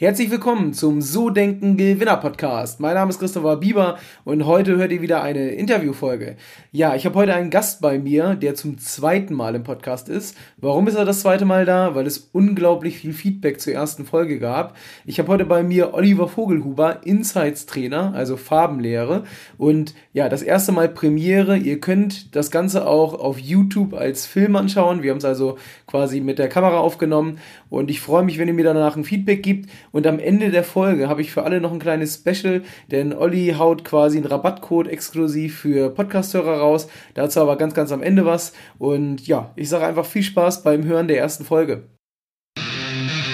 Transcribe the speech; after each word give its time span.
Herzlich 0.00 0.30
willkommen 0.30 0.74
zum 0.74 1.02
So 1.02 1.28
Denken 1.28 1.76
Gewinner 1.76 2.18
Podcast. 2.18 2.78
Mein 2.78 2.94
Name 2.94 3.10
ist 3.10 3.18
Christopher 3.18 3.56
Bieber 3.56 3.98
und 4.24 4.46
heute 4.46 4.76
hört 4.76 4.92
ihr 4.92 5.02
wieder 5.02 5.24
eine 5.24 5.48
Interviewfolge. 5.48 6.36
Ja, 6.70 6.94
ich 6.94 7.04
habe 7.04 7.18
heute 7.18 7.34
einen 7.34 7.50
Gast 7.50 7.80
bei 7.80 7.98
mir, 7.98 8.36
der 8.36 8.54
zum 8.54 8.78
zweiten 8.78 9.34
Mal 9.34 9.56
im 9.56 9.64
Podcast 9.64 10.08
ist. 10.08 10.36
Warum 10.56 10.86
ist 10.86 10.94
er 10.94 11.04
das 11.04 11.22
zweite 11.22 11.44
Mal 11.44 11.64
da? 11.64 11.96
Weil 11.96 12.06
es 12.06 12.30
unglaublich 12.32 12.98
viel 12.98 13.12
Feedback 13.12 13.60
zur 13.60 13.72
ersten 13.72 14.04
Folge 14.04 14.38
gab. 14.38 14.76
Ich 15.04 15.18
habe 15.18 15.32
heute 15.32 15.44
bei 15.44 15.64
mir 15.64 15.94
Oliver 15.94 16.28
Vogelhuber, 16.28 17.04
Insights 17.04 17.66
Trainer, 17.66 18.12
also 18.14 18.36
Farbenlehre 18.36 19.24
und 19.56 19.94
ja, 20.12 20.28
das 20.28 20.42
erste 20.42 20.70
Mal 20.70 20.88
Premiere. 20.88 21.56
Ihr 21.56 21.80
könnt 21.80 22.36
das 22.36 22.52
Ganze 22.52 22.86
auch 22.86 23.14
auf 23.18 23.40
YouTube 23.40 23.94
als 23.94 24.26
Film 24.26 24.54
anschauen. 24.54 25.02
Wir 25.02 25.10
haben 25.10 25.18
es 25.18 25.24
also 25.24 25.58
quasi 25.88 26.20
mit 26.20 26.38
der 26.38 26.48
Kamera 26.48 26.78
aufgenommen 26.78 27.38
und 27.68 27.90
ich 27.90 28.00
freue 28.00 28.22
mich, 28.22 28.38
wenn 28.38 28.46
ihr 28.46 28.54
mir 28.54 28.64
danach 28.64 28.94
ein 28.94 29.02
Feedback 29.02 29.42
gibt 29.42 29.68
und 29.92 30.06
am 30.06 30.18
Ende 30.18 30.50
der 30.50 30.64
Folge 30.64 31.08
habe 31.08 31.22
ich 31.22 31.30
für 31.30 31.44
alle 31.44 31.60
noch 31.60 31.72
ein 31.72 31.78
kleines 31.78 32.14
Special, 32.16 32.62
denn 32.90 33.12
Olli 33.12 33.54
haut 33.58 33.84
quasi 33.84 34.18
einen 34.18 34.26
Rabattcode 34.26 34.88
exklusiv 34.88 35.58
für 35.58 35.90
Podcasthörer 35.90 36.58
raus. 36.58 36.88
Dazu 37.14 37.40
aber 37.40 37.56
ganz, 37.56 37.74
ganz 37.74 37.92
am 37.92 38.02
Ende 38.02 38.26
was. 38.26 38.52
Und 38.78 39.26
ja, 39.26 39.52
ich 39.56 39.68
sage 39.68 39.86
einfach 39.86 40.06
viel 40.06 40.22
Spaß 40.22 40.62
beim 40.62 40.84
Hören 40.84 41.08
der 41.08 41.18
ersten 41.18 41.44
Folge. 41.44 41.88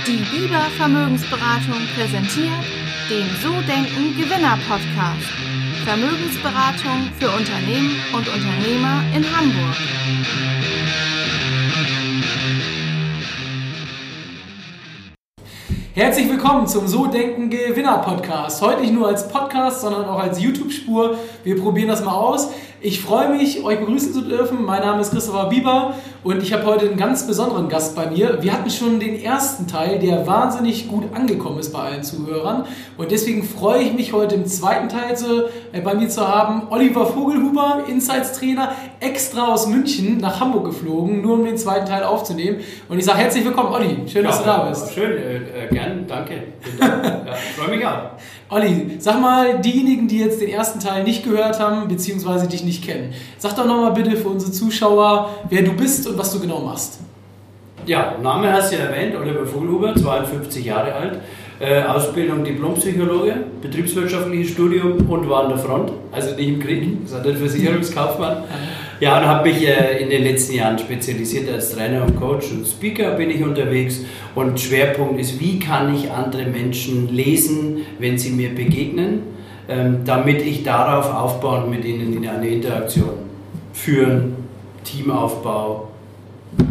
Die 0.06 0.22
Biber 0.36 0.66
Vermögensberatung 0.76 1.80
präsentiert 1.96 2.64
den 3.10 3.26
So 3.42 3.52
Denken 3.66 4.16
Gewinner 4.18 4.58
Podcast. 4.68 5.28
Vermögensberatung 5.84 7.10
für 7.18 7.28
Unternehmen 7.28 7.96
und 8.14 8.26
Unternehmer 8.28 9.02
in 9.14 9.24
Hamburg. 9.24 11.13
Herzlich 15.96 16.28
willkommen 16.28 16.66
zum 16.66 16.88
So 16.88 17.06
Denken 17.06 17.50
Gewinner 17.50 17.98
Podcast. 17.98 18.60
Heute 18.60 18.80
nicht 18.80 18.92
nur 18.92 19.06
als 19.06 19.28
Podcast, 19.28 19.82
sondern 19.82 20.06
auch 20.06 20.18
als 20.18 20.42
YouTube-Spur. 20.42 21.16
Wir 21.44 21.56
probieren 21.56 21.86
das 21.86 22.04
mal 22.04 22.16
aus. 22.16 22.50
Ich 22.86 23.00
freue 23.00 23.30
mich, 23.30 23.64
euch 23.64 23.80
begrüßen 23.80 24.12
zu 24.12 24.20
dürfen. 24.20 24.62
Mein 24.62 24.82
Name 24.82 25.00
ist 25.00 25.10
Christopher 25.10 25.48
Bieber 25.48 25.94
und 26.22 26.42
ich 26.42 26.52
habe 26.52 26.66
heute 26.66 26.84
einen 26.84 26.98
ganz 26.98 27.26
besonderen 27.26 27.70
Gast 27.70 27.96
bei 27.96 28.10
mir. 28.10 28.42
Wir 28.42 28.52
hatten 28.52 28.68
schon 28.68 29.00
den 29.00 29.22
ersten 29.22 29.66
Teil, 29.66 29.98
der 29.98 30.26
wahnsinnig 30.26 30.86
gut 30.86 31.04
angekommen 31.14 31.58
ist 31.60 31.72
bei 31.72 31.78
allen 31.78 32.02
Zuhörern. 32.02 32.66
Und 32.98 33.10
deswegen 33.10 33.42
freue 33.42 33.84
ich 33.84 33.94
mich 33.94 34.12
heute 34.12 34.34
im 34.34 34.44
zweiten 34.44 34.90
Teil 34.90 35.16
zu, 35.16 35.46
äh, 35.72 35.80
bei 35.80 35.94
mir 35.94 36.10
zu 36.10 36.28
haben. 36.28 36.64
Oliver 36.68 37.06
Vogelhuber, 37.06 37.84
Insights-Trainer, 37.88 38.72
extra 39.00 39.46
aus 39.50 39.66
München 39.66 40.18
nach 40.18 40.38
Hamburg 40.40 40.66
geflogen, 40.66 41.22
nur 41.22 41.38
um 41.38 41.44
den 41.46 41.56
zweiten 41.56 41.86
Teil 41.86 42.02
aufzunehmen. 42.02 42.58
Und 42.90 42.98
ich 42.98 43.06
sage 43.06 43.20
herzlich 43.20 43.46
willkommen, 43.46 43.72
Olli. 43.72 43.96
Schön, 44.06 44.24
ja, 44.24 44.28
dass 44.28 44.40
du 44.40 44.44
da 44.44 44.58
bist. 44.68 44.92
Schön, 44.92 45.10
äh, 45.12 45.36
äh, 45.36 45.68
gern, 45.70 46.04
danke. 46.06 46.34
ja, 46.78 47.34
freue 47.56 47.76
mich 47.78 47.86
auch. 47.86 48.10
Olli, 48.54 48.98
sag 49.00 49.20
mal, 49.20 49.58
diejenigen, 49.60 50.06
die 50.06 50.20
jetzt 50.20 50.40
den 50.40 50.48
ersten 50.48 50.78
Teil 50.78 51.02
nicht 51.02 51.24
gehört 51.24 51.58
haben, 51.58 51.88
beziehungsweise 51.88 52.46
dich 52.46 52.62
nicht 52.62 52.84
kennen, 52.84 53.12
sag 53.36 53.56
doch 53.56 53.66
nochmal 53.66 53.92
bitte 53.92 54.16
für 54.16 54.28
unsere 54.28 54.52
Zuschauer, 54.52 55.30
wer 55.50 55.62
du 55.62 55.72
bist 55.72 56.06
und 56.06 56.16
was 56.16 56.32
du 56.32 56.38
genau 56.38 56.60
machst. 56.60 57.00
Ja, 57.84 58.14
Name 58.22 58.52
hast 58.52 58.70
du 58.70 58.76
ja 58.76 58.84
erwähnt, 58.84 59.16
Oliver 59.16 59.44
Vogelhuber, 59.44 59.96
52 59.96 60.64
Jahre 60.64 60.92
alt, 60.92 61.20
äh, 61.58 61.82
Ausbildung 61.82 62.44
Diplompsychologe, 62.44 63.34
betriebswirtschaftliches 63.60 64.52
Studium 64.52 65.04
und 65.10 65.28
war 65.28 65.42
an 65.42 65.48
der 65.48 65.58
Front, 65.58 65.90
also 66.12 66.36
nicht 66.36 66.48
im 66.48 66.60
Krieg, 66.60 66.96
sondern 67.06 67.36
Versicherungskaufmann. 67.36 68.44
Ja, 69.00 69.18
und 69.18 69.26
habe 69.26 69.48
mich 69.48 69.66
äh, 69.66 70.02
in 70.02 70.10
den 70.10 70.22
letzten 70.22 70.54
Jahren 70.54 70.78
spezialisiert 70.78 71.50
als 71.50 71.72
Trainer 71.72 72.04
und 72.04 72.18
Coach 72.18 72.50
und 72.52 72.66
Speaker 72.66 73.12
bin 73.12 73.30
ich 73.30 73.42
unterwegs. 73.42 74.00
Und 74.34 74.58
Schwerpunkt 74.58 75.20
ist, 75.20 75.40
wie 75.40 75.58
kann 75.58 75.94
ich 75.94 76.10
andere 76.10 76.46
Menschen 76.46 77.14
lesen, 77.14 77.78
wenn 77.98 78.18
sie 78.18 78.30
mir 78.30 78.54
begegnen, 78.54 79.22
ähm, 79.68 79.98
damit 80.04 80.42
ich 80.42 80.62
darauf 80.62 81.12
aufbauen 81.12 81.70
mit 81.70 81.84
ihnen 81.84 82.16
in 82.16 82.28
eine 82.28 82.48
Interaktion 82.48 83.24
führen, 83.72 84.36
Teamaufbau, 84.84 85.88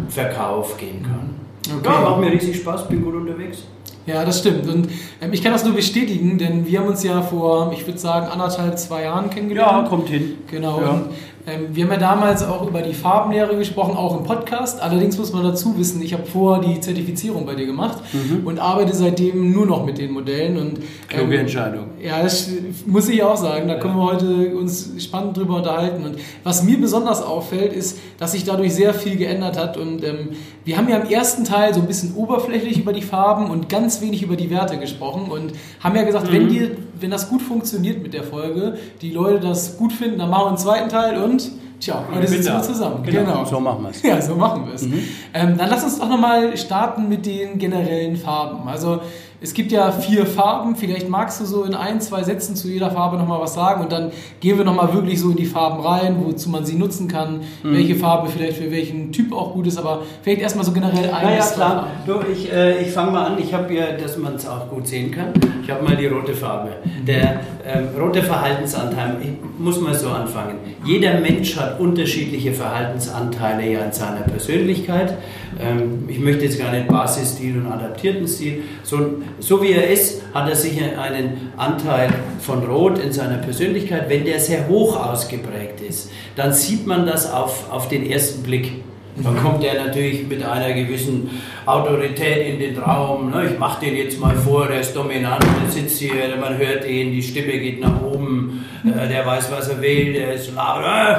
Verkauf 0.08 0.76
gehen 0.76 1.02
kann. 1.02 1.34
Okay. 1.78 1.92
Ja, 1.92 2.00
macht 2.00 2.20
mir 2.20 2.32
riesig 2.32 2.56
Spaß, 2.56 2.88
bin 2.88 3.02
gut 3.02 3.14
unterwegs. 3.14 3.64
Ja, 4.06 4.24
das 4.24 4.40
stimmt. 4.40 4.68
Und 4.68 4.88
ähm, 5.20 5.32
ich 5.32 5.42
kann 5.42 5.52
das 5.52 5.64
nur 5.64 5.74
bestätigen, 5.74 6.36
denn 6.36 6.66
wir 6.66 6.78
haben 6.78 6.88
uns 6.88 7.02
ja 7.02 7.22
vor, 7.22 7.72
ich 7.72 7.86
würde 7.86 7.98
sagen, 7.98 8.26
anderthalb, 8.26 8.78
zwei 8.78 9.04
Jahren 9.04 9.30
kennengelernt. 9.30 9.84
Ja, 9.84 9.88
kommt 9.88 10.08
hin. 10.08 10.36
Genau. 10.50 10.80
Ja. 10.80 10.90
Und 10.90 11.06
wir 11.46 11.84
haben 11.84 11.92
ja 11.92 11.98
damals 11.98 12.42
auch 12.42 12.66
über 12.66 12.80
die 12.80 12.94
Farbenlehre 12.94 13.54
gesprochen, 13.58 13.96
auch 13.96 14.18
im 14.18 14.24
Podcast. 14.24 14.80
Allerdings 14.80 15.18
muss 15.18 15.30
man 15.30 15.42
dazu 15.44 15.76
wissen, 15.76 16.00
ich 16.00 16.14
habe 16.14 16.24
vorher 16.24 16.66
die 16.66 16.80
Zertifizierung 16.80 17.44
bei 17.44 17.54
dir 17.54 17.66
gemacht 17.66 17.98
mhm. 18.14 18.46
und 18.46 18.58
arbeite 18.58 18.94
seitdem 18.94 19.52
nur 19.52 19.66
noch 19.66 19.84
mit 19.84 19.98
den 19.98 20.12
Modellen. 20.12 20.56
Und, 20.56 20.78
Kluge 21.06 21.34
ähm, 21.34 21.40
Entscheidung. 21.40 21.84
Ja, 22.02 22.22
das 22.22 22.48
muss 22.86 23.10
ich 23.10 23.22
auch 23.22 23.36
sagen. 23.36 23.68
Da 23.68 23.74
ja. 23.74 23.80
können 23.80 23.96
wir 23.96 24.04
heute 24.04 24.56
uns 24.56 24.92
spannend 24.98 25.36
drüber 25.36 25.56
unterhalten. 25.56 26.06
Und 26.06 26.16
was 26.44 26.62
mir 26.62 26.80
besonders 26.80 27.20
auffällt, 27.20 27.74
ist, 27.74 27.98
dass 28.18 28.32
sich 28.32 28.44
dadurch 28.44 28.74
sehr 28.74 28.94
viel 28.94 29.16
geändert 29.16 29.58
hat. 29.58 29.76
Und 29.76 30.02
ähm, 30.02 30.30
wir 30.64 30.78
haben 30.78 30.88
ja 30.88 30.96
im 30.96 31.10
ersten 31.10 31.44
Teil 31.44 31.74
so 31.74 31.80
ein 31.80 31.86
bisschen 31.86 32.14
oberflächlich 32.14 32.78
über 32.78 32.94
die 32.94 33.02
Farben 33.02 33.50
und 33.50 33.68
ganz 33.68 34.00
wenig 34.00 34.22
über 34.22 34.36
die 34.36 34.48
Werte 34.48 34.78
gesprochen 34.78 35.30
und 35.30 35.52
haben 35.80 35.94
ja 35.94 36.04
gesagt, 36.04 36.30
mhm. 36.30 36.34
wenn, 36.34 36.48
dir, 36.48 36.70
wenn 37.00 37.10
das 37.10 37.28
gut 37.28 37.42
funktioniert 37.42 38.02
mit 38.02 38.14
der 38.14 38.24
Folge, 38.24 38.78
die 39.00 39.10
Leute 39.10 39.40
das 39.40 39.76
gut 39.76 39.92
finden, 39.92 40.18
dann 40.18 40.30
machen 40.30 40.44
wir 40.44 40.48
einen 40.48 40.58
zweiten 40.58 40.88
Teil 40.88 41.22
und 41.22 41.50
Tja, 41.80 42.02
heute 42.14 42.26
sitzen 42.26 42.52
wir 42.52 42.62
zusammen. 42.62 43.02
Genau. 43.02 43.24
genau. 43.24 43.44
So 43.44 43.60
machen 43.60 43.82
wir 43.82 43.90
es. 43.90 44.02
Ja, 44.02 44.20
so 44.22 44.36
machen 44.36 44.66
wir 44.66 44.74
es. 44.74 44.82
Mhm. 44.82 45.02
Ähm, 45.34 45.58
dann 45.58 45.68
lass 45.68 45.84
uns 45.84 45.98
doch 45.98 46.08
nochmal 46.08 46.56
starten 46.56 47.08
mit 47.08 47.26
den 47.26 47.58
generellen 47.58 48.16
Farben. 48.16 48.66
Also 48.68 49.00
es 49.40 49.54
gibt 49.54 49.72
ja 49.72 49.92
vier 49.92 50.26
Farben. 50.26 50.76
Vielleicht 50.76 51.08
magst 51.08 51.40
du 51.40 51.44
so 51.44 51.64
in 51.64 51.74
ein, 51.74 52.00
zwei 52.00 52.22
Sätzen 52.22 52.56
zu 52.56 52.68
jeder 52.68 52.90
Farbe 52.90 53.16
nochmal 53.16 53.40
was 53.40 53.54
sagen 53.54 53.82
und 53.82 53.92
dann 53.92 54.10
gehen 54.40 54.58
wir 54.58 54.64
nochmal 54.64 54.92
wirklich 54.94 55.20
so 55.20 55.30
in 55.30 55.36
die 55.36 55.46
Farben 55.46 55.80
rein, 55.84 56.16
wozu 56.24 56.48
man 56.50 56.64
sie 56.64 56.76
nutzen 56.76 57.08
kann, 57.08 57.40
mhm. 57.62 57.74
welche 57.74 57.94
Farbe 57.96 58.28
vielleicht 58.28 58.58
für 58.58 58.70
welchen 58.70 59.12
Typ 59.12 59.32
auch 59.32 59.52
gut 59.52 59.66
ist, 59.66 59.78
aber 59.78 60.02
vielleicht 60.22 60.40
erstmal 60.40 60.64
so 60.64 60.72
generell 60.72 61.10
ein. 61.10 61.26
Naja, 61.26 61.44
klar. 61.46 61.86
Du, 62.06 62.14
ich, 62.32 62.52
äh, 62.52 62.82
ich 62.82 62.92
fange 62.92 63.10
mal 63.12 63.26
an. 63.26 63.38
Ich 63.38 63.52
habe 63.52 63.72
ja, 63.74 63.92
dass 63.92 64.16
man 64.16 64.36
es 64.36 64.46
auch 64.46 64.68
gut 64.68 64.86
sehen 64.86 65.10
kann, 65.10 65.32
ich 65.62 65.70
habe 65.70 65.84
mal 65.84 65.96
die 65.96 66.06
rote 66.06 66.34
Farbe. 66.34 66.70
Mhm. 66.84 67.04
Der 67.04 67.40
ähm, 67.66 67.88
rote 67.98 68.22
Verhaltensanteil, 68.22 69.16
ich 69.22 69.30
muss 69.58 69.80
mal 69.80 69.94
so 69.94 70.08
anfangen. 70.08 70.56
Jeder 70.84 71.20
Mensch 71.20 71.56
hat 71.56 71.80
unterschiedliche 71.80 72.52
Verhaltensanteile 72.52 73.70
ja 73.70 73.84
in 73.84 73.92
seiner 73.92 74.20
Persönlichkeit. 74.20 75.14
Ähm, 75.60 76.04
ich 76.08 76.18
möchte 76.18 76.44
jetzt 76.44 76.58
gar 76.58 76.72
nicht 76.72 76.88
Basisstil 76.88 77.58
und 77.58 77.66
adaptierten 77.66 78.26
Stil. 78.26 78.62
So, 78.82 79.22
so 79.38 79.62
wie 79.62 79.72
er 79.72 79.88
ist, 79.88 80.22
hat 80.32 80.48
er 80.48 80.56
sicher 80.56 81.00
einen 81.00 81.52
Anteil 81.56 82.10
von 82.40 82.64
Rot 82.64 82.98
in 82.98 83.12
seiner 83.12 83.38
Persönlichkeit. 83.38 84.08
Wenn 84.08 84.24
der 84.24 84.40
sehr 84.40 84.68
hoch 84.68 84.96
ausgeprägt 84.96 85.80
ist, 85.80 86.10
dann 86.36 86.52
sieht 86.52 86.86
man 86.86 87.06
das 87.06 87.30
auf, 87.32 87.70
auf 87.70 87.88
den 87.88 88.10
ersten 88.10 88.42
Blick. 88.42 88.72
Dann 89.16 89.36
kommt 89.36 89.62
er 89.62 89.84
natürlich 89.84 90.26
mit 90.26 90.42
einer 90.44 90.72
gewissen 90.72 91.30
Autorität 91.66 92.48
in 92.48 92.58
den 92.58 92.76
Raum. 92.78 93.30
Ne? 93.30 93.50
Ich 93.52 93.58
mache 93.58 93.84
den 93.84 93.96
jetzt 93.96 94.18
mal 94.18 94.34
vor, 94.34 94.66
der 94.66 94.80
ist 94.80 94.96
dominant, 94.96 95.44
der 95.44 95.70
sitzt 95.70 96.00
hier, 96.00 96.14
man 96.40 96.58
hört 96.58 96.84
ihn, 96.84 97.12
die 97.12 97.22
Stimme 97.22 97.52
geht 97.52 97.80
nach 97.80 98.02
oben, 98.02 98.64
äh, 98.84 99.08
der 99.08 99.24
weiß, 99.24 99.52
was 99.52 99.68
er 99.68 99.80
will, 99.80 100.14
der 100.14 100.34
ist 100.34 100.52
laut. 100.54 100.82
Äh, 100.84 101.14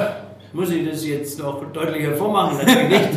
muss 0.52 0.70
ich 0.70 0.86
das 0.86 1.06
jetzt 1.06 1.38
noch 1.38 1.62
deutlicher 1.72 2.14
vormachen? 2.14 2.58
Natürlich 2.58 2.88
nicht. 2.88 3.10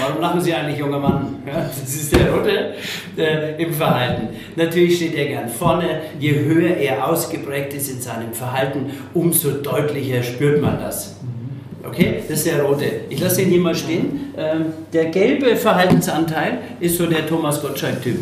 Warum 0.00 0.20
lachen 0.20 0.40
Sie 0.40 0.54
eigentlich, 0.54 0.78
junger 0.78 0.98
Mann? 0.98 1.42
Ja, 1.46 1.62
das 1.62 1.94
ist 1.94 2.14
der 2.14 2.32
Rote 2.32 2.74
äh, 3.16 3.62
im 3.62 3.72
Verhalten. 3.72 4.28
Natürlich 4.56 4.96
steht 4.96 5.14
er 5.14 5.26
gern 5.26 5.48
vorne. 5.48 6.02
Je 6.18 6.34
höher 6.34 6.76
er 6.76 7.08
ausgeprägt 7.08 7.74
ist 7.74 7.90
in 7.90 8.00
seinem 8.00 8.32
Verhalten, 8.32 8.90
umso 9.14 9.50
deutlicher 9.50 10.22
spürt 10.22 10.60
man 10.62 10.78
das. 10.78 11.16
Okay, 11.84 12.22
das 12.28 12.38
ist 12.38 12.46
der 12.46 12.62
rote. 12.62 12.84
Ich 13.10 13.20
lasse 13.20 13.40
den 13.40 13.50
hier 13.50 13.60
mal 13.60 13.74
stehen. 13.74 14.32
Ähm, 14.36 14.66
der 14.92 15.06
gelbe 15.06 15.56
Verhaltensanteil 15.56 16.58
ist 16.78 16.96
so 16.96 17.06
der 17.06 17.26
Thomas 17.26 17.60
Gottschalk-Typ. 17.60 18.18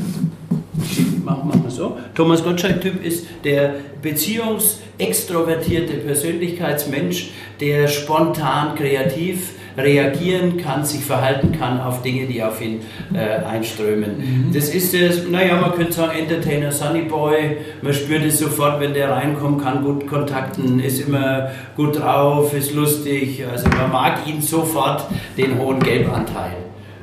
Machen 1.25 1.62
wir 1.62 1.70
so. 1.70 1.99
Thomas 2.15 2.43
Gottschalk-Typ 2.43 3.05
ist 3.05 3.26
der 3.44 3.75
beziehungsextrovertierte 4.00 5.94
Persönlichkeitsmensch, 5.99 7.32
der 7.61 7.87
spontan, 7.87 8.75
kreativ, 8.75 9.50
reagieren 9.76 10.56
kann, 10.56 10.84
sich 10.84 11.05
verhalten 11.05 11.52
kann 11.58 11.81
auf 11.81 12.02
Dinge, 12.02 12.26
die 12.26 12.43
auf 12.43 12.61
ihn 12.61 12.81
äh, 13.12 13.44
einströmen. 13.44 14.19
Mhm. 14.19 14.52
Das 14.52 14.69
ist 14.70 14.94
es, 14.94 15.28
naja, 15.28 15.56
man 15.61 15.72
könnte 15.72 15.93
sagen, 15.93 16.19
Entertainer, 16.19 16.72
Sunny 16.72 17.02
Boy, 17.02 17.58
man 17.82 17.93
spürt 17.93 18.25
es 18.25 18.38
sofort, 18.38 18.81
wenn 18.81 18.94
der 18.94 19.11
reinkommt, 19.11 19.62
kann 19.62 19.82
gut 19.82 20.06
kontakten, 20.06 20.81
ist 20.81 21.06
immer 21.06 21.50
gut 21.76 22.00
drauf, 22.00 22.52
ist 22.55 22.75
lustig, 22.75 23.44
also 23.50 23.69
man 23.69 23.90
mag 23.90 24.26
ihn 24.26 24.40
sofort, 24.40 25.06
den 25.37 25.58
hohen 25.58 25.81
Gelbanteil. 25.81 26.56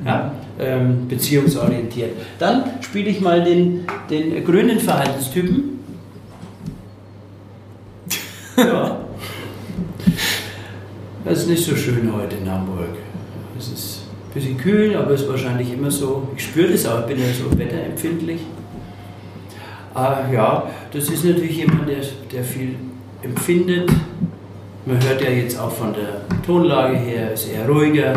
Ja, 0.04 0.32
ähm, 0.60 1.08
beziehungsorientiert. 1.08 2.10
Dann 2.38 2.64
spiele 2.82 3.10
ich 3.10 3.20
mal 3.20 3.42
den, 3.42 3.84
den 4.08 4.44
grünen 4.44 4.78
Verhaltenstypen. 4.78 5.64
Ja. 8.58 9.07
Es 11.24 11.40
ist 11.40 11.48
nicht 11.48 11.64
so 11.64 11.74
schön 11.74 12.10
heute 12.14 12.36
in 12.36 12.50
Hamburg. 12.50 12.96
Es 13.58 13.68
ist 13.68 14.02
ein 14.28 14.34
bisschen 14.34 14.56
kühl, 14.56 14.96
aber 14.96 15.10
es 15.10 15.22
ist 15.22 15.28
wahrscheinlich 15.28 15.72
immer 15.72 15.90
so. 15.90 16.28
Ich 16.36 16.44
spüre 16.44 16.70
das 16.70 16.86
auch, 16.86 17.00
ich 17.00 17.06
bin 17.06 17.18
ja 17.18 17.26
so 17.32 17.58
wetterempfindlich. 17.58 18.40
Äh, 19.96 20.34
ja, 20.34 20.70
das 20.92 21.10
ist 21.10 21.24
natürlich 21.24 21.56
jemand, 21.56 21.88
der, 21.88 22.02
der 22.32 22.44
viel 22.44 22.76
empfindet. 23.22 23.90
Man 24.86 25.02
hört 25.04 25.20
ja 25.20 25.30
jetzt 25.30 25.58
auch 25.60 25.72
von 25.72 25.92
der 25.92 26.22
Tonlage 26.46 26.96
her, 26.96 27.32
ist 27.32 27.48
eher 27.48 27.68
ruhiger, 27.68 28.12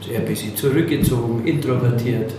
ist 0.00 0.10
eher 0.10 0.20
ein 0.20 0.26
bisschen 0.26 0.54
zurückgezogen, 0.54 1.44
introvertiert. 1.46 2.32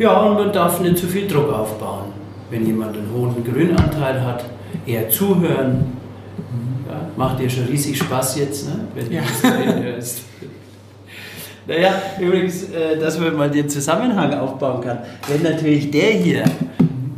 Ja, 0.00 0.20
und 0.20 0.34
man 0.34 0.52
darf 0.52 0.80
nicht 0.80 0.98
zu 0.98 1.06
viel 1.06 1.28
Druck 1.28 1.52
aufbauen. 1.52 2.12
Wenn 2.50 2.66
jemand 2.66 2.96
einen 2.96 3.10
hohen 3.14 3.44
Grünanteil 3.44 4.20
hat, 4.20 4.44
eher 4.84 5.08
zuhören. 5.08 5.97
Macht 7.18 7.40
dir 7.40 7.50
schon 7.50 7.64
riesig 7.64 7.98
Spaß 7.98 8.38
jetzt, 8.38 8.68
ne? 8.68 8.78
wenn 8.94 9.10
ja. 9.10 9.22
du 9.22 9.26
das 9.26 9.82
hörst. 9.82 10.20
Naja, 11.66 12.00
übrigens, 12.20 12.70
äh, 12.70 12.96
dass 12.96 13.18
man 13.18 13.36
mal 13.36 13.50
den 13.50 13.68
Zusammenhang 13.68 14.32
aufbauen 14.34 14.80
kann. 14.80 15.00
Wenn 15.26 15.42
natürlich 15.42 15.90
der 15.90 16.12
hier, 16.12 16.44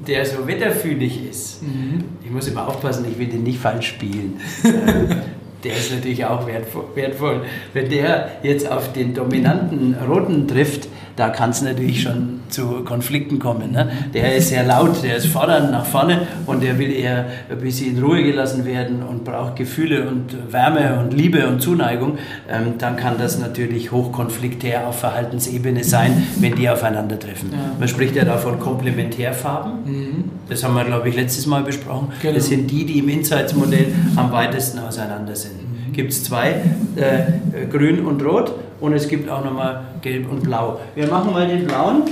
der 0.06 0.24
so 0.24 0.46
wetterfühlig 0.46 1.28
ist, 1.28 1.62
mhm. 1.62 2.02
ich 2.24 2.30
muss 2.30 2.48
immer 2.48 2.66
aufpassen, 2.66 3.04
ich 3.10 3.18
will 3.18 3.26
den 3.26 3.42
nicht 3.42 3.58
falsch 3.58 3.88
spielen. 3.88 4.40
Der 5.62 5.76
ist 5.76 5.92
natürlich 5.92 6.24
auch 6.24 6.46
wertvoll. 6.46 7.42
Wenn 7.74 7.90
der 7.90 8.30
jetzt 8.42 8.66
auf 8.66 8.94
den 8.94 9.12
dominanten 9.12 9.94
Roten 10.08 10.48
trifft, 10.48 10.88
da 11.16 11.28
kann 11.28 11.50
es 11.50 11.62
natürlich 11.62 12.02
schon 12.02 12.40
zu 12.48 12.84
Konflikten 12.84 13.38
kommen. 13.38 13.72
Ne? 13.72 13.90
Der 14.14 14.36
ist 14.36 14.48
sehr 14.48 14.64
laut, 14.64 15.02
der 15.02 15.16
ist 15.16 15.26
fordernd 15.26 15.70
nach 15.70 15.84
vorne 15.84 16.26
und 16.46 16.62
der 16.62 16.78
will 16.78 16.92
eher 16.92 17.26
ein 17.50 17.58
bisschen 17.58 17.96
in 17.96 18.02
Ruhe 18.02 18.22
gelassen 18.22 18.64
werden 18.64 19.02
und 19.02 19.24
braucht 19.24 19.56
Gefühle 19.56 20.08
und 20.08 20.52
Wärme 20.52 20.98
und 21.00 21.12
Liebe 21.12 21.46
und 21.46 21.60
Zuneigung. 21.60 22.18
Ähm, 22.50 22.74
dann 22.78 22.96
kann 22.96 23.14
das 23.18 23.38
natürlich 23.38 23.92
hochkonfliktär 23.92 24.86
auf 24.86 25.00
Verhaltensebene 25.00 25.84
sein, 25.84 26.26
wenn 26.38 26.54
die 26.54 26.68
aufeinandertreffen. 26.68 27.52
Ja. 27.52 27.58
Man 27.78 27.88
spricht 27.88 28.16
ja 28.16 28.24
da 28.24 28.38
von 28.38 28.58
Komplementärfarben. 28.58 29.72
Mhm. 29.84 30.24
Das 30.48 30.64
haben 30.64 30.74
wir, 30.74 30.84
glaube 30.84 31.08
ich, 31.08 31.16
letztes 31.16 31.46
Mal 31.46 31.62
besprochen. 31.62 32.08
Genau. 32.22 32.34
Das 32.34 32.46
sind 32.46 32.70
die, 32.70 32.84
die 32.84 32.98
im 32.98 33.08
Insights-Modell 33.08 33.86
am 34.16 34.32
weitesten 34.32 34.78
auseinander 34.80 35.36
sind. 35.36 35.52
Mhm. 35.54 35.92
Gibt 35.92 36.12
es 36.12 36.24
zwei, 36.24 36.62
äh, 36.96 37.66
grün 37.70 38.04
und 38.04 38.22
rot 38.24 38.54
und 38.80 38.92
es 38.92 39.08
gibt 39.08 39.28
auch 39.28 39.44
nochmal 39.44 39.84
gelb 40.02 40.30
und 40.30 40.42
blau. 40.42 40.80
Wir 40.94 41.06
machen 41.06 41.32
mal 41.32 41.46
den 41.46 41.66
blauen. 41.66 42.02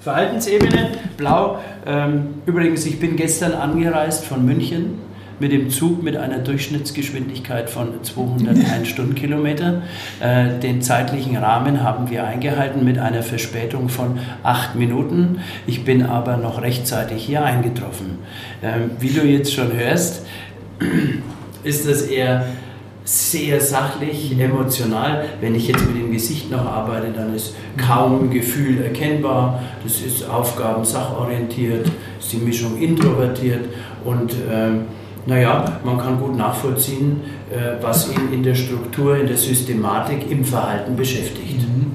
Verhaltensebene, 0.00 0.92
blau. 1.16 1.58
Ähm, 1.86 2.34
übrigens, 2.46 2.86
ich 2.86 2.98
bin 3.00 3.16
gestern 3.16 3.52
angereist 3.52 4.24
von 4.24 4.44
München 4.44 4.98
mit 5.40 5.52
dem 5.52 5.70
Zug 5.70 6.02
mit 6.02 6.16
einer 6.16 6.38
Durchschnittsgeschwindigkeit 6.38 7.70
von 7.70 8.02
201 8.02 8.88
Stundenkilometer. 8.88 9.82
Äh, 10.20 10.58
den 10.60 10.82
zeitlichen 10.82 11.36
Rahmen 11.36 11.82
haben 11.82 12.10
wir 12.10 12.24
eingehalten 12.24 12.84
mit 12.84 12.98
einer 12.98 13.22
Verspätung 13.22 13.88
von 13.88 14.18
acht 14.42 14.74
Minuten. 14.74 15.40
Ich 15.66 15.84
bin 15.84 16.02
aber 16.02 16.36
noch 16.36 16.62
rechtzeitig 16.62 17.24
hier 17.24 17.44
eingetroffen. 17.44 18.18
Ähm, 18.62 18.90
wie 18.98 19.10
du 19.10 19.24
jetzt 19.24 19.52
schon 19.52 19.72
hörst, 19.72 20.26
ist 21.64 21.88
das 21.88 22.02
eher 22.02 22.46
sehr 23.08 23.58
sachlich, 23.58 24.38
emotional. 24.38 25.24
Wenn 25.40 25.54
ich 25.54 25.68
jetzt 25.68 25.86
mit 25.86 25.96
dem 25.96 26.12
Gesicht 26.12 26.50
noch 26.50 26.66
arbeite, 26.66 27.10
dann 27.10 27.34
ist 27.34 27.54
kaum 27.78 28.28
Gefühl 28.28 28.82
erkennbar. 28.82 29.62
Das 29.82 30.02
ist 30.02 30.28
Aufgaben 30.28 30.84
sachorientiert, 30.84 31.90
ist 32.20 32.32
die 32.34 32.36
Mischung 32.36 32.76
introvertiert 32.78 33.64
und 34.04 34.34
ähm, 34.50 34.82
naja, 35.24 35.80
man 35.84 35.96
kann 35.96 36.20
gut 36.20 36.36
nachvollziehen, 36.36 37.22
äh, 37.50 37.82
was 37.82 38.12
ihn 38.12 38.30
in 38.30 38.42
der 38.42 38.54
Struktur, 38.54 39.16
in 39.16 39.26
der 39.26 39.38
Systematik, 39.38 40.30
im 40.30 40.44
Verhalten 40.44 40.94
beschäftigt. 40.94 41.62
Mhm. 41.62 41.92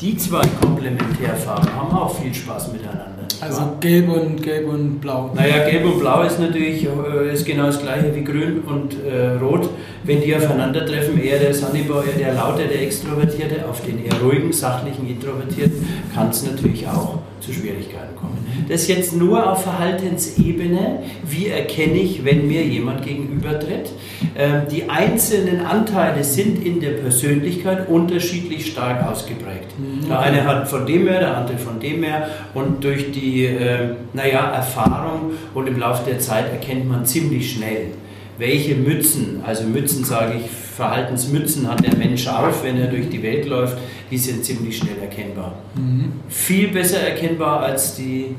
Die 0.00 0.16
zwei 0.16 0.42
Komplementärfarben 0.60 1.72
haben 1.72 1.96
auch 1.96 2.18
viel 2.18 2.34
Spaß 2.34 2.72
miteinander. 2.72 3.11
Also 3.42 3.76
gelb 3.80 4.08
und 4.08 4.40
gelb 4.40 4.68
und 4.68 5.00
blau. 5.00 5.32
Naja, 5.34 5.68
gelb 5.68 5.84
und 5.84 5.98
blau 5.98 6.22
ist 6.22 6.38
natürlich 6.38 6.86
äh, 6.86 7.32
ist 7.32 7.44
genau 7.44 7.66
das 7.66 7.80
gleiche 7.82 8.14
wie 8.14 8.22
grün 8.22 8.60
und 8.60 8.94
äh, 9.04 9.32
rot. 9.32 9.68
Wenn 10.04 10.20
die 10.20 10.34
aufeinandertreffen, 10.34 11.22
eher 11.22 11.38
der 11.38 11.54
Sunnybau, 11.54 12.02
eher 12.02 12.18
der 12.18 12.34
laute, 12.34 12.64
der 12.64 12.82
Extrovertierte, 12.82 13.68
auf 13.68 13.82
den 13.82 14.04
eher 14.04 14.20
ruhigen, 14.20 14.52
sachlichen 14.52 15.08
Introvertierten, 15.08 15.86
kann 16.14 16.30
es 16.30 16.44
natürlich 16.44 16.86
auch 16.88 17.18
zu 17.40 17.52
Schwierigkeiten 17.52 18.16
kommen. 18.16 18.38
Das 18.68 18.88
jetzt 18.88 19.14
nur 19.16 19.50
auf 19.50 19.64
Verhaltensebene. 19.64 21.00
Wie 21.28 21.48
erkenne 21.48 21.94
ich, 21.94 22.24
wenn 22.24 22.46
mir 22.46 22.64
jemand 22.64 23.04
gegenübertritt? 23.04 23.90
Ähm, 24.36 24.62
die 24.70 24.88
einzelnen 24.88 25.64
Anteile 25.66 26.22
sind 26.22 26.64
in 26.64 26.80
der 26.80 26.92
Persönlichkeit 26.92 27.88
unterschiedlich 27.88 28.70
stark 28.70 29.06
ausgeprägt. 29.10 29.78
Mhm. 29.78 30.08
Der 30.08 30.20
eine 30.20 30.44
hat 30.44 30.68
von 30.68 30.86
dem 30.86 31.08
her, 31.08 31.20
der 31.20 31.36
andere 31.36 31.58
von 31.58 31.80
dem 31.80 32.02
her. 32.02 32.28
Und 32.54 32.84
durch 32.84 33.10
die 33.12 33.46
äh, 33.46 33.94
naja, 34.12 34.52
Erfahrung 34.52 35.32
und 35.54 35.66
im 35.66 35.78
Laufe 35.78 36.08
der 36.08 36.20
Zeit 36.20 36.50
erkennt 36.50 36.88
man 36.88 37.04
ziemlich 37.04 37.52
schnell, 37.52 37.88
welche 38.42 38.74
Mützen, 38.74 39.40
also 39.46 39.62
Mützen 39.62 40.04
sage 40.04 40.34
ich, 40.40 40.50
Verhaltensmützen 40.50 41.68
hat 41.70 41.84
der 41.84 41.96
Mensch 41.96 42.26
auf, 42.26 42.64
wenn 42.64 42.76
er 42.76 42.88
durch 42.88 43.08
die 43.08 43.22
Welt 43.22 43.46
läuft, 43.46 43.78
die 44.10 44.18
sind 44.18 44.44
ziemlich 44.44 44.76
schnell 44.76 44.98
erkennbar. 45.00 45.54
Mhm. 45.76 46.12
Viel 46.28 46.68
besser 46.68 46.98
erkennbar 46.98 47.60
als 47.60 47.94
die 47.94 48.34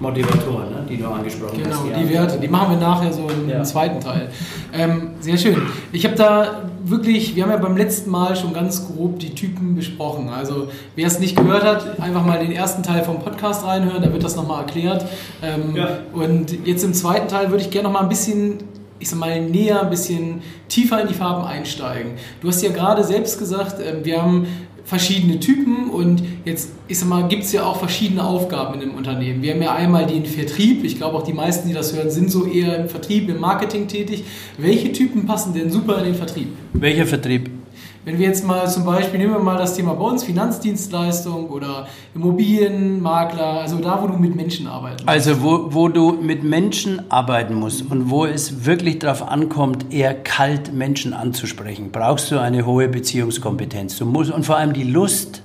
Motivatoren, 0.00 0.70
ne, 0.70 0.86
die 0.88 0.98
du 0.98 1.08
angesprochen 1.08 1.62
genau, 1.62 1.74
hast. 1.74 1.84
Genau, 1.84 1.98
die 1.98 2.08
Werte, 2.10 2.38
die 2.38 2.46
machen 2.46 2.78
wir 2.78 2.86
nachher 2.86 3.12
so 3.12 3.28
im 3.28 3.48
ja. 3.48 3.64
zweiten 3.64 3.98
Teil. 4.00 4.28
Ähm, 4.72 5.10
sehr 5.18 5.36
schön. 5.36 5.56
Ich 5.90 6.04
habe 6.04 6.14
da 6.14 6.70
wirklich, 6.84 7.34
wir 7.34 7.42
haben 7.42 7.50
ja 7.50 7.56
beim 7.56 7.76
letzten 7.76 8.10
Mal 8.10 8.36
schon 8.36 8.52
ganz 8.52 8.86
grob 8.86 9.18
die 9.18 9.34
Typen 9.34 9.74
besprochen. 9.74 10.28
Also 10.28 10.68
wer 10.94 11.06
es 11.06 11.18
nicht 11.18 11.36
gehört 11.36 11.64
hat, 11.64 11.98
einfach 11.98 12.24
mal 12.24 12.38
den 12.38 12.52
ersten 12.52 12.84
Teil 12.84 13.02
vom 13.02 13.18
Podcast 13.18 13.66
reinhören, 13.66 14.02
da 14.02 14.12
wird 14.12 14.22
das 14.22 14.36
nochmal 14.36 14.60
erklärt. 14.60 15.04
Ähm, 15.42 15.74
ja. 15.74 15.88
Und 16.12 16.66
jetzt 16.66 16.84
im 16.84 16.94
zweiten 16.94 17.26
Teil 17.26 17.50
würde 17.50 17.64
ich 17.64 17.70
gerne 17.70 17.88
nochmal 17.88 18.04
ein 18.04 18.08
bisschen 18.08 18.58
ich 19.00 19.08
sag 19.08 19.18
mal, 19.18 19.40
näher, 19.40 19.82
ein 19.82 19.90
bisschen 19.90 20.42
tiefer 20.68 21.00
in 21.00 21.08
die 21.08 21.14
Farben 21.14 21.44
einsteigen. 21.44 22.12
Du 22.40 22.48
hast 22.48 22.62
ja 22.62 22.70
gerade 22.70 23.02
selbst 23.02 23.38
gesagt, 23.38 23.80
ähm, 23.80 24.04
wir 24.04 24.22
haben 24.22 24.46
verschiedene 24.84 25.38
Typen 25.38 25.90
und 25.90 26.22
jetzt, 26.44 26.70
ich 26.88 26.98
sag 26.98 27.08
mal, 27.08 27.28
gibt 27.28 27.44
es 27.44 27.52
ja 27.52 27.64
auch 27.64 27.76
verschiedene 27.76 28.24
Aufgaben 28.24 28.74
in 28.74 28.82
einem 28.82 28.94
Unternehmen. 28.96 29.42
Wir 29.42 29.54
haben 29.54 29.62
ja 29.62 29.74
einmal 29.74 30.06
den 30.06 30.26
Vertrieb, 30.26 30.84
ich 30.84 30.96
glaube 30.96 31.16
auch 31.16 31.22
die 31.22 31.32
meisten, 31.32 31.68
die 31.68 31.74
das 31.74 31.94
hören, 31.94 32.10
sind 32.10 32.30
so 32.30 32.46
eher 32.46 32.76
im 32.78 32.88
Vertrieb, 32.88 33.28
im 33.28 33.40
Marketing 33.40 33.88
tätig. 33.88 34.24
Welche 34.58 34.92
Typen 34.92 35.26
passen 35.26 35.54
denn 35.54 35.70
super 35.70 35.98
in 35.98 36.04
den 36.04 36.14
Vertrieb? 36.14 36.48
Welcher 36.72 37.06
Vertrieb? 37.06 37.59
Wenn 38.02 38.18
wir 38.18 38.26
jetzt 38.26 38.46
mal 38.46 38.66
zum 38.66 38.86
Beispiel, 38.86 39.18
nehmen 39.18 39.34
wir 39.34 39.40
mal 39.40 39.58
das 39.58 39.76
Thema 39.76 39.92
bei 39.92 40.04
uns, 40.04 40.24
Finanzdienstleistung 40.24 41.50
oder 41.50 41.86
Immobilienmakler, 42.14 43.60
also 43.60 43.76
da, 43.76 44.02
wo 44.02 44.06
du 44.06 44.16
mit 44.16 44.34
Menschen 44.34 44.66
arbeiten 44.66 45.04
musst. 45.04 45.08
Also 45.08 45.42
wo, 45.42 45.66
wo 45.74 45.88
du 45.88 46.12
mit 46.12 46.42
Menschen 46.42 47.10
arbeiten 47.10 47.52
musst 47.52 47.90
und 47.90 48.08
wo 48.08 48.24
es 48.24 48.64
wirklich 48.64 49.00
darauf 49.00 49.28
ankommt, 49.28 49.92
eher 49.92 50.14
kalt 50.14 50.72
Menschen 50.72 51.12
anzusprechen, 51.12 51.90
brauchst 51.92 52.30
du 52.30 52.40
eine 52.40 52.64
hohe 52.64 52.88
Beziehungskompetenz. 52.88 53.98
Du 53.98 54.06
musst, 54.06 54.30
und 54.30 54.46
vor 54.46 54.56
allem 54.56 54.72
die 54.72 54.84
Lust, 54.84 55.42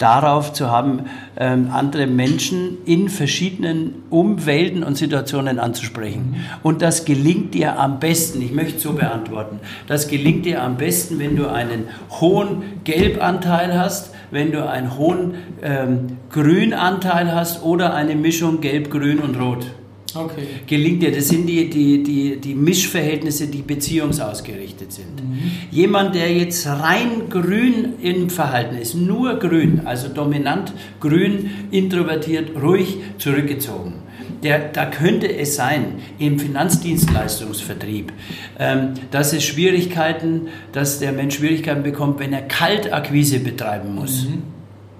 darauf 0.00 0.52
zu 0.52 0.70
haben, 0.70 1.04
ähm, 1.36 1.68
andere 1.72 2.06
Menschen 2.06 2.78
in 2.86 3.08
verschiedenen 3.08 4.02
Umwelten 4.10 4.82
und 4.82 4.96
Situationen 4.96 5.58
anzusprechen. 5.58 6.36
Und 6.62 6.82
das 6.82 7.04
gelingt 7.04 7.54
dir 7.54 7.78
am 7.78 8.00
besten, 8.00 8.42
ich 8.42 8.52
möchte 8.52 8.80
so 8.80 8.94
beantworten, 8.94 9.60
das 9.86 10.08
gelingt 10.08 10.46
dir 10.46 10.62
am 10.62 10.76
besten, 10.76 11.18
wenn 11.18 11.36
du 11.36 11.48
einen 11.48 11.84
hohen 12.10 12.62
Gelbanteil 12.84 13.78
hast, 13.78 14.14
wenn 14.30 14.52
du 14.52 14.68
einen 14.68 14.96
hohen 14.96 15.34
ähm, 15.62 16.16
Grünanteil 16.30 17.34
hast 17.34 17.62
oder 17.62 17.94
eine 17.94 18.14
Mischung 18.14 18.60
Gelb, 18.60 18.90
Grün 18.90 19.18
und 19.18 19.38
Rot. 19.38 19.66
Okay. 20.14 20.42
Gelingt 20.66 21.02
dir. 21.02 21.12
Das 21.12 21.28
sind 21.28 21.46
die, 21.46 21.68
die, 21.70 22.02
die, 22.02 22.36
die 22.36 22.54
Mischverhältnisse, 22.54 23.46
die 23.46 23.62
beziehungsausgerichtet 23.62 24.92
sind. 24.92 25.22
Mhm. 25.22 25.40
Jemand, 25.70 26.14
der 26.14 26.32
jetzt 26.32 26.66
rein 26.66 27.28
grün 27.28 27.94
im 28.02 28.30
Verhalten 28.30 28.76
ist, 28.76 28.94
nur 28.94 29.38
grün, 29.38 29.82
also 29.84 30.08
dominant 30.08 30.72
grün, 31.00 31.50
introvertiert, 31.70 32.50
ruhig, 32.60 32.96
zurückgezogen. 33.18 33.94
Der, 34.42 34.58
da 34.72 34.86
könnte 34.86 35.30
es 35.30 35.56
sein, 35.56 36.00
im 36.18 36.38
Finanzdienstleistungsvertrieb, 36.38 38.10
ähm, 38.58 38.94
dass 39.10 39.34
es 39.34 39.44
Schwierigkeiten, 39.44 40.48
dass 40.72 40.98
der 40.98 41.12
Mensch 41.12 41.36
Schwierigkeiten 41.36 41.82
bekommt, 41.82 42.20
wenn 42.20 42.32
er 42.32 42.42
Kaltakquise 42.42 43.40
betreiben 43.40 43.94
muss. 43.94 44.24
Mhm. 44.24 44.42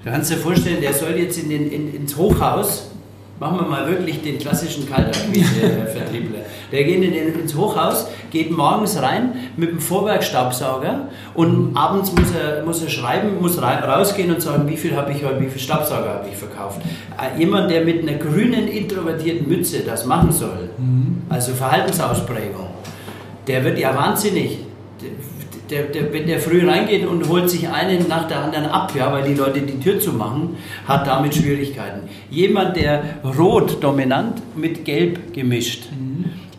Du 0.05 0.11
kannst 0.11 0.31
dir 0.31 0.37
vorstellen, 0.37 0.81
der 0.81 0.93
soll 0.93 1.12
jetzt 1.12 1.38
in 1.43 1.49
den, 1.49 1.71
in, 1.71 1.95
ins 1.95 2.17
Hochhaus 2.17 2.90
Machen 3.40 3.59
wir 3.59 3.66
mal 3.66 3.88
wirklich 3.88 4.20
den 4.20 4.38
klassischen 4.38 4.87
Kaltakquise-Vertriebler. 4.87 6.40
Der 6.70 6.85
geht 6.85 7.02
in 7.02 7.11
den, 7.11 7.40
ins 7.40 7.56
Hochhaus, 7.56 8.06
geht 8.30 8.50
morgens 8.50 9.00
rein 9.00 9.32
mit 9.56 9.70
dem 9.70 9.80
Vorwerkstaubsauger 9.80 11.09
und 11.32 11.75
abends 11.75 12.12
muss 12.12 12.35
er, 12.35 12.62
muss 12.66 12.82
er 12.82 12.90
schreiben, 12.90 13.40
muss 13.40 13.61
rausgehen 13.62 14.30
und 14.30 14.42
sagen, 14.42 14.68
wie 14.68 14.76
viel 14.76 14.94
habe 14.94 15.12
ich 15.12 15.25
heute, 15.25 15.40
wie 15.40 15.49
viel 15.49 15.59
Staubsauger 15.61 16.16
habe 16.16 16.28
ich 16.30 16.37
verkauft. 16.37 16.82
Äh, 17.18 17.38
jemand, 17.40 17.70
der 17.70 17.82
mit 17.82 18.06
einer 18.06 18.18
grünen, 18.18 18.68
introvertierten 18.68 19.49
Mütze 19.49 19.80
das 19.87 20.04
machen 20.04 20.32
soll, 20.32 20.68
mhm. 20.76 21.23
also 21.30 21.54
Verhaltensausprägung, 21.54 22.66
der 23.47 23.64
wird 23.64 23.78
ja 23.78 23.97
wahnsinnig 23.97 24.59
der, 25.71 25.85
der, 25.85 26.12
wenn 26.12 26.27
der 26.27 26.41
früh 26.41 26.69
reingeht 26.69 27.07
und 27.07 27.29
holt 27.29 27.49
sich 27.49 27.69
einen 27.69 28.09
nach 28.09 28.29
der 28.29 28.41
anderen 28.41 28.67
ab, 28.67 28.93
ja, 28.97 29.12
weil 29.12 29.25
die 29.25 29.35
Leute 29.35 29.61
die 29.61 29.79
Tür 29.81 30.00
zu 30.00 30.12
machen, 30.12 30.57
hat 30.87 31.07
damit 31.07 31.35
Schwierigkeiten. 31.35 32.09
Jemand, 32.31 32.77
der 32.77 33.03
rot 33.39 33.83
dominant 33.83 34.43
mit 34.57 34.85
gelb 34.85 35.33
gemischt, 35.33 35.85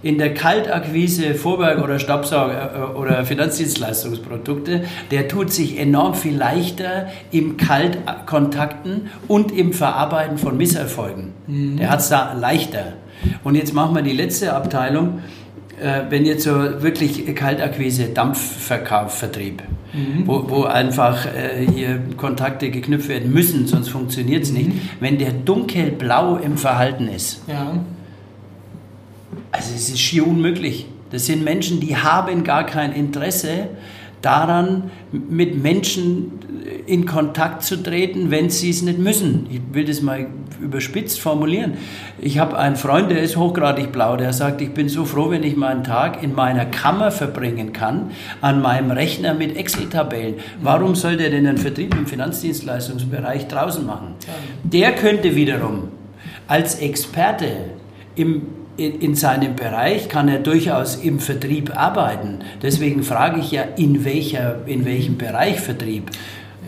in 0.03 0.18
der 0.18 0.34
Kaltakquise 0.34 1.36
Vorwerk 1.36 1.84
oder 1.84 2.00
Staubsauger 2.00 2.94
äh, 2.94 2.98
oder 2.98 3.25
Finanzdienstleistungsprodukte, 3.25 4.84
der 5.12 5.27
tut 5.27 5.51
sich 5.51 5.80
enorm 5.80 6.15
viel 6.15 6.36
leichter 6.36 7.08
im 7.32 7.58
Kaltkontakten 7.58 9.10
und 9.27 9.51
im 9.51 9.74
Verarbeiten 9.74 10.38
von 10.38 10.58
Misserfolgen. 10.58 11.34
Mhm. 11.48 11.77
Der 11.77 11.89
hat 11.89 12.00
es 12.00 12.10
da 12.10 12.34
leichter. 12.34 12.94
Und 13.44 13.56
jetzt 13.56 13.74
machen 13.74 13.96
wir 13.96 14.01
die 14.01 14.13
letzte 14.13 14.53
Abteilung. 14.53 15.22
Äh, 15.81 16.03
wenn 16.09 16.25
jetzt 16.25 16.43
so 16.43 16.51
wirklich 16.81 17.33
Kaltakquise, 17.35 18.09
Dampfverkauf, 18.09 19.17
Vertrieb, 19.17 19.63
mhm. 19.93 20.27
wo, 20.27 20.50
wo, 20.50 20.63
einfach 20.63 21.25
äh, 21.25 21.65
hier 21.65 22.00
Kontakte 22.17 22.69
geknüpft 22.69 23.09
werden 23.09 23.33
müssen, 23.33 23.67
sonst 23.67 23.89
funktioniert 23.89 24.43
es 24.43 24.51
mhm. 24.51 24.57
nicht. 24.57 24.71
Wenn 25.00 25.17
der 25.17 25.31
dunkelblau 25.31 26.38
im 26.38 26.57
Verhalten 26.57 27.07
ist, 27.07 27.41
ja 27.47 27.73
also 29.51 29.73
es 29.75 29.89
ist 29.89 30.00
schier 30.00 30.25
unmöglich. 30.25 30.88
Das 31.11 31.25
sind 31.25 31.43
Menschen, 31.43 31.79
die 31.79 31.97
haben 31.97 32.43
gar 32.43 32.65
kein 32.65 32.93
Interesse 32.93 33.69
daran, 34.21 34.91
mit 35.11 35.61
Menschen 35.61 36.39
in 36.85 37.05
Kontakt 37.05 37.63
zu 37.63 37.81
treten, 37.81 38.31
wenn 38.31 38.49
sie 38.49 38.69
es 38.69 38.81
nicht 38.81 38.99
müssen. 38.99 39.47
Ich 39.49 39.61
will 39.73 39.85
das 39.85 40.01
mal 40.01 40.27
überspitzt 40.61 41.19
formulieren. 41.19 41.73
Ich 42.19 42.39
habe 42.39 42.57
einen 42.57 42.75
Freund, 42.75 43.09
der 43.09 43.21
ist 43.21 43.35
hochgradig 43.35 43.91
blau, 43.91 44.15
der 44.15 44.31
sagt, 44.33 44.61
ich 44.61 44.71
bin 44.71 44.89
so 44.89 45.05
froh, 45.05 45.29
wenn 45.31 45.43
ich 45.43 45.55
meinen 45.55 45.83
Tag 45.83 46.21
in 46.21 46.35
meiner 46.35 46.65
Kammer 46.65 47.11
verbringen 47.11 47.73
kann, 47.73 48.11
an 48.41 48.61
meinem 48.61 48.91
Rechner 48.91 49.33
mit 49.33 49.57
Excel-Tabellen. 49.57 50.35
Warum 50.61 50.95
soll 50.95 51.17
der 51.17 51.29
denn 51.29 51.47
einen 51.47 51.57
Vertrieb 51.57 51.95
im 51.95 52.05
Finanzdienstleistungsbereich 52.05 53.47
draußen 53.47 53.85
machen? 53.85 54.15
Der 54.63 54.93
könnte 54.93 55.35
wiederum 55.35 55.89
als 56.47 56.75
Experte 56.75 57.47
im 58.15 58.43
in, 58.77 58.99
in 58.99 59.15
seinem 59.15 59.55
Bereich 59.55 60.09
kann 60.09 60.27
er 60.27 60.39
durchaus 60.39 60.95
im 60.95 61.19
Vertrieb 61.19 61.75
arbeiten. 61.75 62.39
Deswegen 62.61 63.03
frage 63.03 63.39
ich 63.39 63.51
ja, 63.51 63.63
in, 63.75 64.05
welcher, 64.05 64.57
in 64.65 64.85
welchem 64.85 65.17
Bereich 65.17 65.59
Vertrieb. 65.59 66.11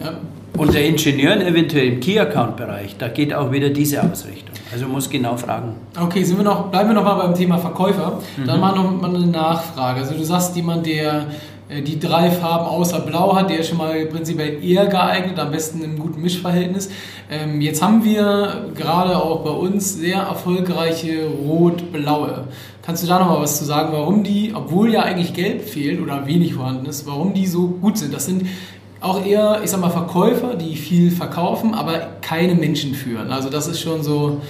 Ja. 0.03 0.13
Und 0.55 0.73
der 0.73 0.85
Ingenieur 0.85 1.35
eventuell 1.37 1.87
im 1.87 1.99
Key-Account-Bereich, 1.99 2.97
da 2.97 3.07
geht 3.07 3.33
auch 3.33 3.51
wieder 3.51 3.69
diese 3.69 4.03
Ausrichtung. 4.03 4.53
Also 4.71 4.87
muss 4.87 5.09
genau 5.09 5.35
fragen. 5.35 5.75
Okay, 5.99 6.23
sind 6.23 6.37
wir 6.37 6.43
noch, 6.43 6.69
bleiben 6.69 6.89
wir 6.89 6.93
noch 6.95 7.03
mal 7.03 7.15
beim 7.15 7.33
Thema 7.33 7.57
Verkäufer. 7.57 8.19
Dann 8.45 8.55
mhm. 8.55 8.61
mal 8.61 8.75
noch 8.75 9.01
mal 9.01 9.15
eine 9.15 9.27
Nachfrage. 9.27 10.01
Also 10.01 10.15
du 10.15 10.23
sagst, 10.23 10.55
jemand, 10.55 10.85
der 10.85 11.25
die 11.81 11.99
drei 11.99 12.29
Farben 12.29 12.65
außer 12.65 12.99
Blau 12.99 13.35
hat, 13.35 13.49
der 13.49 13.59
ist 13.59 13.69
schon 13.69 13.77
mal 13.77 14.05
prinzipiell 14.05 14.63
eher 14.63 14.85
geeignet, 14.87 15.39
am 15.39 15.51
besten 15.51 15.83
im 15.83 15.97
guten 15.97 16.21
Mischverhältnis. 16.21 16.89
Ähm, 17.31 17.61
jetzt 17.61 17.81
haben 17.81 18.03
wir 18.03 18.71
gerade 18.75 19.17
auch 19.17 19.43
bei 19.43 19.49
uns 19.49 19.95
sehr 19.95 20.19
erfolgreiche 20.19 21.27
rot-blaue. 21.27 22.47
Kannst 22.81 23.03
du 23.03 23.07
da 23.07 23.19
noch 23.19 23.29
mal 23.29 23.41
was 23.41 23.57
zu 23.57 23.65
sagen, 23.65 23.89
warum 23.93 24.23
die, 24.23 24.53
obwohl 24.53 24.91
ja 24.91 25.03
eigentlich 25.03 25.33
gelb 25.33 25.61
fehlt 25.61 26.01
oder 26.01 26.27
wenig 26.27 26.53
vorhanden 26.53 26.85
ist, 26.85 27.07
warum 27.07 27.33
die 27.33 27.47
so 27.47 27.67
gut 27.67 27.97
sind? 27.97 28.13
Das 28.13 28.25
sind 28.25 28.47
auch 28.99 29.25
eher, 29.25 29.61
ich 29.63 29.69
sag 29.69 29.81
mal, 29.81 29.89
Verkäufer, 29.89 30.55
die 30.55 30.75
viel 30.75 31.11
verkaufen, 31.11 31.73
aber 31.73 31.93
keine 32.21 32.55
Menschen 32.55 32.93
führen. 32.93 33.31
Also 33.31 33.49
das 33.49 33.67
ist 33.67 33.81
schon 33.81 34.01
so 34.01 34.41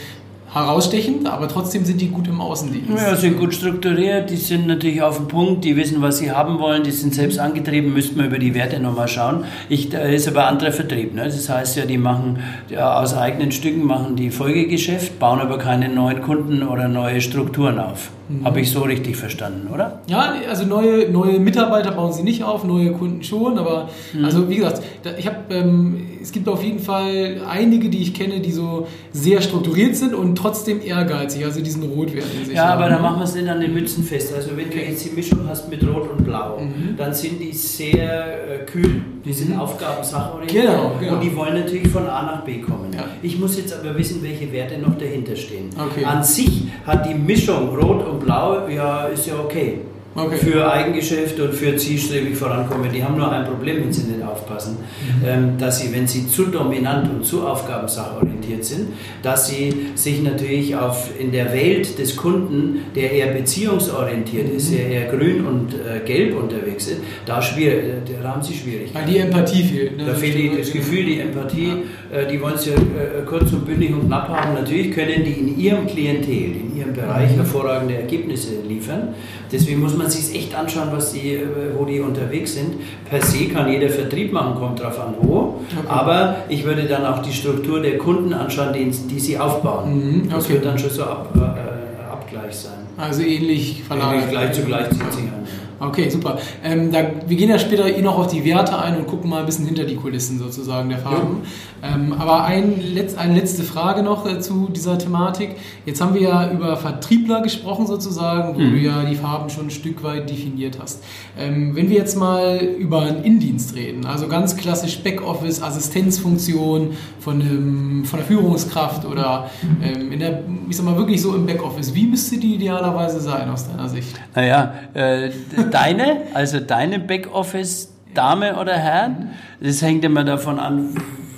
herausstechend, 0.53 1.27
aber 1.27 1.47
trotzdem 1.47 1.83
sind 1.83 1.99
die 1.99 2.09
gut 2.09 2.27
im 2.27 2.39
Außendienst. 2.39 2.89
Ja, 2.89 3.15
sind 3.15 3.39
gut 3.39 3.53
strukturiert, 3.53 4.29
die 4.29 4.35
sind 4.35 4.67
natürlich 4.67 5.01
auf 5.01 5.17
dem 5.17 5.27
Punkt, 5.27 5.63
die 5.63 5.75
wissen, 5.75 6.01
was 6.01 6.19
sie 6.19 6.31
haben 6.31 6.59
wollen, 6.59 6.83
die 6.83 6.91
sind 6.91 7.15
selbst 7.15 7.39
angetrieben, 7.39 7.93
müssten 7.93 8.17
wir 8.17 8.25
über 8.25 8.37
die 8.37 8.53
Werte 8.53 8.79
nochmal 8.79 9.07
schauen. 9.07 9.45
Ich, 9.69 9.89
da 9.89 9.99
ist 9.99 10.27
aber 10.27 10.45
anderer 10.47 10.71
Vertrieb. 10.71 11.15
Ne? 11.15 11.23
Das 11.23 11.49
heißt 11.49 11.77
ja, 11.77 11.85
die 11.85 11.97
machen 11.97 12.39
ja, 12.69 12.99
aus 12.99 13.15
eigenen 13.15 13.51
Stücken 13.51 13.85
machen 13.85 14.15
die 14.15 14.29
Folgegeschäft, 14.29 15.19
bauen 15.19 15.39
aber 15.39 15.57
keine 15.57 15.89
neuen 15.89 16.21
Kunden 16.21 16.63
oder 16.63 16.87
neue 16.87 17.21
Strukturen 17.21 17.79
auf. 17.79 18.11
Mhm. 18.29 18.45
Habe 18.45 18.61
ich 18.61 18.71
so 18.71 18.81
richtig 18.81 19.17
verstanden, 19.17 19.67
oder? 19.73 20.01
Ja, 20.07 20.33
also 20.49 20.65
neue, 20.65 21.11
neue 21.11 21.39
Mitarbeiter 21.39 21.91
bauen 21.91 22.13
sie 22.13 22.23
nicht 22.23 22.43
auf, 22.43 22.63
neue 22.63 22.91
Kunden 22.93 23.23
schon, 23.23 23.57
aber 23.57 23.89
mhm. 24.13 24.25
also 24.25 24.49
wie 24.49 24.57
gesagt, 24.57 24.81
ich 25.17 25.27
habe, 25.27 25.37
ähm, 25.49 26.07
es 26.21 26.31
gibt 26.31 26.47
auf 26.47 26.63
jeden 26.63 26.79
Fall 26.79 27.41
einige, 27.47 27.89
die 27.89 28.01
ich 28.01 28.13
kenne, 28.13 28.39
die 28.39 28.51
so 28.51 28.87
sehr 29.11 29.41
strukturiert 29.41 29.95
sind 29.95 30.13
und 30.13 30.35
trotzdem 30.37 30.81
ehrgeizig, 30.81 31.43
also 31.43 31.61
diesen 31.61 31.83
Rotwert 31.83 32.25
in 32.39 32.45
sich 32.45 32.55
Ja, 32.55 32.69
haben. 32.69 32.81
aber 32.81 32.89
da 32.89 32.99
machen 32.99 33.19
wir 33.19 33.25
es 33.25 33.35
nicht 33.35 33.49
an 33.49 33.59
den 33.59 33.73
Mützen 33.73 34.03
fest. 34.03 34.33
Also 34.33 34.51
wenn 34.55 34.69
du 34.69 34.77
jetzt 34.77 35.05
die 35.05 35.13
Mischung 35.13 35.39
hast 35.47 35.69
mit 35.69 35.83
Rot 35.83 36.09
und 36.09 36.23
Blau, 36.23 36.59
mhm. 36.59 36.95
dann 36.95 37.13
sind 37.13 37.41
die 37.41 37.51
sehr 37.51 38.61
äh, 38.61 38.65
kühl, 38.65 39.01
die 39.25 39.33
sind 39.33 39.49
mhm. 39.49 39.59
aufgabensachorientiert 39.59 40.65
genau, 40.65 40.91
genau. 40.97 41.13
und 41.15 41.23
die 41.23 41.35
wollen 41.35 41.55
natürlich 41.55 41.89
von 41.89 42.07
A 42.07 42.23
nach 42.23 42.45
B 42.45 42.59
kommen. 42.59 42.93
Ja. 42.93 43.03
Ich 43.21 43.37
muss 43.37 43.57
jetzt 43.57 43.77
aber 43.77 43.97
wissen, 43.97 44.23
welche 44.23 44.51
Werte 44.51 44.77
noch 44.79 44.97
dahinter 44.97 45.35
stehen. 45.35 45.69
Okay. 45.77 46.05
An 46.05 46.23
sich 46.23 46.67
hat 46.85 47.05
die 47.05 47.15
Mischung 47.15 47.75
Rot 47.75 48.07
und 48.07 48.12
Blau, 48.13 48.67
ja, 48.67 49.05
ist 49.05 49.27
ja 49.27 49.35
okay. 49.39 49.79
Okay. 50.15 50.37
Für 50.37 50.71
Eigengeschäft 50.71 51.39
und 51.39 51.53
für 51.53 51.75
zielstrebig 51.75 52.35
vorankommen. 52.37 52.91
Die 52.93 53.03
haben 53.03 53.17
nur 53.17 53.31
ein 53.31 53.45
Problem, 53.45 53.77
wenn 53.83 53.91
sie 53.91 54.03
nicht 54.03 54.23
aufpassen, 54.23 54.77
mhm. 54.77 55.27
ähm, 55.27 55.57
dass 55.57 55.79
sie, 55.79 55.91
wenn 55.91 56.05
sie 56.05 56.27
zu 56.27 56.45
dominant 56.45 57.09
und 57.09 57.25
zu 57.25 57.47
aufgabensachorientiert 57.47 58.63
sind, 58.63 58.89
dass 59.23 59.47
sie 59.47 59.73
sich 59.95 60.21
natürlich 60.21 60.75
auf, 60.75 61.09
in 61.19 61.31
der 61.31 61.51
Welt 61.51 61.97
des 61.97 62.15
Kunden, 62.15 62.81
der 62.95 63.11
eher 63.11 63.33
beziehungsorientiert 63.33 64.49
mhm. 64.49 64.57
ist, 64.57 64.71
der 64.71 64.87
eher 64.87 65.05
grün 65.11 65.47
und 65.47 65.73
äh, 65.73 66.05
gelb 66.05 66.37
unterwegs 66.37 66.87
ist, 66.87 67.01
da, 67.25 67.41
schwierig, 67.41 67.83
äh, 67.83 68.21
da 68.21 68.29
haben 68.29 68.43
sie 68.43 68.53
Schwierigkeiten. 68.53 69.07
Weil 69.07 69.13
die 69.13 69.17
Empathie 69.19 69.63
fehlt. 69.63 69.97
Ne? 69.97 70.05
Da 70.05 70.13
fehlt 70.13 70.35
die, 70.35 70.51
das 70.55 70.71
Gefühl, 70.71 71.05
die 71.05 71.19
Empathie, 71.21 71.73
ja. 72.11 72.19
äh, 72.19 72.27
die 72.27 72.39
wollen 72.39 72.55
es 72.55 72.67
ja 72.67 72.73
äh, 72.73 73.23
kurz 73.25 73.51
und 73.51 73.65
bündig 73.65 73.91
und 73.91 74.05
knapp 74.05 74.29
haben. 74.29 74.53
Natürlich 74.53 74.91
können 74.91 75.23
die 75.23 75.31
in 75.31 75.59
ihrem 75.59 75.87
Klientel, 75.87 76.55
in 76.55 76.77
ihrem 76.77 76.93
Bereich 76.93 77.31
mhm. 77.31 77.37
hervorragende 77.37 77.95
Ergebnisse 77.95 78.51
liefern. 78.67 79.15
Deswegen 79.51 79.81
muss 79.81 79.95
man 79.95 80.02
sich 80.09 80.35
echt 80.35 80.55
anschauen, 80.55 80.89
was 80.91 81.13
die, 81.13 81.35
äh, 81.35 81.47
wo 81.77 81.85
die 81.85 81.99
unterwegs 81.99 82.55
sind. 82.55 82.75
Per 83.09 83.21
se 83.21 83.45
kann 83.45 83.71
jeder 83.71 83.89
Vertrieb 83.89 84.31
machen, 84.31 84.55
kommt 84.55 84.81
drauf 84.81 84.99
an 84.99 85.15
wo. 85.21 85.37
Okay. 85.37 85.87
Aber 85.87 86.37
ich 86.49 86.63
würde 86.63 86.83
dann 86.83 87.05
auch 87.05 87.21
die 87.21 87.33
Struktur 87.33 87.81
der 87.81 87.97
Kunden 87.97 88.33
anschauen, 88.33 88.73
die, 88.73 88.89
die 88.89 89.19
sie 89.19 89.37
aufbauen. 89.37 89.95
Mhm. 89.95 90.21
Okay. 90.25 90.33
Das 90.35 90.49
wird 90.49 90.65
dann 90.65 90.79
schon 90.79 90.89
so 90.89 91.03
ab, 91.03 91.29
äh, 91.35 92.11
Abgleich 92.11 92.55
sein. 92.55 92.73
Also 92.97 93.21
ähnlich 93.21 93.83
verlagert. 93.83 94.13
Ähnlich 94.13 94.29
gleich 94.31 94.53
zu 94.53 94.61
gleich 94.63 94.89
zieht 94.89 95.13
sich 95.13 95.23
an. 95.23 95.47
Okay, 95.79 96.09
super. 96.09 96.37
Ähm, 96.63 96.91
da, 96.91 96.99
wir 97.27 97.37
gehen 97.37 97.49
ja 97.49 97.59
später 97.59 97.87
eh 97.87 98.01
noch 98.01 98.17
auf 98.17 98.27
die 98.27 98.43
Werte 98.45 98.77
ein 98.77 98.97
und 98.97 99.07
gucken 99.07 99.29
mal 99.29 99.39
ein 99.39 99.45
bisschen 99.45 99.65
hinter 99.65 99.83
die 99.83 99.95
Kulissen 99.95 100.39
sozusagen 100.39 100.89
der 100.89 100.99
Farben. 100.99 101.41
Ja. 101.81 101.95
Ähm, 101.95 102.13
aber 102.17 102.45
ein, 102.45 102.81
letz, 102.93 103.15
eine 103.15 103.35
letzte 103.35 103.63
Frage 103.63 104.03
noch 104.03 104.25
äh, 104.25 104.39
zu 104.39 104.69
dieser 104.73 104.97
Thematik. 104.97 105.57
Jetzt 105.85 105.99
haben 106.01 106.13
wir 106.13 106.21
ja 106.21 106.51
über 106.51 106.77
Vertriebler 106.77 107.41
gesprochen 107.41 107.87
sozusagen, 107.87 108.55
wo 108.55 108.59
mhm. 108.59 108.71
du 108.71 108.77
ja 108.77 109.03
die 109.03 109.15
Farben 109.15 109.49
schon 109.49 109.65
ein 109.65 109.71
Stück 109.71 110.01
weit 110.03 110.29
definiert 110.29 110.77
hast. 110.81 111.03
Ähm, 111.37 111.75
wenn 111.75 111.89
wir 111.89 111.97
jetzt 111.97 112.17
mal 112.17 112.57
über 112.57 113.01
einen 113.01 113.23
Indienst 113.23 113.75
reden, 113.75 114.05
also 114.05 114.27
ganz 114.27 114.55
klassisch 114.55 115.03
Backoffice, 115.03 115.61
Assistenzfunktion 115.61 116.91
von, 117.19 117.41
einem, 117.41 118.05
von 118.05 118.19
der 118.19 118.27
Führungskraft 118.27 119.05
oder 119.05 119.49
ähm, 119.83 120.11
in 120.11 120.19
der, 120.19 120.43
ich 120.69 120.77
sag 120.77 120.85
mal 120.85 120.97
wirklich 120.97 121.21
so 121.21 121.35
im 121.35 121.45
Backoffice, 121.45 121.93
wie 121.93 122.05
müsste 122.05 122.37
die 122.37 122.55
idealerweise 122.55 123.19
sein 123.19 123.49
aus 123.49 123.67
deiner 123.67 123.89
Sicht? 123.89 124.19
Naja, 124.35 124.73
äh, 124.93 125.31
deine, 125.63 126.23
also 126.33 126.59
deine 126.59 126.99
Backoffice-Dame 126.99 128.57
oder 128.59 128.73
Herr, 128.73 129.15
das 129.59 129.81
hängt 129.81 130.03
immer 130.05 130.23
davon 130.23 130.59
an, 130.59 130.95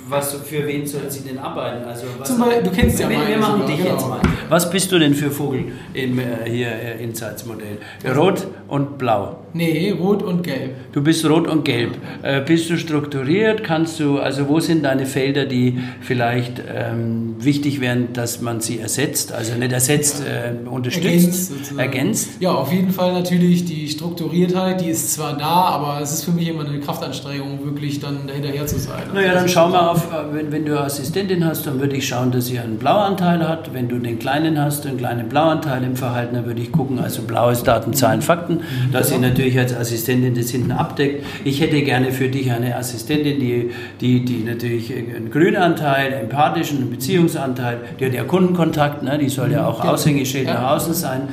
was 0.08 0.34
für 0.34 0.66
wen 0.66 0.86
sollen 0.86 1.10
sie 1.10 1.22
denn 1.22 1.38
arbeiten? 1.38 1.84
Also 1.84 2.06
was, 2.18 2.28
Zum 2.28 2.38
Beispiel, 2.38 2.62
du 2.62 2.70
kennst 2.70 3.00
ja 3.00 3.08
Wir, 3.08 3.26
wir 3.26 3.38
machen 3.38 3.62
sogar, 3.62 3.66
dich 3.66 3.78
genau. 3.78 3.92
jetzt 3.92 4.08
mal. 4.08 4.20
Was 4.48 4.70
bist 4.70 4.92
du 4.92 4.98
denn 4.98 5.14
für 5.14 5.30
Vogel 5.30 5.72
im 5.94 6.18
äh, 6.18 6.24
hier 6.48 6.68
äh, 6.68 7.02
Insights-Modell? 7.02 7.78
Rot 8.14 8.46
und 8.68 8.98
blau. 8.98 9.38
Nee, 9.56 9.90
rot 9.98 10.22
und 10.22 10.42
gelb. 10.42 10.92
Du 10.92 11.02
bist 11.02 11.24
rot 11.24 11.48
und 11.48 11.64
gelb. 11.64 11.96
Äh, 12.22 12.42
bist 12.42 12.68
du 12.68 12.76
strukturiert? 12.76 13.64
Kannst 13.64 13.98
du, 13.98 14.18
also 14.18 14.48
wo 14.48 14.60
sind 14.60 14.84
deine 14.84 15.06
Felder, 15.06 15.46
die 15.46 15.78
vielleicht 16.02 16.62
ähm, 16.72 17.36
wichtig 17.38 17.80
wären, 17.80 18.12
dass 18.12 18.42
man 18.42 18.60
sie 18.60 18.78
ersetzt? 18.78 19.32
Also 19.32 19.54
nicht 19.54 19.72
ersetzt, 19.72 20.22
äh, 20.22 20.68
unterstützt, 20.68 21.52
ergänzt, 21.52 21.78
ergänzt? 21.78 22.28
Ja, 22.40 22.52
auf 22.52 22.70
jeden 22.70 22.90
Fall 22.90 23.14
natürlich 23.14 23.64
die 23.64 23.88
Strukturiertheit, 23.88 24.82
die 24.82 24.90
ist 24.90 25.14
zwar 25.14 25.38
da, 25.38 25.46
aber 25.46 26.00
es 26.02 26.12
ist 26.12 26.24
für 26.24 26.32
mich 26.32 26.48
immer 26.48 26.68
eine 26.68 26.78
Kraftanstrengung, 26.80 27.64
wirklich 27.64 27.98
dann 27.98 28.28
hinterher 28.28 28.66
zu 28.66 28.78
sein. 28.78 29.04
Naja, 29.14 29.32
dann 29.32 29.48
schau 29.48 29.68
mal 29.68 29.88
auf, 29.88 30.12
äh, 30.12 30.34
wenn, 30.34 30.52
wenn 30.52 30.66
du 30.66 30.78
Assistentin 30.78 31.46
hast, 31.46 31.66
dann 31.66 31.80
würde 31.80 31.96
ich 31.96 32.06
schauen, 32.06 32.30
dass 32.30 32.46
sie 32.46 32.58
einen 32.58 32.76
Blauanteil 32.76 33.48
hat. 33.48 33.72
Wenn 33.72 33.88
du 33.88 33.98
den 33.98 34.18
kleinen 34.18 34.60
hast, 34.60 34.86
einen 34.86 34.98
kleinen 34.98 35.30
Blauanteil 35.30 35.82
im 35.82 35.96
Verhalten, 35.96 36.34
dann 36.34 36.44
würde 36.44 36.60
ich 36.60 36.70
gucken, 36.72 36.98
also 36.98 37.22
blaues 37.22 37.62
Daten, 37.62 37.94
Zahlen, 37.94 38.20
Fakten, 38.20 38.56
mhm. 38.56 38.92
dass 38.92 39.08
sie 39.08 39.18
natürlich 39.18 39.45
als 39.54 39.74
Assistentin 39.74 40.34
das 40.34 40.50
hinten 40.50 40.72
abdeckt. 40.72 41.24
Ich 41.44 41.60
hätte 41.60 41.80
gerne 41.82 42.12
für 42.12 42.28
dich 42.28 42.50
eine 42.50 42.76
Assistentin, 42.76 43.38
die, 43.38 43.70
die, 44.00 44.24
die 44.24 44.42
natürlich 44.44 44.92
einen 44.92 45.30
Grünanteil, 45.30 46.12
empathischen, 46.12 46.78
einen 46.78 46.90
Beziehungsanteil, 46.90 47.78
die 48.00 48.06
hat 48.06 48.14
ja 48.14 48.24
Kundenkontakt, 48.24 49.02
ne? 49.02 49.18
die 49.18 49.28
soll 49.28 49.52
ja 49.52 49.66
auch 49.66 49.84
ja. 49.84 49.92
Aushängeschild 49.92 50.46
ja. 50.48 50.54
nach 50.54 50.70
außen 50.72 50.94
sein. 50.94 51.28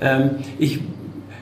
Ähm, 0.00 0.30
ich, 0.58 0.80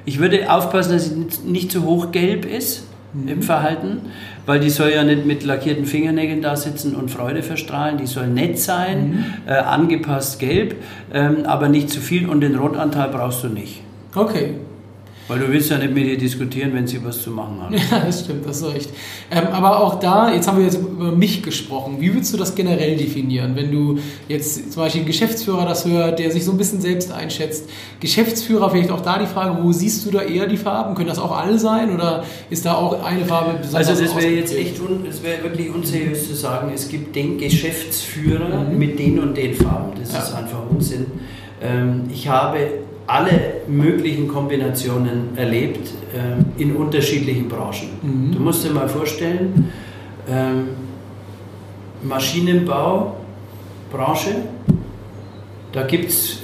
ich 0.05 0.19
würde 0.19 0.51
aufpassen, 0.53 0.93
dass 0.93 1.09
sie 1.09 1.15
nicht, 1.15 1.45
nicht 1.45 1.73
zu 1.73 1.85
hoch 1.85 2.11
gelb 2.11 2.45
ist 2.45 2.87
mhm. 3.13 3.29
im 3.29 3.43
Verhalten, 3.43 4.03
weil 4.47 4.61
die 4.61 4.71
soll 4.71 4.91
ja 4.91 5.05
nicht 5.05 5.27
mit 5.27 5.45
lackierten 5.45 5.87
Fingernägeln 5.87 6.43
da 6.43 6.57
sitzen 6.57 6.95
und 6.95 7.11
Freude 7.11 7.43
verstrahlen. 7.43 7.99
Die 7.99 8.07
soll 8.07 8.29
nett 8.29 8.59
sein, 8.59 9.11
mhm. 9.11 9.25
äh, 9.47 9.53
angepasst 9.53 10.39
gelb, 10.39 10.77
ähm, 11.13 11.45
aber 11.45 11.69
nicht 11.69 11.91
zu 11.91 12.01
viel 12.01 12.29
und 12.29 12.41
den 12.41 12.57
Rotanteil 12.57 13.09
brauchst 13.09 13.45
du 13.45 13.49
nicht. 13.49 13.83
Okay. 14.15 14.55
Weil 15.29 15.41
du 15.41 15.49
willst 15.49 15.71
ja 15.71 15.79
nicht 15.79 15.93
mit 15.93 16.07
ihr 16.07 16.17
diskutieren, 16.17 16.73
wenn 16.73 16.87
sie 16.87 17.05
was 17.05 17.21
zu 17.23 17.31
machen 17.31 17.61
hat. 17.61 17.73
Ja, 17.91 18.01
das 18.01 18.21
stimmt, 18.21 18.47
das 18.47 18.59
ist 18.59 18.75
recht. 18.75 18.91
Ähm, 19.31 19.49
aber 19.53 19.81
auch 19.81 19.99
da, 19.99 20.33
jetzt 20.33 20.47
haben 20.47 20.59
wir 20.59 20.65
jetzt 20.65 20.79
über 20.79 21.13
mich 21.13 21.43
gesprochen. 21.43 21.97
Wie 22.01 22.13
würdest 22.13 22.33
du 22.33 22.37
das 22.37 22.55
generell 22.55 22.97
definieren, 22.97 23.57
wenn 23.57 23.71
du 23.71 23.99
jetzt 24.29 24.73
zum 24.73 24.83
Beispiel 24.83 25.01
einen 25.01 25.07
Geschäftsführer 25.07 25.65
das 25.65 25.85
hört, 25.85 26.19
der 26.19 26.31
sich 26.31 26.45
so 26.45 26.53
ein 26.53 26.59
bisschen 26.59 26.81
selbst 26.81 27.13
einschätzt? 27.13 27.69
Geschäftsführer, 28.01 28.71
vielleicht 28.71 28.91
auch 28.91 29.01
da 29.01 29.19
die 29.19 29.27
Frage, 29.27 29.63
wo 29.63 29.73
siehst 29.73 30.07
du 30.07 30.11
da 30.11 30.23
eher 30.23 30.47
die 30.47 30.57
Farben? 30.57 30.95
Können 30.95 31.09
das 31.09 31.19
auch 31.19 31.37
alle 31.37 31.59
sein 31.59 31.93
oder 31.93 32.25
ist 32.51 32.65
da 32.65 32.75
auch 32.75 33.05
eine 33.05 33.25
Farbe 33.25 33.59
besonders 33.59 33.89
Also 33.89 34.05
das 34.05 34.17
wäre 34.17 34.33
jetzt 34.33 34.55
echt, 34.55 34.81
un, 34.81 35.05
das 35.05 35.23
wäre 35.23 35.43
wirklich 35.43 35.75
unseriös 35.75 36.29
zu 36.29 36.35
sagen, 36.35 36.71
es 36.75 36.89
gibt 36.89 37.17
den 37.17 37.39
Geschäftsführer 37.39 38.65
mhm. 38.71 38.79
mit 38.79 38.99
den 38.99 39.19
und 39.19 39.37
den 39.37 39.55
Farben. 39.55 39.93
Das 40.01 40.13
ja. 40.13 40.21
ist 40.21 40.35
einfach 40.35 40.61
Unsinn. 40.71 41.07
Ähm, 41.61 42.05
ich 42.13 42.29
habe 42.29 42.59
alle 43.07 43.63
möglichen 43.69 44.29
Kombinationen 44.29 45.37
erlebt 45.37 45.91
äh, 46.13 46.61
in 46.61 46.75
unterschiedlichen 46.75 47.49
Branchen. 47.49 47.89
Mhm. 48.03 48.33
Du 48.33 48.41
musst 48.41 48.65
dir 48.65 48.71
mal 48.71 48.89
vorstellen, 48.89 49.71
ähm, 50.29 50.69
Maschinenbaubranche, 52.03 53.15
da 55.73 55.83
gibt 55.83 56.11
es 56.11 56.43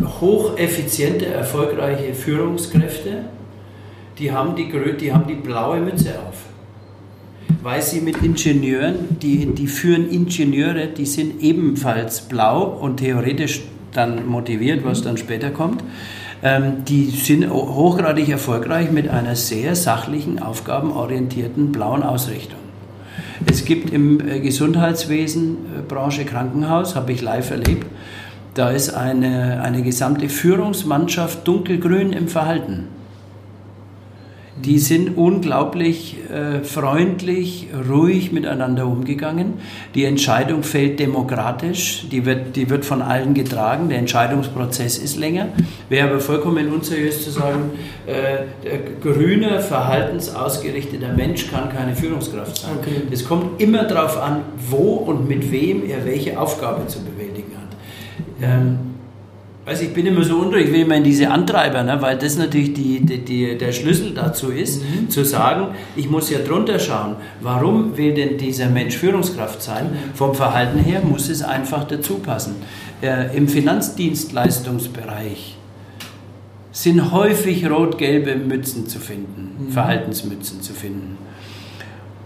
äh, 0.00 0.04
hocheffiziente, 0.20 1.26
erfolgreiche 1.26 2.14
Führungskräfte, 2.14 3.24
die 4.18 4.30
haben 4.30 4.54
die, 4.54 4.70
die 5.00 5.12
haben 5.12 5.26
die 5.26 5.34
blaue 5.34 5.80
Mütze 5.80 6.18
auf. 6.28 6.44
Weil 7.62 7.80
sie 7.80 8.00
mit 8.00 8.22
Ingenieuren, 8.22 9.18
die, 9.20 9.46
die 9.46 9.66
führen 9.68 10.10
Ingenieure, 10.10 10.88
die 10.88 11.06
sind 11.06 11.42
ebenfalls 11.42 12.22
blau 12.22 12.64
und 12.64 12.98
theoretisch 12.98 13.62
dann 13.92 14.26
motiviert, 14.26 14.84
was 14.84 15.02
dann 15.02 15.16
später 15.16 15.50
kommt. 15.50 15.82
Ähm, 16.42 16.84
die 16.84 17.10
sind 17.10 17.48
hochgradig 17.48 18.28
erfolgreich 18.28 18.90
mit 18.90 19.08
einer 19.08 19.36
sehr 19.36 19.76
sachlichen, 19.76 20.42
aufgabenorientierten 20.42 21.70
blauen 21.70 22.02
Ausrichtung. 22.02 22.58
Es 23.46 23.64
gibt 23.64 23.90
im 23.90 24.20
äh, 24.20 24.40
Gesundheitswesen, 24.40 25.56
äh, 25.78 25.82
Branche 25.86 26.24
Krankenhaus, 26.24 26.96
habe 26.96 27.12
ich 27.12 27.22
live 27.22 27.50
erlebt, 27.50 27.86
da 28.54 28.70
ist 28.70 28.90
eine, 28.90 29.62
eine 29.62 29.82
gesamte 29.82 30.28
Führungsmannschaft 30.28 31.46
dunkelgrün 31.46 32.12
im 32.12 32.28
Verhalten. 32.28 32.88
Die 34.56 34.78
sind 34.78 35.16
unglaublich 35.16 36.18
äh, 36.30 36.62
freundlich, 36.62 37.68
ruhig 37.88 38.32
miteinander 38.32 38.86
umgegangen. 38.86 39.54
Die 39.94 40.04
Entscheidung 40.04 40.62
fällt 40.62 41.00
demokratisch, 41.00 42.04
die 42.10 42.26
wird, 42.26 42.54
die 42.56 42.68
wird 42.68 42.84
von 42.84 43.00
allen 43.00 43.32
getragen, 43.32 43.88
der 43.88 43.98
Entscheidungsprozess 43.98 44.98
ist 44.98 45.16
länger. 45.16 45.48
Wäre 45.88 46.10
aber 46.10 46.20
vollkommen 46.20 46.70
unseriös 46.70 47.24
zu 47.24 47.30
sagen, 47.30 47.70
äh, 48.06 48.44
der 48.62 48.78
grüne, 49.00 49.60
verhaltensausgerichteter 49.60 51.14
Mensch 51.14 51.50
kann 51.50 51.70
keine 51.70 51.96
Führungskraft 51.96 52.58
sein. 52.58 52.72
Okay. 52.78 53.02
Es 53.10 53.26
kommt 53.26 53.60
immer 53.60 53.84
darauf 53.84 54.20
an, 54.20 54.42
wo 54.68 54.96
und 54.96 55.26
mit 55.28 55.50
wem 55.50 55.88
er 55.88 56.04
welche 56.04 56.38
Aufgabe 56.38 56.86
zu 56.88 57.02
bewältigen 57.02 57.52
hat. 57.56 57.76
Ähm, 58.42 58.91
also 59.64 59.84
ich 59.84 59.94
bin 59.94 60.06
immer 60.06 60.24
so 60.24 60.38
unruhig, 60.38 60.66
ich 60.66 60.72
will 60.72 60.80
immer 60.80 60.96
in 60.96 61.04
diese 61.04 61.30
Antreiber, 61.30 61.84
ne, 61.84 62.02
weil 62.02 62.18
das 62.18 62.36
natürlich 62.36 62.74
die, 62.74 62.98
die, 62.98 63.18
die, 63.18 63.56
der 63.56 63.70
Schlüssel 63.70 64.12
dazu 64.12 64.50
ist, 64.50 64.82
mhm. 64.82 65.08
zu 65.08 65.24
sagen, 65.24 65.68
ich 65.94 66.10
muss 66.10 66.30
ja 66.30 66.40
drunter 66.40 66.80
schauen, 66.80 67.14
warum 67.40 67.96
will 67.96 68.12
denn 68.12 68.38
dieser 68.38 68.68
Mensch 68.68 68.96
Führungskraft 68.96 69.62
sein? 69.62 69.84
Mhm. 69.84 70.14
Vom 70.14 70.34
Verhalten 70.34 70.80
her 70.80 71.00
muss 71.04 71.28
es 71.28 71.42
einfach 71.42 71.84
dazu 71.84 72.14
passen. 72.14 72.56
Äh, 73.00 73.36
Im 73.36 73.46
Finanzdienstleistungsbereich 73.46 75.56
sind 76.72 77.12
häufig 77.12 77.70
rot-gelbe 77.70 78.34
Mützen 78.34 78.88
zu 78.88 78.98
finden, 78.98 79.66
mhm. 79.66 79.70
Verhaltensmützen 79.70 80.60
zu 80.60 80.72
finden. 80.72 81.18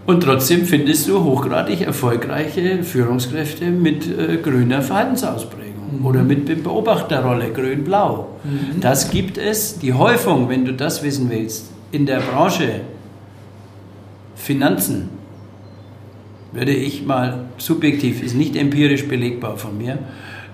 Und 0.07 0.23
trotzdem 0.23 0.65
findest 0.65 1.07
du 1.07 1.23
hochgradig 1.23 1.81
erfolgreiche 1.81 2.81
Führungskräfte 2.81 3.65
mit 3.65 4.07
äh, 4.07 4.37
grüner 4.37 4.81
Verhaltensausprägung 4.81 5.76
mhm. 5.91 6.05
oder 6.05 6.23
mit 6.23 6.63
Beobachterrolle, 6.63 7.51
grün-blau. 7.51 8.27
Mhm. 8.43 8.79
Das 8.81 9.09
gibt 9.09 9.37
es, 9.37 9.79
die 9.79 9.93
Häufung, 9.93 10.49
wenn 10.49 10.65
du 10.65 10.73
das 10.73 11.03
wissen 11.03 11.29
willst, 11.29 11.71
in 11.91 12.05
der 12.05 12.19
Branche 12.19 12.81
Finanzen, 14.35 15.09
würde 16.51 16.73
ich 16.73 17.05
mal 17.05 17.45
subjektiv, 17.57 18.23
ist 18.23 18.35
nicht 18.35 18.55
empirisch 18.55 19.07
belegbar 19.07 19.57
von 19.57 19.77
mir, 19.77 19.99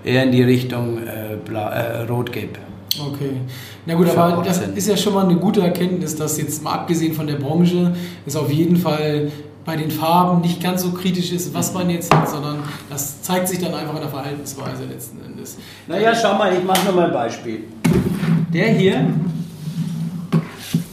eher 0.04 0.24
in 0.24 0.32
die 0.32 0.42
Richtung 0.42 0.98
äh, 0.98 1.34
äh, 1.34 2.02
rot-gelb. 2.08 2.58
Okay. 2.98 3.40
Na 3.86 3.94
gut, 3.94 4.08
aber 4.16 4.42
das 4.42 4.60
ist 4.60 4.88
ja 4.88 4.96
schon 4.96 5.14
mal 5.14 5.24
eine 5.24 5.36
gute 5.36 5.60
Erkenntnis, 5.60 6.14
dass 6.16 6.38
jetzt 6.38 6.62
mal 6.62 6.72
abgesehen 6.72 7.12
von 7.12 7.26
der 7.26 7.36
Branche 7.36 7.94
es 8.24 8.36
auf 8.36 8.52
jeden 8.52 8.76
Fall 8.76 9.30
bei 9.64 9.76
den 9.76 9.90
Farben 9.90 10.42
nicht 10.42 10.62
ganz 10.62 10.82
so 10.82 10.92
kritisch 10.92 11.32
ist, 11.32 11.54
was 11.54 11.72
man 11.72 11.88
jetzt 11.88 12.14
hat, 12.14 12.28
sondern 12.28 12.58
das 12.90 13.22
zeigt 13.22 13.48
sich 13.48 13.58
dann 13.58 13.74
einfach 13.74 13.94
in 13.94 14.00
der 14.00 14.10
Verhaltensweise 14.10 14.84
letzten 14.84 15.24
Endes. 15.24 15.56
Naja, 15.86 16.14
schau 16.14 16.34
mal, 16.34 16.52
ich 16.52 16.62
mache 16.62 16.86
noch 16.86 16.94
mal 16.94 17.06
ein 17.06 17.12
Beispiel. 17.12 17.64
Der 18.52 18.68
hier, 18.68 19.06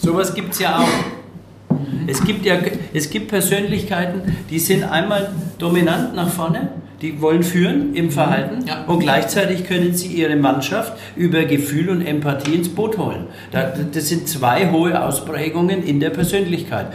sowas 0.02 0.34
gibt 0.34 0.54
es 0.54 0.60
ja 0.60 0.80
auch. 0.80 1.78
Es 2.08 2.24
gibt 2.24 2.46
ja 2.46 2.56
es 2.94 3.10
gibt 3.10 3.28
Persönlichkeiten, 3.28 4.36
die 4.50 4.60
sind 4.60 4.84
einmal 4.84 5.32
dominant 5.60 6.16
nach 6.16 6.30
vorne 6.30 6.70
die 7.02 7.20
wollen 7.22 7.44
führen 7.44 7.96
im 7.96 8.12
Verhalten 8.12 8.66
ja. 8.68 8.84
und 8.86 9.00
gleichzeitig 9.00 9.66
können 9.66 9.94
sie 9.94 10.08
ihre 10.08 10.36
Mannschaft 10.36 10.94
über 11.16 11.44
Gefühl 11.46 11.90
und 11.90 12.06
Empathie 12.06 12.56
ins 12.56 12.70
Boot 12.70 12.98
holen. 12.98 13.28
Das 13.52 14.08
sind 14.08 14.28
zwei 14.28 14.72
hohe 14.72 15.04
Ausprägungen 15.04 15.84
in 15.84 16.00
der 16.00 16.12
Persönlichkeit. 16.12 16.88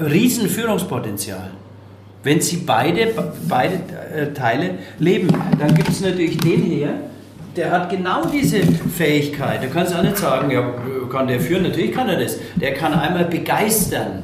Riesen 0.00 0.48
Führungspotenzial. 0.48 1.50
Wenn 2.22 2.40
sie 2.40 2.58
beide, 2.58 3.12
beide 3.48 3.80
äh, 4.14 4.32
Teile 4.34 4.74
leben, 4.98 5.28
dann 5.58 5.74
gibt 5.74 5.88
es 5.88 6.00
natürlich 6.00 6.36
den 6.38 6.62
hier, 6.62 6.94
der 7.56 7.70
hat 7.70 7.90
genau 7.90 8.26
diese 8.26 8.60
Fähigkeit. 8.96 9.62
Du 9.62 9.68
kannst 9.68 9.94
auch 9.94 10.02
nicht 10.02 10.18
sagen, 10.18 10.50
ja, 10.50 10.62
kann 11.10 11.26
der 11.26 11.40
führen? 11.40 11.64
Natürlich 11.64 11.92
kann 11.92 12.08
er 12.08 12.18
das. 12.20 12.38
Der 12.54 12.74
kann 12.74 12.92
einmal 12.94 13.24
begeistern. 13.24 14.22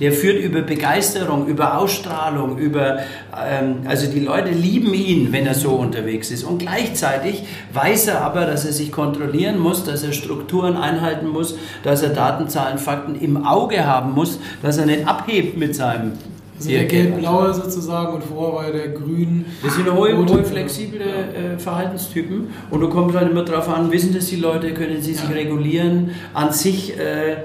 Der 0.00 0.12
führt 0.12 0.38
über 0.38 0.60
Begeisterung, 0.62 1.46
über 1.46 1.78
Ausstrahlung, 1.78 2.58
über, 2.58 2.98
ähm, 3.34 3.78
also 3.86 4.06
die 4.06 4.20
Leute 4.20 4.50
lieben 4.50 4.92
ihn, 4.92 5.32
wenn 5.32 5.46
er 5.46 5.54
so 5.54 5.70
unterwegs 5.70 6.30
ist. 6.30 6.44
Und 6.44 6.58
gleichzeitig 6.58 7.44
weiß 7.72 8.08
er 8.08 8.20
aber, 8.20 8.44
dass 8.44 8.64
er 8.64 8.72
sich 8.72 8.92
kontrollieren 8.92 9.58
muss, 9.58 9.84
dass 9.84 10.02
er 10.02 10.12
Strukturen 10.12 10.76
einhalten 10.76 11.28
muss, 11.28 11.56
dass 11.82 12.02
er 12.02 12.10
Datenzahlen, 12.10 12.78
Fakten 12.78 13.14
im 13.14 13.46
Auge 13.46 13.86
haben 13.86 14.12
muss, 14.12 14.38
dass 14.62 14.78
er 14.78 14.86
nicht 14.86 15.06
abhebt 15.08 15.56
mit 15.56 15.74
seinem 15.74 16.12
also 16.58 16.70
der 16.70 16.84
gelb-blaue 16.84 17.52
sozusagen 17.52 18.14
und 18.14 18.24
vorher 18.24 18.72
war 18.72 18.72
der 18.72 18.88
grün. 18.88 19.44
Das 19.62 19.74
sind 19.74 19.92
hohe, 19.92 20.16
hohe 20.16 20.44
flexible 20.44 21.02
äh, 21.02 21.58
Verhaltenstypen 21.58 22.48
und 22.70 22.80
du 22.80 22.88
kommst 22.88 23.16
halt 23.16 23.30
immer 23.30 23.44
darauf 23.44 23.68
an, 23.68 23.92
wissen 23.92 24.14
das 24.14 24.26
die 24.26 24.36
Leute, 24.36 24.72
können 24.72 25.02
sie 25.02 25.14
sich 25.14 25.28
ja. 25.28 25.34
regulieren, 25.34 26.12
an 26.32 26.52
sich 26.52 26.98
äh, 26.98 27.36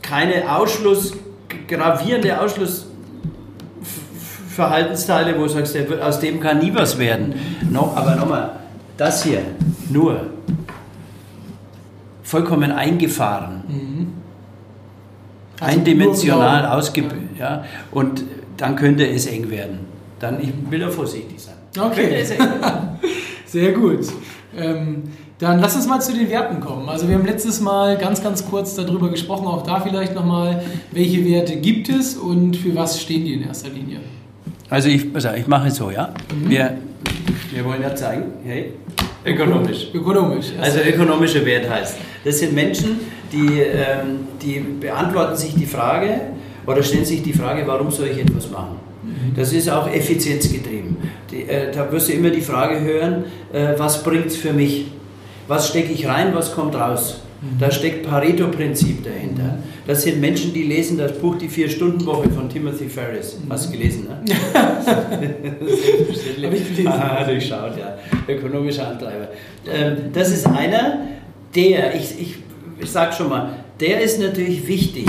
keine 0.00 0.56
Ausschluss 0.56 1.12
gravierende 1.70 2.38
Ausschlussverhaltensteile, 2.40 5.38
wo 5.38 5.44
du 5.44 5.48
sagst, 5.48 5.74
wird, 5.74 6.02
aus 6.02 6.20
dem 6.20 6.40
kann 6.40 6.58
nie 6.58 6.74
was 6.74 6.98
werden. 6.98 7.34
No, 7.70 7.92
aber 7.94 8.16
nochmal, 8.16 8.50
das 8.96 9.22
hier, 9.22 9.42
nur, 9.88 10.26
vollkommen 12.22 12.72
eingefahren. 12.72 13.62
Mhm. 13.68 14.08
Also 15.60 15.78
Eindimensional 15.78 16.66
ausgebildet. 16.66 17.38
Ja. 17.38 17.64
Und 17.90 18.24
dann 18.56 18.76
könnte 18.76 19.06
es 19.06 19.26
eng 19.26 19.50
werden. 19.50 19.80
Dann, 20.18 20.40
ich 20.40 20.52
will 20.70 20.80
da 20.80 20.88
vorsichtig 20.90 21.38
sein. 21.40 21.56
Okay. 21.78 22.24
Sehr 23.46 23.72
gut. 23.72 24.06
Ähm, 24.56 25.04
dann 25.40 25.58
lass 25.58 25.74
uns 25.74 25.88
mal 25.88 26.00
zu 26.00 26.12
den 26.12 26.28
Werten 26.28 26.60
kommen. 26.60 26.88
Also 26.88 27.08
wir 27.08 27.16
haben 27.16 27.24
letztes 27.24 27.60
Mal 27.60 27.96
ganz, 27.96 28.22
ganz 28.22 28.44
kurz 28.48 28.74
darüber 28.74 29.08
gesprochen, 29.08 29.46
auch 29.46 29.62
da 29.62 29.80
vielleicht 29.80 30.14
nochmal, 30.14 30.62
welche 30.92 31.24
Werte 31.24 31.56
gibt 31.56 31.88
es 31.88 32.14
und 32.14 32.56
für 32.56 32.74
was 32.76 33.00
stehen 33.00 33.24
die 33.24 33.34
in 33.34 33.42
erster 33.42 33.70
Linie? 33.70 34.00
Also 34.68 34.90
ich, 34.90 35.06
also 35.14 35.30
ich 35.30 35.46
mache 35.46 35.68
es 35.68 35.76
so, 35.76 35.90
ja. 35.90 36.12
Mhm. 36.32 36.50
Wir, 36.50 36.78
wir 37.52 37.64
wollen 37.64 37.80
ja 37.80 37.94
zeigen, 37.96 38.24
hey, 38.44 38.74
ökonomisch. 39.24 39.88
Ökonomisch. 39.94 40.46
Also 40.60 40.80
ökonomische 40.80 41.44
Wert 41.46 41.68
heißt, 41.70 41.96
das 42.22 42.38
sind 42.38 42.54
Menschen, 42.54 43.00
die, 43.32 43.60
ähm, 43.60 44.28
die 44.42 44.62
beantworten 44.78 45.36
sich 45.36 45.54
die 45.54 45.66
Frage 45.66 46.20
oder 46.66 46.82
stellen 46.82 47.06
sich 47.06 47.22
die 47.22 47.32
Frage, 47.32 47.62
warum 47.66 47.90
soll 47.90 48.08
ich 48.08 48.18
etwas 48.18 48.50
machen? 48.50 48.76
Mhm. 49.02 49.34
Das 49.34 49.54
ist 49.54 49.70
auch 49.70 49.90
effizienzgetrieben. 49.90 50.98
Die, 51.30 51.48
äh, 51.48 51.72
da 51.72 51.90
wirst 51.90 52.10
du 52.10 52.12
immer 52.12 52.28
die 52.28 52.42
Frage 52.42 52.80
hören, 52.80 53.24
äh, 53.54 53.78
was 53.78 54.02
bringt 54.02 54.26
es 54.26 54.36
für 54.36 54.52
mich? 54.52 54.84
Was 55.50 55.68
stecke 55.68 55.92
ich 55.92 56.06
rein, 56.06 56.32
was 56.32 56.54
kommt 56.54 56.76
raus. 56.76 57.22
Da 57.58 57.72
steckt 57.72 58.06
Pareto-Prinzip 58.06 59.02
dahinter. 59.02 59.58
Das 59.84 60.02
sind 60.02 60.20
Menschen, 60.20 60.54
die 60.54 60.62
lesen 60.62 60.96
das 60.96 61.18
Buch 61.18 61.38
Die 61.38 61.48
Vier-Stunden-Woche 61.48 62.30
von 62.30 62.48
Timothy 62.48 62.88
Ferris. 62.88 63.36
Hast 63.48 63.66
du 63.66 63.72
gelesen, 63.72 64.06
ne? 64.06 64.22
Habe 66.44 66.54
ich 66.54 66.68
gelesen. 66.68 66.86
Ah, 66.86 67.24
durchschaut, 67.24 67.76
ja. 67.76 67.98
Ökonomischer 68.28 68.88
Antreiber. 68.88 69.28
Ähm, 69.66 70.12
das 70.12 70.30
ist 70.30 70.46
einer, 70.46 71.06
der, 71.54 71.96
ich, 71.96 72.20
ich, 72.20 72.34
ich 72.78 72.90
sag 72.90 73.12
schon 73.12 73.30
mal, 73.30 73.50
der 73.80 74.02
ist 74.02 74.20
natürlich 74.20 74.68
wichtig 74.68 75.06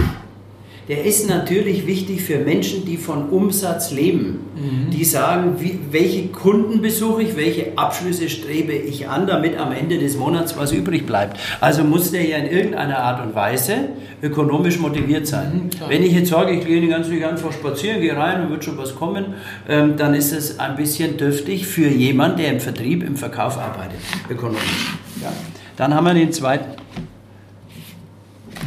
der 0.91 1.05
ist 1.05 1.29
natürlich 1.29 1.87
wichtig 1.87 2.21
für 2.21 2.39
Menschen, 2.39 2.83
die 2.83 2.97
von 2.97 3.29
Umsatz 3.29 3.91
leben. 3.91 4.41
Mhm. 4.55 4.91
Die 4.91 5.05
sagen, 5.05 5.55
wie, 5.59 5.79
welche 5.89 6.27
Kunden 6.27 6.81
besuche 6.81 7.23
ich, 7.23 7.37
welche 7.37 7.77
Abschlüsse 7.77 8.27
strebe 8.27 8.73
ich 8.73 9.07
an, 9.07 9.25
damit 9.25 9.57
am 9.57 9.71
Ende 9.71 9.99
des 9.99 10.17
Monats 10.17 10.57
was 10.57 10.73
übrig 10.73 11.05
bleibt. 11.05 11.39
Also 11.61 11.85
muss 11.85 12.11
der 12.11 12.25
ja 12.25 12.35
in 12.39 12.51
irgendeiner 12.51 12.97
Art 12.97 13.25
und 13.25 13.33
Weise 13.35 13.87
ökonomisch 14.21 14.79
motiviert 14.79 15.27
sein. 15.27 15.69
Mhm, 15.71 15.87
Wenn 15.87 16.03
ich 16.03 16.11
jetzt 16.11 16.29
sage, 16.29 16.51
ich 16.51 16.65
gehe 16.65 16.81
den 16.81 16.89
ganzen 16.89 17.17
Tag 17.17 17.31
einfach 17.31 17.53
spazieren, 17.53 18.01
gehe 18.01 18.17
rein 18.17 18.43
und 18.43 18.49
wird 18.49 18.65
schon 18.65 18.77
was 18.77 18.93
kommen, 18.93 19.27
ähm, 19.69 19.95
dann 19.95 20.13
ist 20.13 20.33
es 20.33 20.59
ein 20.59 20.75
bisschen 20.75 21.15
dürftig 21.15 21.67
für 21.67 21.87
jemanden, 21.87 22.39
der 22.39 22.51
im 22.51 22.59
Vertrieb, 22.59 23.01
im 23.03 23.15
Verkauf 23.15 23.57
arbeitet, 23.57 24.01
ökonomisch. 24.29 24.97
Ja. 25.21 25.31
Dann 25.77 25.95
haben 25.95 26.03
wir 26.03 26.15
den 26.15 26.33
zweiten 26.33 26.65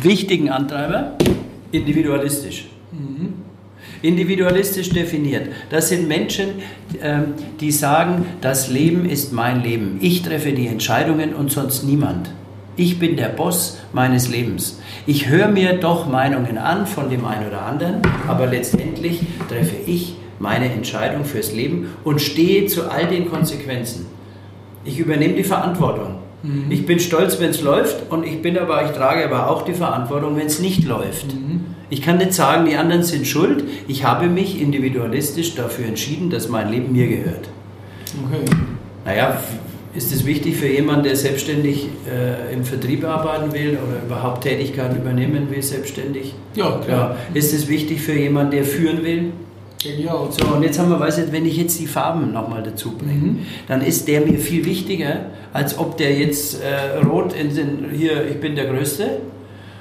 wichtigen 0.00 0.48
Antreiber 0.48 1.18
individualistisch. 1.74 2.66
Mhm. 2.92 3.34
Individualistisch 4.02 4.90
definiert. 4.90 5.48
Das 5.70 5.88
sind 5.88 6.08
Menschen, 6.08 6.62
ähm, 7.02 7.34
die 7.60 7.70
sagen, 7.70 8.26
das 8.40 8.70
Leben 8.70 9.08
ist 9.08 9.32
mein 9.32 9.62
Leben. 9.62 9.98
Ich 10.00 10.22
treffe 10.22 10.52
die 10.52 10.66
Entscheidungen 10.66 11.34
und 11.34 11.50
sonst 11.50 11.84
niemand. 11.84 12.30
Ich 12.76 12.98
bin 12.98 13.16
der 13.16 13.28
Boss 13.28 13.78
meines 13.92 14.28
Lebens. 14.28 14.80
Ich 15.06 15.28
höre 15.28 15.48
mir 15.48 15.74
doch 15.74 16.08
Meinungen 16.08 16.58
an 16.58 16.86
von 16.86 17.08
dem 17.08 17.24
einen 17.24 17.46
oder 17.46 17.62
anderen, 17.62 18.02
aber 18.26 18.46
letztendlich 18.46 19.20
treffe 19.48 19.76
ich 19.86 20.16
meine 20.38 20.72
Entscheidung 20.72 21.24
fürs 21.24 21.52
Leben 21.52 21.88
und 22.02 22.20
stehe 22.20 22.66
zu 22.66 22.90
all 22.90 23.06
den 23.06 23.30
Konsequenzen. 23.30 24.06
Ich 24.84 24.98
übernehme 24.98 25.34
die 25.34 25.44
Verantwortung. 25.44 26.23
Mhm. 26.44 26.70
Ich 26.70 26.84
bin 26.84 27.00
stolz, 27.00 27.40
wenn 27.40 27.50
es 27.50 27.62
läuft 27.62 28.10
und 28.10 28.24
ich 28.24 28.42
bin 28.42 28.58
aber, 28.58 28.84
ich 28.84 28.90
trage 28.90 29.24
aber 29.24 29.50
auch 29.50 29.62
die 29.62 29.72
Verantwortung, 29.72 30.36
wenn 30.36 30.46
es 30.46 30.60
nicht 30.60 30.84
läuft. 30.84 31.34
Mhm. 31.34 31.62
Ich 31.88 32.02
kann 32.02 32.18
nicht 32.18 32.34
sagen, 32.34 32.66
die 32.66 32.76
anderen 32.76 33.02
sind 33.02 33.26
schuld. 33.26 33.64
Ich 33.88 34.04
habe 34.04 34.26
mich 34.26 34.60
individualistisch 34.60 35.54
dafür 35.54 35.86
entschieden, 35.86 36.28
dass 36.28 36.48
mein 36.48 36.70
Leben 36.70 36.92
mir 36.92 37.08
gehört. 37.08 37.48
Okay. 38.26 38.44
Naja, 39.04 39.38
ist 39.94 40.12
es 40.12 40.26
wichtig 40.26 40.56
für 40.56 40.66
jemanden, 40.66 41.04
der 41.04 41.16
selbstständig 41.16 41.88
äh, 42.10 42.52
im 42.52 42.64
Vertrieb 42.64 43.04
arbeiten 43.04 43.52
will 43.52 43.78
oder 43.86 44.02
überhaupt 44.04 44.42
Tätigkeiten 44.42 44.96
übernehmen 44.96 45.48
will, 45.50 45.62
selbstständig? 45.62 46.34
Ja, 46.54 46.80
klar. 46.84 47.10
Ja. 47.10 47.16
Ist 47.32 47.54
es 47.54 47.68
wichtig 47.68 48.00
für 48.00 48.14
jemanden, 48.14 48.52
der 48.52 48.64
führen 48.64 49.04
will? 49.04 49.32
Ja. 49.84 50.28
So, 50.30 50.54
und 50.54 50.62
jetzt 50.62 50.78
haben 50.78 50.90
wir, 50.90 50.98
weiß 50.98 51.18
ich, 51.18 51.32
wenn 51.32 51.46
ich 51.46 51.56
jetzt 51.56 51.78
die 51.78 51.86
Farben 51.86 52.32
nochmal 52.32 52.62
dazu 52.62 52.92
bringe, 52.92 53.32
mhm. 53.32 53.38
dann 53.68 53.82
ist 53.82 54.08
der 54.08 54.22
mir 54.22 54.38
viel 54.38 54.64
wichtiger, 54.64 55.26
als 55.52 55.78
ob 55.78 55.96
der 55.96 56.14
jetzt 56.18 56.60
äh, 56.62 56.98
rot 57.04 57.32
in 57.34 57.54
den, 57.54 57.90
hier, 57.92 58.26
ich 58.26 58.40
bin 58.40 58.54
der 58.54 58.66
Größte, 58.66 59.20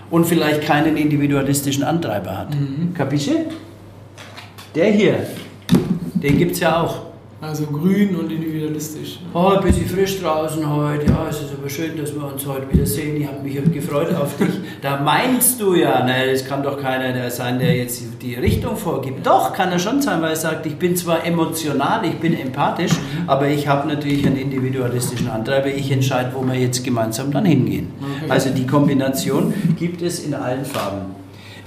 und 0.10 0.26
vielleicht 0.26 0.62
keinen 0.62 0.96
individualistischen 0.96 1.84
Antreiber 1.84 2.38
hat. 2.38 2.54
Mhm. 2.54 2.94
Kapische? 2.94 3.46
Der 4.76 4.92
hier, 4.92 5.26
den 6.14 6.38
gibt 6.38 6.52
es 6.52 6.60
ja 6.60 6.84
auch. 6.84 7.13
Also 7.44 7.66
grün 7.66 8.16
und 8.16 8.32
individualistisch. 8.32 9.20
Oh, 9.34 9.48
ein 9.58 9.62
bisschen 9.62 9.86
frisch 9.86 10.22
draußen 10.22 10.66
heute. 10.66 11.08
Ja, 11.08 11.28
es 11.30 11.42
ist 11.42 11.54
aber 11.60 11.70
schön, 11.70 11.98
dass 11.98 12.16
wir 12.16 12.26
uns 12.26 12.46
heute 12.46 12.72
wieder 12.72 12.86
sehen. 12.86 13.18
Ich 13.20 13.28
habe 13.28 13.40
mich 13.42 13.74
gefreut 13.74 14.16
auf 14.16 14.38
dich. 14.38 14.48
Da 14.82 15.00
meinst 15.00 15.62
du 15.62 15.76
ja, 15.76 16.04
ne, 16.04 16.26
es 16.26 16.46
kann 16.46 16.62
doch 16.62 16.78
keiner 16.78 17.30
sein, 17.32 17.58
der 17.58 17.76
jetzt 17.76 18.04
die 18.22 18.36
Richtung 18.36 18.76
vorgibt. 18.76 19.26
Doch, 19.26 19.54
kann 19.54 19.72
er 19.72 19.80
schon 19.80 20.02
sein, 20.02 20.22
weil 20.22 20.32
er 20.32 20.36
sagt, 20.36 20.66
ich 20.66 20.76
bin 20.76 20.96
zwar 20.98 21.26
emotional, 21.26 22.06
ich 22.06 22.16
bin 22.16 22.38
empathisch, 22.38 22.92
mhm. 22.92 23.30
aber 23.30 23.48
ich 23.48 23.66
habe 23.68 23.88
natürlich 23.88 24.26
einen 24.26 24.36
individualistischen 24.36 25.30
Antreiber. 25.30 25.68
Ich 25.68 25.90
entscheide, 25.90 26.32
wo 26.34 26.46
wir 26.46 26.56
jetzt 26.56 26.84
gemeinsam 26.84 27.32
dann 27.32 27.46
hingehen. 27.46 27.94
Okay. 28.02 28.32
Also 28.32 28.50
die 28.50 28.68
Kombination 28.68 29.54
gibt 29.78 30.02
es 30.02 30.26
in 30.26 30.34
allen 30.34 30.66
Farben. 30.66 31.16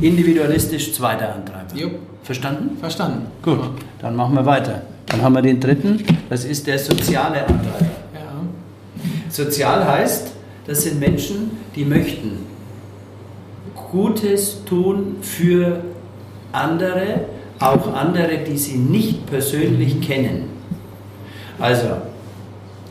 Individualistisch 0.00 0.92
zweiter 0.92 1.34
Antreiber. 1.34 1.74
Jo. 1.74 1.88
Verstanden? 2.22 2.76
Verstanden. 2.78 3.26
Gut, 3.42 3.60
dann 4.00 4.14
machen 4.14 4.34
wir 4.34 4.44
weiter. 4.44 4.82
Dann 5.06 5.22
haben 5.22 5.34
wir 5.34 5.42
den 5.42 5.60
dritten, 5.60 6.02
das 6.28 6.44
ist 6.44 6.66
der 6.66 6.78
soziale 6.78 7.46
Antreiber. 7.46 7.90
Ja. 8.14 8.42
Sozial 9.28 9.86
heißt, 9.86 10.32
das 10.66 10.82
sind 10.82 10.98
Menschen, 10.98 11.52
die 11.74 11.84
möchten 11.84 12.46
Gutes 13.92 14.64
tun 14.64 15.16
für 15.20 15.80
andere, 16.52 17.26
auch 17.60 17.94
andere, 17.94 18.38
die 18.38 18.58
sie 18.58 18.76
nicht 18.76 19.26
persönlich 19.26 20.00
kennen. 20.00 20.50
Also, 21.58 21.86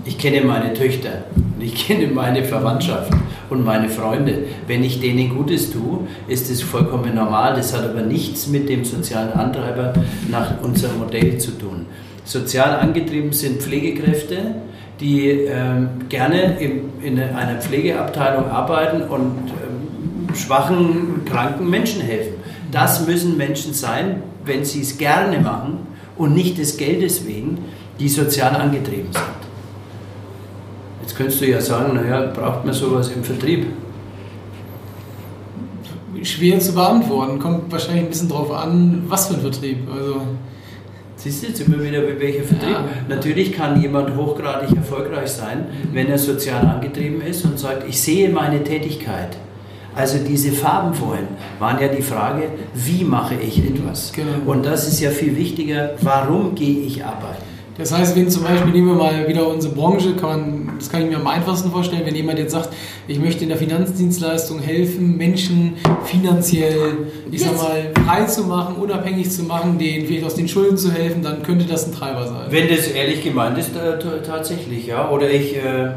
ich 0.05 0.17
kenne 0.17 0.41
meine 0.41 0.73
Töchter 0.73 1.25
und 1.35 1.61
ich 1.61 1.75
kenne 1.87 2.07
meine 2.07 2.43
Verwandtschaft 2.43 3.11
und 3.49 3.63
meine 3.65 3.89
Freunde. 3.89 4.45
Wenn 4.67 4.83
ich 4.83 4.99
denen 4.99 5.35
Gutes 5.35 5.71
tue, 5.71 6.07
ist 6.27 6.49
es 6.49 6.61
vollkommen 6.61 7.13
normal. 7.13 7.55
Das 7.55 7.75
hat 7.75 7.83
aber 7.83 8.01
nichts 8.01 8.47
mit 8.47 8.69
dem 8.69 8.85
sozialen 8.85 9.33
Antreiber 9.33 9.93
nach 10.29 10.61
unserem 10.61 10.99
Modell 10.99 11.37
zu 11.37 11.51
tun. 11.51 11.85
Sozial 12.25 12.79
angetrieben 12.79 13.31
sind 13.31 13.61
Pflegekräfte, 13.61 14.55
die 14.99 15.29
ähm, 15.29 15.89
gerne 16.09 16.59
im, 16.59 16.89
in 17.01 17.19
einer 17.19 17.61
Pflegeabteilung 17.61 18.49
arbeiten 18.49 19.03
und 19.03 19.51
ähm, 19.51 20.35
schwachen, 20.35 21.23
kranken 21.25 21.69
Menschen 21.69 22.01
helfen. 22.01 22.33
Das 22.71 23.05
müssen 23.05 23.37
Menschen 23.37 23.73
sein, 23.73 24.23
wenn 24.43 24.65
sie 24.65 24.81
es 24.81 24.97
gerne 24.97 25.39
machen 25.39 25.85
und 26.17 26.33
nicht 26.33 26.57
des 26.57 26.77
Geldes 26.77 27.25
wegen, 27.27 27.59
die 27.99 28.09
sozial 28.09 28.55
angetrieben 28.55 29.11
sind. 29.11 29.25
Jetzt 31.01 31.15
könntest 31.15 31.41
du 31.41 31.45
ja 31.45 31.61
sagen, 31.61 31.93
naja, 31.95 32.31
braucht 32.33 32.65
man 32.65 32.73
sowas 32.73 33.09
im 33.09 33.23
Vertrieb? 33.23 33.67
Schwer 36.23 36.59
zu 36.59 36.73
beantworten, 36.73 37.37
kommt 37.37 37.71
wahrscheinlich 37.71 38.05
ein 38.05 38.09
bisschen 38.09 38.29
darauf 38.29 38.51
an, 38.51 39.03
was 39.07 39.27
für 39.27 39.35
ein 39.35 39.41
Vertrieb. 39.41 39.77
Also 39.93 40.21
Siehst 41.25 41.41
du 41.41 41.47
jetzt 41.47 41.61
immer 41.61 41.83
wieder, 41.83 42.03
welcher 42.19 42.43
Vertrieb? 42.43 42.69
Ja. 42.69 42.85
Natürlich 43.09 43.51
kann 43.51 43.81
jemand 43.81 44.15
hochgradig 44.15 44.77
erfolgreich 44.77 45.31
sein, 45.31 45.65
wenn 45.91 46.05
er 46.07 46.19
sozial 46.19 46.63
angetrieben 46.63 47.19
ist 47.19 47.43
und 47.45 47.57
sagt, 47.57 47.89
ich 47.89 47.99
sehe 47.99 48.29
meine 48.29 48.63
Tätigkeit. 48.63 49.35
Also 49.95 50.19
diese 50.19 50.51
Farben 50.51 50.93
vorhin 50.93 51.25
waren 51.57 51.81
ja 51.81 51.87
die 51.87 52.03
Frage, 52.03 52.43
wie 52.75 53.03
mache 53.03 53.33
ich 53.41 53.57
etwas? 53.57 54.13
Genau. 54.13 54.51
Und 54.51 54.67
das 54.67 54.87
ist 54.87 54.99
ja 54.99 55.09
viel 55.09 55.35
wichtiger, 55.35 55.95
warum 56.01 56.53
gehe 56.53 56.81
ich 56.81 57.03
arbeiten? 57.03 57.54
Das 57.77 57.91
heißt, 57.91 58.15
wenn 58.15 58.29
zum 58.29 58.43
Beispiel, 58.43 58.71
nehmen 58.71 58.87
wir 58.87 58.95
mal 58.95 59.27
wieder 59.27 59.47
unsere 59.47 59.73
Branche, 59.73 60.15
kann 60.15 60.29
man, 60.29 60.69
das 60.79 60.89
kann 60.89 61.01
ich 61.01 61.09
mir 61.09 61.17
am 61.17 61.27
einfachsten 61.27 61.69
vorstellen, 61.71 62.03
wenn 62.05 62.15
jemand 62.15 62.39
jetzt 62.39 62.53
sagt, 62.53 62.69
ich 63.07 63.19
möchte 63.19 63.43
in 63.43 63.49
der 63.49 63.57
Finanzdienstleistung 63.57 64.59
helfen, 64.59 65.17
Menschen 65.17 65.73
finanziell, 66.05 67.09
ich 67.29 67.41
sag 67.41 67.57
mal, 67.57 67.91
frei 68.05 68.23
zu 68.25 68.45
machen, 68.45 68.75
unabhängig 68.77 69.29
zu 69.29 69.43
machen, 69.43 69.77
denen 69.77 70.07
vielleicht 70.07 70.25
aus 70.25 70.35
den 70.35 70.47
Schulden 70.47 70.77
zu 70.77 70.89
helfen, 70.91 71.21
dann 71.21 71.43
könnte 71.43 71.65
das 71.65 71.87
ein 71.87 71.93
Treiber 71.93 72.25
sein. 72.25 72.45
Wenn 72.49 72.69
das 72.69 72.87
ehrlich 72.87 73.21
gemeint 73.21 73.57
ist, 73.57 73.75
äh, 73.75 73.99
tatsächlich, 74.25 74.87
ja. 74.87 75.09
Oder 75.09 75.29
ich, 75.29 75.57
äh, 75.57 75.89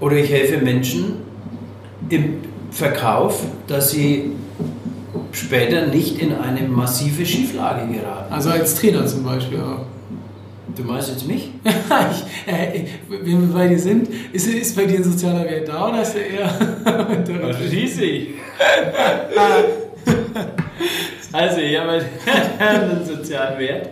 oder 0.00 0.16
ich 0.16 0.30
helfe 0.30 0.58
Menschen 0.64 1.18
im 2.08 2.38
Verkauf, 2.72 3.40
dass 3.68 3.92
sie 3.92 4.32
später 5.30 5.86
nicht 5.86 6.20
in 6.20 6.32
eine 6.34 6.68
massive 6.68 7.24
Schieflage 7.24 7.86
geraten. 7.92 8.32
Also 8.32 8.50
als 8.50 8.74
Trainer 8.74 9.06
zum 9.06 9.22
Beispiel 9.22 9.60
auch. 9.60 9.95
Du 10.76 10.82
meinst 10.82 11.08
jetzt 11.08 11.26
mich? 11.26 11.50
ich, 11.64 12.52
äh, 12.52 12.84
wenn 13.08 13.48
wir 13.48 13.54
bei 13.54 13.68
dir 13.68 13.78
sind, 13.78 14.08
ist, 14.32 14.46
ist 14.46 14.76
bei 14.76 14.84
dir 14.84 14.98
ein 14.98 15.04
sozialer 15.04 15.44
Wert 15.44 15.68
da 15.68 15.88
oder 15.88 16.02
ist 16.02 16.14
er 16.14 16.26
eher. 16.26 17.60
Riesig! 17.70 18.34
Also, 21.32 21.60
ich 21.60 21.78
habe 21.78 22.00
einen 22.58 23.04
sozialen 23.04 23.58
Wert, 23.58 23.90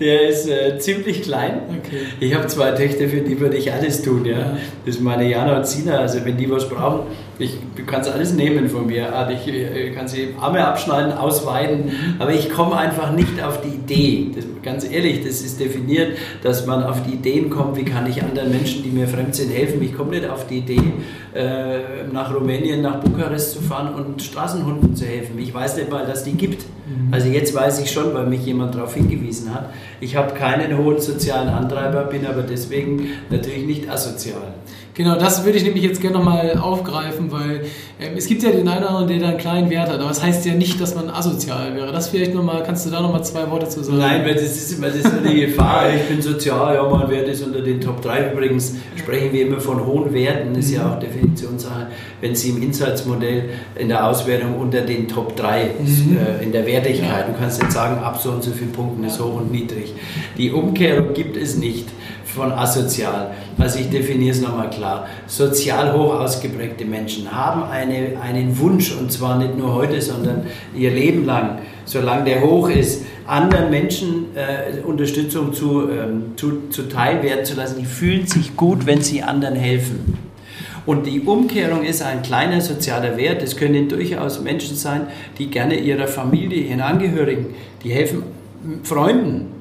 der 0.00 0.28
ist 0.28 0.48
äh, 0.48 0.78
ziemlich 0.78 1.22
klein. 1.22 1.60
Okay. 1.68 2.06
Ich 2.18 2.34
habe 2.34 2.46
zwei 2.46 2.70
Töchter, 2.70 3.08
für 3.08 3.20
die 3.20 3.38
würde 3.38 3.58
ich 3.58 3.70
alles 3.70 4.00
tun. 4.00 4.24
Ja? 4.24 4.56
Das 4.86 4.94
ist 4.94 5.02
meine 5.02 5.28
Jana 5.28 5.58
und 5.58 5.66
Sina. 5.66 5.98
Also, 5.98 6.24
wenn 6.24 6.38
die 6.38 6.50
was 6.50 6.66
brauchen, 6.66 7.00
ich, 7.38 7.56
du 7.76 7.84
kannst 7.84 8.10
alles 8.10 8.32
nehmen 8.32 8.68
von 8.68 8.86
mir. 8.86 9.14
Also 9.14 9.32
ich, 9.32 9.46
ich 9.46 9.94
kann 9.94 10.08
sie 10.08 10.34
Arme 10.40 10.66
abschneiden, 10.66 11.12
ausweiden, 11.12 11.86
mhm. 11.86 12.14
aber 12.18 12.32
ich 12.32 12.50
komme 12.50 12.76
einfach 12.76 13.12
nicht 13.12 13.42
auf 13.42 13.60
die 13.60 13.68
Idee. 13.68 14.30
Das, 14.34 14.44
ganz 14.68 14.84
ehrlich, 14.84 15.24
das 15.24 15.40
ist 15.40 15.58
definiert, 15.58 16.18
dass 16.42 16.66
man 16.66 16.84
auf 16.84 17.02
die 17.02 17.14
Ideen 17.14 17.48
kommt, 17.48 17.76
wie 17.76 17.84
kann 17.84 18.06
ich 18.06 18.22
anderen 18.22 18.50
Menschen, 18.50 18.82
die 18.82 18.90
mir 18.90 19.08
fremd 19.08 19.34
sind, 19.34 19.50
helfen. 19.50 19.82
Ich 19.82 19.96
komme 19.96 20.10
nicht 20.10 20.28
auf 20.28 20.46
die 20.46 20.58
Idee, 20.58 20.92
äh, 21.34 22.04
nach 22.12 22.34
Rumänien, 22.34 22.82
nach 22.82 23.00
Bukarest 23.00 23.52
zu 23.52 23.62
fahren 23.62 23.94
und 23.94 24.22
Straßenhunden 24.22 24.94
zu 24.94 25.06
helfen. 25.06 25.38
Ich 25.38 25.54
weiß 25.54 25.76
nicht 25.76 25.90
mal, 25.90 26.04
dass 26.04 26.24
die 26.24 26.32
gibt. 26.32 26.64
Mhm. 26.86 27.12
Also 27.12 27.28
jetzt 27.28 27.54
weiß 27.54 27.80
ich 27.80 27.90
schon, 27.90 28.12
weil 28.12 28.26
mich 28.26 28.44
jemand 28.44 28.74
darauf 28.74 28.94
hingewiesen 28.94 29.54
hat. 29.54 29.70
Ich 30.00 30.16
habe 30.16 30.34
keinen 30.34 30.76
hohen 30.76 31.00
sozialen 31.00 31.48
Antreiber, 31.48 32.04
bin 32.04 32.26
aber 32.26 32.42
deswegen 32.42 33.08
natürlich 33.30 33.64
nicht 33.64 33.88
asozial. 33.88 34.52
Genau, 34.98 35.14
das 35.14 35.44
würde 35.44 35.58
ich 35.58 35.64
nämlich 35.64 35.84
jetzt 35.84 36.00
gerne 36.00 36.18
nochmal 36.18 36.58
aufgreifen, 36.58 37.30
weil 37.30 37.60
ähm, 38.00 38.14
es 38.16 38.26
gibt 38.26 38.42
ja 38.42 38.50
den 38.50 38.66
einen 38.66 38.78
oder 38.82 38.90
anderen, 38.90 39.06
der 39.08 39.18
da 39.20 39.28
einen 39.28 39.38
kleinen 39.38 39.70
Wert 39.70 39.88
hat, 39.88 40.00
aber 40.00 40.08
das 40.08 40.20
heißt 40.22 40.44
ja 40.44 40.54
nicht, 40.54 40.80
dass 40.80 40.96
man 40.96 41.08
asozial 41.08 41.76
wäre. 41.76 41.92
Das 41.92 42.08
vielleicht 42.08 42.34
nochmal, 42.34 42.64
kannst 42.64 42.84
du 42.84 42.90
da 42.90 43.00
nochmal 43.00 43.24
zwei 43.24 43.48
Worte 43.48 43.68
zu 43.68 43.84
sagen? 43.84 43.98
Nein, 43.98 44.24
weil 44.24 44.34
das 44.34 44.42
ist 44.42 44.72
immer 44.76 44.88
das 44.88 44.96
ist 44.96 45.06
immer 45.06 45.30
die 45.30 45.40
Gefahr. 45.46 45.84
Ich 45.94 46.02
bin 46.08 46.20
sozial, 46.20 46.74
ja, 46.74 46.82
mein 46.82 47.08
Wert 47.08 47.28
ist 47.28 47.44
unter 47.46 47.60
den 47.60 47.80
Top 47.80 48.02
3. 48.02 48.32
Übrigens 48.32 48.74
sprechen 48.96 49.32
wir 49.32 49.46
immer 49.46 49.60
von 49.60 49.86
hohen 49.86 50.12
Werten, 50.12 50.52
das 50.52 50.64
ist 50.64 50.72
ja 50.74 50.92
auch 50.92 50.98
Definitionssache. 50.98 51.86
Wenn 52.20 52.34
Sie 52.34 52.50
im 52.50 52.60
Insights-Modell 52.60 53.50
in 53.76 53.86
der 53.86 54.04
Auswertung 54.04 54.56
unter 54.58 54.80
den 54.80 55.06
Top 55.06 55.36
3 55.36 55.70
Mhm. 55.78 56.18
äh, 56.18 56.42
in 56.42 56.50
der 56.50 56.66
Wertigkeit, 56.66 57.28
du 57.28 57.34
kannst 57.38 57.62
jetzt 57.62 57.72
sagen, 57.72 58.02
ab 58.02 58.18
so 58.20 58.30
und 58.30 58.42
so 58.42 58.50
vielen 58.50 58.72
Punkten 58.72 59.04
ist 59.04 59.20
hoch 59.20 59.36
und 59.36 59.52
niedrig. 59.52 59.94
Die 60.36 60.50
Umkehrung 60.50 61.14
gibt 61.14 61.36
es 61.36 61.56
nicht 61.56 61.86
von 62.34 62.52
asozial. 62.52 63.30
Also 63.58 63.78
ich 63.78 63.88
definiere 63.90 64.30
es 64.30 64.40
nochmal 64.40 64.70
klar. 64.70 65.06
Sozial 65.26 65.92
hoch 65.92 66.14
ausgeprägte 66.20 66.84
Menschen 66.84 67.30
haben 67.32 67.62
eine, 67.64 68.20
einen 68.22 68.58
Wunsch, 68.58 68.94
und 68.94 69.10
zwar 69.10 69.38
nicht 69.38 69.56
nur 69.56 69.74
heute, 69.74 70.00
sondern 70.00 70.46
ihr 70.74 70.90
Leben 70.90 71.24
lang, 71.24 71.58
solange 71.84 72.24
der 72.24 72.42
hoch 72.42 72.68
ist, 72.68 73.04
anderen 73.26 73.70
Menschen 73.70 74.26
äh, 74.34 74.80
Unterstützung 74.80 75.52
zu, 75.52 75.88
ähm, 75.90 76.32
zu, 76.36 76.68
zuteil 76.70 77.22
werden 77.22 77.44
zu 77.44 77.54
lassen. 77.54 77.78
Die 77.78 77.86
fühlen 77.86 78.26
sich 78.26 78.56
gut, 78.56 78.86
wenn 78.86 79.02
sie 79.02 79.22
anderen 79.22 79.56
helfen. 79.56 80.18
Und 80.86 81.06
die 81.06 81.20
Umkehrung 81.20 81.84
ist 81.84 82.02
ein 82.02 82.22
kleiner 82.22 82.62
sozialer 82.62 83.18
Wert. 83.18 83.42
Es 83.42 83.56
können 83.56 83.90
durchaus 83.90 84.40
Menschen 84.40 84.74
sein, 84.74 85.02
die 85.38 85.48
gerne 85.50 85.74
ihrer 85.74 86.06
Familie, 86.06 86.62
ihren 86.62 86.80
Angehörigen, 86.80 87.54
die 87.84 87.90
helfen 87.90 88.22
Freunden. 88.84 89.57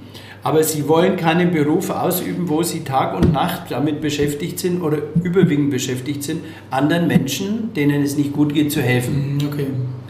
Aber 0.48 0.64
sie 0.64 0.88
wollen 0.88 1.18
keinen 1.18 1.52
Beruf 1.52 1.90
ausüben, 1.90 2.48
wo 2.48 2.64
sie 2.64 2.86
Tag 2.86 3.14
und 3.14 3.34
Nacht 3.34 3.64
damit 3.68 4.00
beschäftigt 4.00 4.60
sind 4.60 4.82
oder 4.82 5.00
überwiegend 5.22 5.72
beschäftigt 5.72 6.24
sind, 6.24 6.40
anderen 6.72 7.08
Menschen, 7.08 7.74
denen 7.74 8.02
es 8.02 8.16
nicht 8.16 8.32
gut 8.32 8.54
geht, 8.54 8.72
zu 8.72 8.82
helfen. 8.82 9.34
Mhm, 9.34 9.48
Okay. 9.48 9.68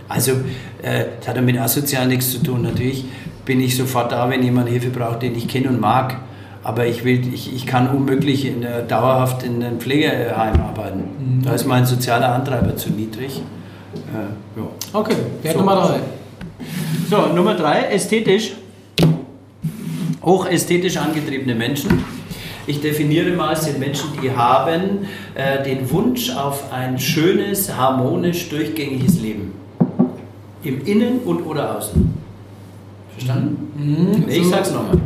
Also, 0.08 0.34
äh, 0.84 1.06
das 1.19 1.30
hat 1.30 1.38
ja 1.38 1.41
mit 1.41 1.58
asozial 1.60 2.08
nichts 2.08 2.30
zu 2.32 2.43
tun. 2.43 2.62
Natürlich 2.62 3.04
bin 3.45 3.60
ich 3.60 3.76
sofort 3.76 4.12
da, 4.12 4.30
wenn 4.30 4.43
jemand 4.43 4.69
Hilfe 4.69 4.91
braucht, 4.91 5.23
den 5.23 5.36
ich 5.36 5.47
kenne 5.47 5.69
und 5.69 5.82
mag. 5.82 6.17
Aber 6.63 6.86
ich, 6.86 7.04
will, 7.04 7.34
ich, 7.34 7.52
ich 7.56 7.65
kann 7.65 7.89
unmöglich 7.89 8.45
in 8.45 8.62
der, 8.62 8.84
dauerhaft 8.84 9.41
in 9.41 9.63
einem 9.63 9.80
Pflegeheim 9.80 10.62
arbeiten. 10.62 11.41
Da 11.43 11.54
ist 11.54 11.65
mein 11.65 11.88
sozialer 11.88 12.32
Antreiber 12.36 12.76
zu 12.76 12.91
niedrig. 12.91 13.41
Äh, 14.13 14.60
ja. 14.60 14.67
Okay, 14.93 15.15
Wert 15.41 15.56
So. 15.56 15.60
Nummer 15.62 15.76
drei. 15.88 16.00
So, 17.10 17.34
Nummer 17.34 17.56
drei, 17.56 17.82
ästhetisch. 17.91 18.52
Hochästhetisch 20.28 20.98
angetriebene 20.98 21.56
Menschen. 21.56 22.04
Ich 22.68 22.82
definiere 22.82 23.32
mal, 23.32 23.54
es 23.54 23.63
sind 23.63 23.80
Menschen, 23.80 24.10
die 24.22 24.30
haben 24.30 25.08
äh, 25.36 25.63
den 25.63 25.90
Wunsch 25.90 26.30
auf 26.36 26.72
ein 26.74 27.00
schönes, 27.00 27.74
harmonisch, 27.76 28.50
durchgängiges 28.50 29.22
Leben. 29.22 29.54
Im 30.63 30.86
Innen 30.86 31.20
und 31.24 31.44
oder 31.44 31.78
Außen. 31.78 32.13
Verstanden? 33.13 33.72
Mhm, 33.78 34.26
Nee, 34.28 34.36
ich 34.40 34.44
so- 34.44 34.50
sag's 34.50 34.72
nochmal. 34.72 34.98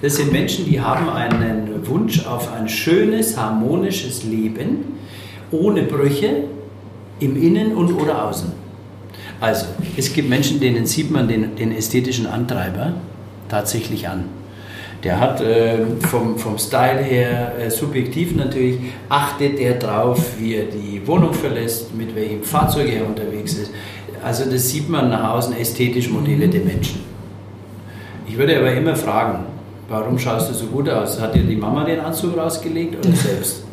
Das 0.00 0.16
sind 0.16 0.32
Menschen, 0.32 0.64
die 0.64 0.80
haben 0.80 1.10
einen 1.10 1.86
Wunsch 1.86 2.26
auf 2.26 2.50
ein 2.52 2.68
schönes, 2.68 3.36
harmonisches 3.36 4.24
Leben, 4.24 4.78
ohne 5.50 5.82
Brüche, 5.82 6.44
im 7.20 7.40
Innen 7.40 7.72
und 7.76 7.92
oder 7.92 8.24
Außen. 8.28 8.50
Also, 9.40 9.66
es 9.96 10.12
gibt 10.12 10.28
Menschen, 10.30 10.58
denen 10.58 10.86
sieht 10.86 11.10
man 11.10 11.28
den, 11.28 11.54
den 11.54 11.70
ästhetischen 11.70 12.26
Antreiber 12.26 12.94
tatsächlich 13.52 14.08
an. 14.08 14.24
Der 15.04 15.20
hat 15.20 15.40
äh, 15.40 15.78
vom, 16.00 16.38
vom 16.38 16.58
Style 16.58 17.02
her, 17.02 17.52
äh, 17.58 17.70
subjektiv 17.70 18.34
natürlich, 18.36 18.78
achtet 19.08 19.58
er 19.58 19.74
drauf, 19.74 20.38
wie 20.38 20.54
er 20.54 20.64
die 20.64 21.02
Wohnung 21.06 21.34
verlässt, 21.34 21.94
mit 21.94 22.14
welchem 22.14 22.42
Fahrzeug 22.42 22.88
er 22.92 23.06
unterwegs 23.06 23.54
ist. 23.54 23.72
Also 24.24 24.48
das 24.48 24.70
sieht 24.70 24.88
man 24.88 25.10
nach 25.10 25.34
außen 25.34 25.56
ästhetisch 25.56 26.08
Modelle 26.08 26.48
der 26.48 26.62
Menschen. 26.62 27.00
Ich 28.28 28.38
würde 28.38 28.56
aber 28.56 28.72
immer 28.72 28.94
fragen, 28.94 29.44
warum 29.88 30.18
schaust 30.18 30.48
du 30.50 30.54
so 30.54 30.66
gut 30.66 30.88
aus? 30.88 31.20
Hat 31.20 31.34
dir 31.34 31.42
die 31.42 31.56
Mama 31.56 31.84
den 31.84 32.00
Anzug 32.00 32.36
rausgelegt 32.36 33.04
oder 33.04 33.14
selbst? 33.28 33.64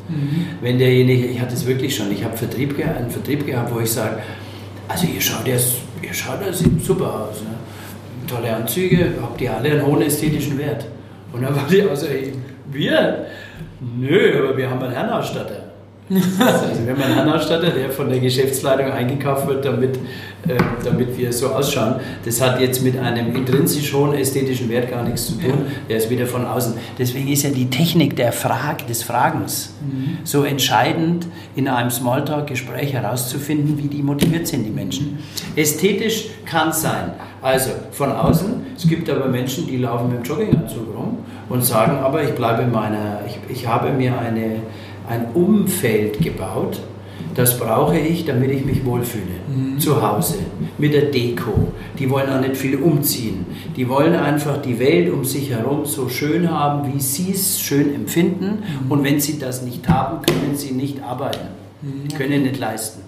Wenn 0.62 0.80
derjenige, 0.80 1.28
ich 1.28 1.40
hatte 1.40 1.54
es 1.54 1.68
wirklich 1.68 1.96
schon, 1.96 2.12
ich 2.12 2.24
habe 2.24 2.36
Vertrieb, 2.36 2.76
einen 2.80 3.12
Vertrieb 3.12 3.46
gehabt, 3.46 3.72
wo 3.72 3.80
ich 3.80 3.92
sage, 3.92 4.18
also 4.88 5.06
ihr 5.06 5.22
schaut, 5.22 5.48
erst, 5.48 5.74
ihr 6.02 6.14
schaut 6.14 6.40
das 6.44 6.58
sieht 6.58 6.84
super 6.84 7.30
aus. 7.30 7.42
Ne? 7.42 7.59
Tolle 8.30 8.56
Anzüge, 8.56 9.14
habt 9.22 9.42
ihr 9.42 9.54
alle 9.54 9.72
einen 9.72 9.86
hohen 9.86 10.02
ästhetischen 10.02 10.58
Wert? 10.58 10.86
Und 11.34 11.42
dann 11.42 11.56
war 11.56 11.66
die 11.70 11.82
also, 11.82 12.08
wir? 12.72 13.26
Nö, 13.98 14.38
aber 14.38 14.58
wir 14.58 14.70
haben 14.70 14.82
einen 14.82 14.94
Herrenausstatter. 14.94 15.64
Also 16.40 16.66
wenn 16.86 16.98
man 16.98 17.04
einen 17.04 17.16
Herrenausstatter, 17.16 17.70
der 17.70 17.92
von 17.92 18.10
der 18.10 18.20
Geschäftsleitung 18.20 18.92
eingekauft 18.92 19.48
wird, 19.48 19.64
damit, 19.64 20.00
damit 20.84 21.18
wir 21.18 21.32
so 21.34 21.48
ausschauen, 21.48 21.96
das 22.26 22.42
hat 22.42 22.60
jetzt 22.60 22.84
mit 22.84 22.98
einem 22.98 23.36
intrinsisch 23.36 23.94
hohen 23.94 24.14
ästhetischen 24.14 24.70
Wert 24.70 24.90
gar 24.90 25.04
nichts 25.04 25.28
zu 25.28 25.34
tun. 25.34 25.66
Der 25.88 25.98
ist 25.98 26.10
wieder 26.10 26.26
von 26.26 26.46
außen. 26.46 26.74
Deswegen 26.98 27.28
ist 27.28 27.44
ja 27.44 27.50
die 27.50 27.70
Technik 27.70 28.16
der 28.16 28.32
Frage, 28.32 28.86
des 28.86 29.04
Fragens 29.04 29.74
so 30.24 30.44
entscheidend, 30.44 31.28
in 31.56 31.68
einem 31.68 31.90
Smalltalk-Gespräch 31.90 32.94
herauszufinden, 32.94 33.78
wie 33.78 33.88
die 33.88 34.02
motiviert 34.02 34.48
sind, 34.48 34.66
die 34.66 34.72
Menschen. 34.72 35.20
Ästhetisch 35.56 36.30
kann 36.46 36.72
sein. 36.72 37.12
Also 37.42 37.72
von 37.92 38.12
außen, 38.12 38.66
es 38.76 38.88
gibt 38.88 39.10
aber 39.10 39.28
Menschen, 39.28 39.66
die 39.68 39.78
laufen 39.78 40.10
mit 40.10 40.20
dem 40.20 40.24
Jogginganzug 40.24 40.94
rum 40.96 41.20
und 41.48 41.64
sagen, 41.64 41.98
aber 41.98 42.24
ich 42.24 42.32
bleibe 42.32 42.64
in 42.64 42.72
meiner, 42.72 43.22
ich, 43.26 43.58
ich 43.58 43.68
habe 43.68 43.92
mir 43.92 44.18
eine, 44.20 44.58
ein 45.08 45.28
Umfeld 45.34 46.20
gebaut, 46.20 46.82
das 47.36 47.58
brauche 47.58 47.98
ich, 47.98 48.26
damit 48.26 48.52
ich 48.52 48.66
mich 48.66 48.84
wohlfühle. 48.86 49.26
Zu 49.78 50.02
Hause, 50.02 50.40
mit 50.78 50.94
der 50.94 51.04
Deko. 51.04 51.72
Die 51.98 52.10
wollen 52.10 52.30
auch 52.30 52.42
nicht 52.42 52.58
viel 52.58 52.76
umziehen. 52.78 53.46
Die 53.76 53.88
wollen 53.88 54.16
einfach 54.16 54.62
die 54.62 54.78
Welt 54.80 55.12
um 55.12 55.24
sich 55.24 55.50
herum 55.50 55.86
so 55.86 56.10
schön 56.10 56.50
haben, 56.50 56.94
wie 56.94 57.00
sie 57.00 57.32
es 57.32 57.60
schön 57.60 57.94
empfinden. 57.94 58.64
Und 58.90 59.04
wenn 59.04 59.20
sie 59.20 59.40
das 59.40 59.62
nicht 59.62 59.88
haben, 59.88 60.22
können 60.26 60.56
sie 60.56 60.72
nicht 60.72 61.02
arbeiten. 61.04 61.48
Können 62.18 62.44
nicht 62.44 62.60
leisten. 62.60 63.02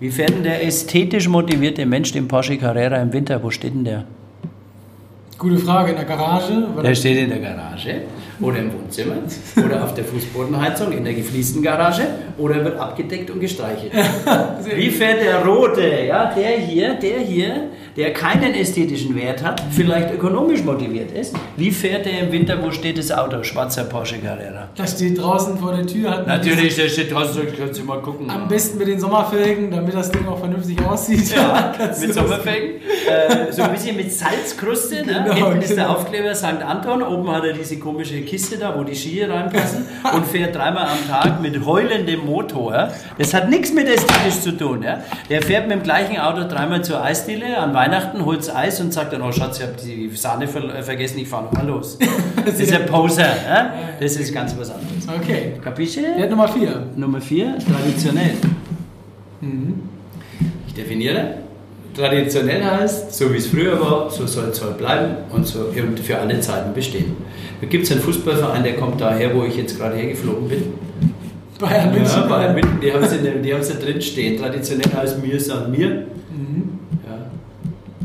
Wie 0.00 0.10
fährt 0.10 0.30
denn 0.30 0.42
der 0.42 0.66
ästhetisch 0.66 1.28
motivierte 1.28 1.86
Mensch 1.86 2.12
den 2.12 2.26
Porsche 2.26 2.56
Carrera 2.56 2.96
im 2.96 3.12
Winter? 3.12 3.42
Wo 3.42 3.50
steht 3.50 3.74
denn 3.74 3.84
der? 3.84 4.04
Gute 5.38 5.58
Frage, 5.58 5.90
in 5.90 5.96
der 5.96 6.04
Garage? 6.04 6.66
Der 6.82 6.94
steht 6.94 7.18
in 7.18 7.28
der 7.28 7.40
Garage 7.40 8.02
oder 8.42 8.58
im 8.58 8.72
Wohnzimmer 8.72 9.16
oder 9.64 9.84
auf 9.84 9.94
der 9.94 10.04
Fußbodenheizung 10.04 10.92
in 10.92 11.04
der 11.04 11.14
gefliesten 11.14 11.62
Garage 11.62 12.02
oder 12.38 12.64
wird 12.64 12.78
abgedeckt 12.78 13.30
und 13.30 13.40
gestreichelt. 13.40 13.92
Wie 14.76 14.90
fährt 14.90 15.22
der 15.22 15.44
rote, 15.44 15.82
ja, 16.06 16.32
der 16.34 16.58
hier, 16.58 16.94
der 16.94 17.20
hier, 17.20 17.68
der 17.96 18.12
keinen 18.12 18.54
ästhetischen 18.54 19.14
Wert 19.14 19.42
hat, 19.42 19.62
vielleicht 19.70 20.12
ökonomisch 20.12 20.62
motiviert 20.64 21.12
ist. 21.12 21.34
Wie 21.56 21.70
fährt 21.70 22.06
der 22.06 22.20
im 22.20 22.32
Winter, 22.32 22.62
wo 22.62 22.70
steht 22.70 22.98
das 22.98 23.12
Auto? 23.12 23.42
Schwarzer 23.42 23.84
Porsche 23.84 24.18
Carrera. 24.18 24.68
Das 24.74 24.92
steht 24.92 25.18
draußen 25.18 25.58
vor 25.58 25.74
der 25.74 25.86
Tür. 25.86 26.10
Hat 26.10 26.26
Natürlich, 26.26 26.74
der 26.76 26.88
steht 26.88 27.12
draußen, 27.12 27.42
kannst 27.56 27.80
du 27.80 27.84
mal 27.84 28.00
gucken. 28.00 28.30
Am 28.30 28.48
besten 28.48 28.78
mit 28.78 28.88
den 28.88 28.98
Sommerfelgen, 28.98 29.70
damit 29.70 29.94
das 29.94 30.10
Ding 30.10 30.26
auch 30.26 30.38
vernünftig 30.38 30.80
aussieht. 30.84 31.34
Ja, 31.34 31.74
Kannst 31.78 32.02
du 32.02 32.06
mit 32.06 32.14
Sommerfelgen. 32.14 32.80
Äh, 33.02 33.52
so 33.52 33.62
ein 33.62 33.72
bisschen 33.72 33.96
mit 33.96 34.12
Salzkruste. 34.12 35.04
Ne? 35.04 35.24
Genau, 35.24 35.34
Hinten 35.34 35.62
ist 35.62 35.70
der 35.70 35.84
genau. 35.84 35.96
Aufkleber 35.96 36.34
St. 36.34 36.62
Anton. 36.64 37.02
Oben 37.02 37.30
hat 37.30 37.44
er 37.44 37.52
diese 37.52 37.78
komische 37.78 38.22
Kiste 38.32 38.56
da, 38.56 38.74
wo 38.74 38.82
die 38.82 38.94
Skier 38.94 39.28
reinpassen. 39.28 39.84
und 40.16 40.26
fährt 40.26 40.56
dreimal 40.56 40.86
am 40.86 41.06
Tag 41.06 41.42
mit 41.42 41.66
heulendem 41.66 42.24
Motor. 42.24 42.88
Das 43.18 43.34
hat 43.34 43.50
nichts 43.50 43.74
mit 43.74 43.86
ästhetisch 43.86 44.40
zu 44.40 44.56
tun. 44.56 44.82
Ja? 44.82 45.02
Der 45.28 45.42
fährt 45.42 45.68
mit 45.68 45.76
dem 45.76 45.82
gleichen 45.82 46.18
Auto 46.18 46.48
dreimal 46.48 46.82
zur 46.82 47.04
Eisdiele 47.04 47.58
an 47.58 47.74
Weihnachten, 47.74 48.24
holt 48.24 48.48
Eis 48.54 48.80
und 48.80 48.90
sagt 48.90 49.12
dann, 49.12 49.20
oh 49.20 49.32
Schatz, 49.32 49.58
ich 49.58 49.64
habe 49.64 49.74
die 49.84 50.08
Sahne 50.16 50.48
ver 50.48 50.82
vergessen, 50.82 51.18
ich 51.18 51.28
fahre 51.28 51.44
nochmal 51.44 51.66
los. 51.66 51.98
Das 52.42 52.58
ist 52.58 52.72
ein 52.72 52.86
Poser. 52.86 53.26
Ja? 53.26 53.74
Das 54.00 54.16
ist 54.16 54.32
ganz 54.32 54.56
was 54.58 54.70
anderes. 54.70 55.06
Okay. 55.20 55.52
Kapische? 55.62 56.00
Wert 56.00 56.30
Nummer 56.30 56.48
4. 56.48 56.86
Nummer 56.96 57.20
4, 57.20 57.58
traditionell. 57.58 58.32
Ich 60.68 60.72
definiere. 60.72 61.34
Traditionell 61.94 62.64
heißt, 62.64 63.12
so 63.12 63.30
wie 63.30 63.36
es 63.36 63.48
früher 63.48 63.78
war, 63.78 64.08
so 64.10 64.26
soll 64.26 64.48
es 64.48 64.64
heute 64.64 64.78
bleiben 64.78 65.16
und 65.30 65.46
so 65.46 65.66
und 65.66 66.00
für 66.00 66.16
alle 66.16 66.40
Zeiten 66.40 66.72
bestehen. 66.72 67.14
Da 67.62 67.68
gibt 67.68 67.84
es 67.84 67.92
einen 67.92 68.00
Fußballverein, 68.00 68.64
der 68.64 68.74
kommt 68.74 69.00
daher, 69.00 69.32
wo 69.36 69.44
ich 69.44 69.56
jetzt 69.56 69.78
gerade 69.78 69.94
hergeflogen 69.94 70.48
bin. 70.48 70.64
Bayern 71.60 71.94
München. 71.94 72.22
Ja, 72.22 72.26
Bayern 72.26 72.54
München, 72.54 72.80
die 72.82 72.92
haben 72.92 73.06
sie, 73.06 73.72
sie 73.72 73.78
drin 73.78 74.02
stehen. 74.02 74.36
Traditionell 74.36 74.92
heißt 74.92 75.24
mir 75.24 75.38
san 75.38 75.70
mir. 75.70 75.88
Ja. 75.88 77.30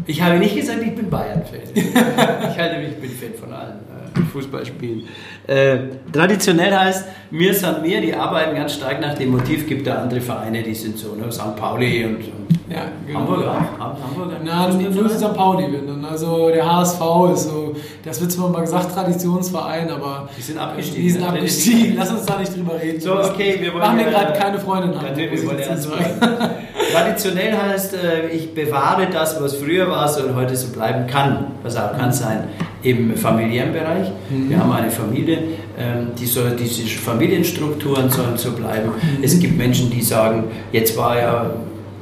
Ich 0.06 0.22
habe 0.22 0.38
nicht 0.38 0.56
gesagt, 0.56 0.84
ich 0.84 0.94
bin 0.94 1.10
Bayern-Fan. 1.10 1.62
ich 1.74 2.60
halte 2.60 2.78
mich, 2.78 2.90
ich 2.90 2.98
bin 2.98 3.10
Fan 3.10 3.34
von 3.34 3.52
allen. 3.52 3.80
Fußball 4.26 4.66
spielen. 4.66 5.04
Äh, 5.48 5.78
traditionell 6.12 6.76
heißt, 6.76 7.06
wir 7.32 7.54
sind 7.54 7.84
wir, 7.84 8.02
die 8.02 8.14
arbeiten 8.14 8.56
ganz 8.56 8.74
stark 8.74 9.00
nach 9.02 9.14
dem 9.16 9.32
Motiv, 9.32 9.68
gibt 9.68 9.86
da 9.88 9.96
andere 10.02 10.22
Vereine, 10.22 10.64
die 10.64 10.74
sind 10.76 10.98
so, 10.98 11.16
ne? 11.16 11.32
St. 11.32 11.56
Pauli 11.56 12.04
und, 12.06 12.16
und 12.18 12.58
Ja, 12.70 12.84
genau. 13.06 13.20
Hamburg 13.20 13.46
auch. 13.48 13.80
Ham- 13.80 13.98
Hamburg 14.04 14.34
auch. 14.34 14.42
Na, 14.44 14.68
nur 14.70 15.10
St. 15.10 15.34
Pauli 15.34 15.68
bin. 15.68 15.88
Und 15.90 16.06
also 16.06 16.50
der 16.50 16.66
HSV 16.66 17.02
ist 17.34 17.44
so, 17.50 17.76
das 18.04 18.20
wird 18.22 18.32
zwar 18.32 18.50
mal 18.50 18.62
gesagt, 18.62 18.94
Traditionsverein, 18.94 19.90
aber 19.90 20.30
Die 20.38 20.42
sind 20.42 20.58
abgestiegen. 20.58 21.02
die 21.04 21.10
sind 21.10 21.22
ne? 21.22 21.28
abgestiegen. 21.30 21.96
Lass 21.98 22.12
uns 22.12 22.26
da 22.26 22.40
nicht 22.40 22.56
drüber 22.56 22.74
reden. 22.82 23.00
So, 23.00 23.14
okay, 23.20 23.58
wir 23.60 23.72
wollen 23.74 23.82
Machen 23.84 23.96
mir 23.98 24.04
ja- 24.04 24.10
gerade 24.24 24.40
keine 24.40 24.60
Freundin 24.60 24.94
an. 24.98 25.06
Wir. 25.16 25.28
Traditionell 26.94 27.58
heißt, 27.58 27.94
äh, 27.96 28.28
ich 28.30 28.54
bewahre 28.54 29.08
das, 29.12 29.42
was 29.42 29.56
früher 29.56 29.90
war 29.90 30.08
so 30.08 30.24
und 30.24 30.36
heute 30.36 30.56
so 30.56 30.70
bleiben 30.70 31.06
kann. 31.08 31.48
Was 31.64 31.76
auch 31.76 31.98
kann 31.98 32.12
sein 32.12 32.46
im 32.84 33.16
familiären 33.16 33.74
Bereich. 33.74 34.10
Mhm. 34.30 34.50
Wir 34.50 34.60
haben 34.60 34.72
eine 34.72 34.92
Familie, 34.92 35.40
ähm, 35.78 36.10
die 36.20 36.26
soll, 36.26 36.52
diese 36.52 36.84
Familienstrukturen 36.84 38.10
sollen 38.10 38.38
so 38.38 38.52
bleiben. 38.52 38.90
Mhm. 38.90 39.24
Es 39.24 39.40
gibt 39.40 39.58
Menschen, 39.58 39.90
die 39.90 40.02
sagen, 40.02 40.46
jetzt 40.72 40.96
war 40.98 41.18
ja, 41.20 41.50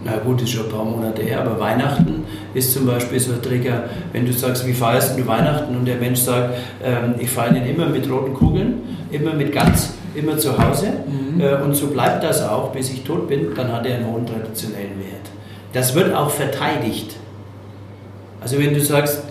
na 0.04 0.18
gut, 0.18 0.42
ist 0.42 0.52
schon 0.52 0.66
ein 0.66 0.72
paar 0.72 0.86
Monate 0.86 1.24
her, 1.24 1.42
aber 1.42 1.60
Weihnachten 1.60 2.26
ist 2.54 2.74
zum 2.74 2.86
Beispiel 2.86 3.20
so 3.20 3.34
ein 3.34 3.42
Trigger. 3.42 3.86
Wenn 4.14 4.26
du 4.26 4.34
sagst, 4.34 4.68
wie 4.68 4.74
feierst 4.74 5.18
du 5.18 5.26
Weihnachten 5.26 5.76
und 5.76 5.86
der 5.86 5.96
Mensch 5.96 6.20
sagt, 6.20 6.54
ähm, 6.84 7.16
ich 7.20 7.30
feiere 7.30 7.56
ihn 7.56 7.66
immer 7.66 7.88
mit 7.88 8.10
roten 8.10 8.34
Kugeln, 8.34 8.82
immer 9.12 9.34
mit 9.34 9.52
Gans, 9.52 9.94
immer 10.14 10.38
zu 10.38 10.58
Hause 10.58 10.88
Mhm. 11.36 11.42
äh, 11.42 11.56
und 11.64 11.74
so 11.74 11.88
bleibt 11.88 12.24
das 12.24 12.42
auch, 12.44 12.72
bis 12.72 12.92
ich 12.92 13.04
tot 13.04 13.28
bin, 13.28 13.48
dann 13.56 13.72
hat 13.72 13.86
er 13.86 13.96
einen 13.96 14.08
hohen 14.08 14.26
traditionellen 14.26 15.00
Wert. 15.00 15.30
Das 15.74 15.96
wird 15.96 16.14
auch 16.14 16.30
verteidigt. 16.30 17.16
Also 18.42 18.60
wenn 18.60 18.74
du 18.74 18.80
sagst, 18.82 19.24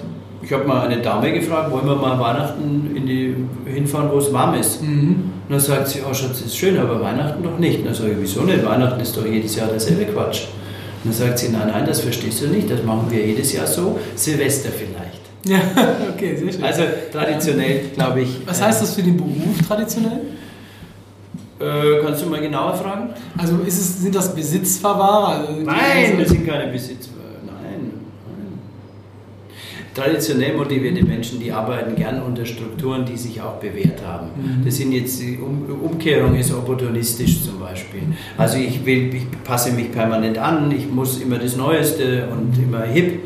ich 0.45 0.53
habe 0.53 0.65
mal 0.65 0.87
eine 0.87 1.01
Dame 1.01 1.33
gefragt, 1.33 1.71
wollen 1.71 1.87
wir 1.87 1.97
mal 1.97 2.19
Weihnachten 2.21 2.95
in 2.95 3.07
die, 3.07 3.35
hinfahren, 3.65 4.11
wo 4.13 4.19
es 4.19 4.33
warm 4.33 4.55
ist? 4.55 4.83
Mhm. 4.83 5.33
Und 5.49 5.51
dann 5.51 5.61
sagt 5.61 5.89
sie, 5.89 6.01
oh 6.09 6.13
Schatz, 6.13 6.43
ist 6.43 6.57
schön, 6.57 6.79
aber 6.79 7.01
Weihnachten 7.01 7.43
doch 7.43 7.59
nicht. 7.59 7.79
Und 7.79 7.87
dann 7.87 7.95
sage 7.95 8.13
ich, 8.13 8.19
wieso 8.21 8.43
nicht? 8.43 8.65
Weihnachten 8.65 9.01
ist 9.01 9.17
doch 9.17 9.25
jedes 9.25 9.57
Jahr 9.57 9.69
derselbe 9.69 10.05
Quatsch. 10.05 10.43
Und 11.03 11.11
dann 11.11 11.13
sagt 11.13 11.39
sie, 11.39 11.49
nein, 11.49 11.69
nein, 11.69 11.85
das 11.87 12.01
verstehst 12.01 12.43
du 12.43 12.49
nicht, 12.49 12.71
das 12.71 12.83
machen 12.83 13.07
wir 13.11 13.25
jedes 13.25 13.53
Jahr 13.53 13.67
so, 13.67 13.99
Silvester 14.15 14.71
vielleicht. 14.71 15.15
Ja, 15.47 15.61
okay, 16.15 16.37
sehr 16.37 16.51
schön. 16.51 16.65
Also 16.65 16.85
traditionell, 17.13 17.91
glaube 17.95 18.23
ich. 18.23 18.31
Was 18.47 18.63
heißt 18.63 18.81
das 18.81 18.95
für 18.95 19.03
den 19.03 19.19
Beruf 19.19 19.61
traditionell? 19.69 20.21
Äh, 21.61 22.03
kannst 22.03 22.23
du 22.23 22.31
mal 22.31 22.41
genauer 22.41 22.73
fragen? 22.75 23.11
Also 23.37 23.59
es, 23.67 24.01
sind 24.01 24.15
das 24.15 24.35
Besitzverwahrer? 24.35 25.41
Also 25.41 25.53
Nein, 25.61 26.17
wir 26.17 26.27
sind 26.27 26.47
keine 26.47 26.73
Besitzer. 26.73 27.11
Traditionell 29.95 30.57
motivierte 30.57 31.05
Menschen, 31.05 31.39
die 31.39 31.53
arbeiten 31.53 31.95
gern 31.95 32.21
unter 32.21 32.45
Strukturen, 32.45 33.05
die 33.05 33.17
sich 33.17 33.41
auch 33.41 33.55
bewährt 33.55 34.05
haben. 34.05 34.63
Das 34.65 34.77
sind 34.77 34.91
jetzt 34.91 35.21
die 35.23 35.39
um 35.39 35.63
Umkehrung 35.83 36.35
ist 36.35 36.53
opportunistisch 36.53 37.45
zum 37.45 37.61
Beispiel. 37.61 38.03
Also 38.37 38.59
ich 38.59 38.85
will, 38.85 39.15
ich 39.15 39.27
passe 39.45 39.73
mich 39.73 39.93
permanent 39.93 40.37
an, 40.39 40.73
ich 40.77 40.91
muss 40.91 41.21
immer 41.21 41.39
das 41.39 41.57
Neueste 41.57 42.27
und 42.33 42.61
immer 42.61 42.83
hip. 42.83 43.21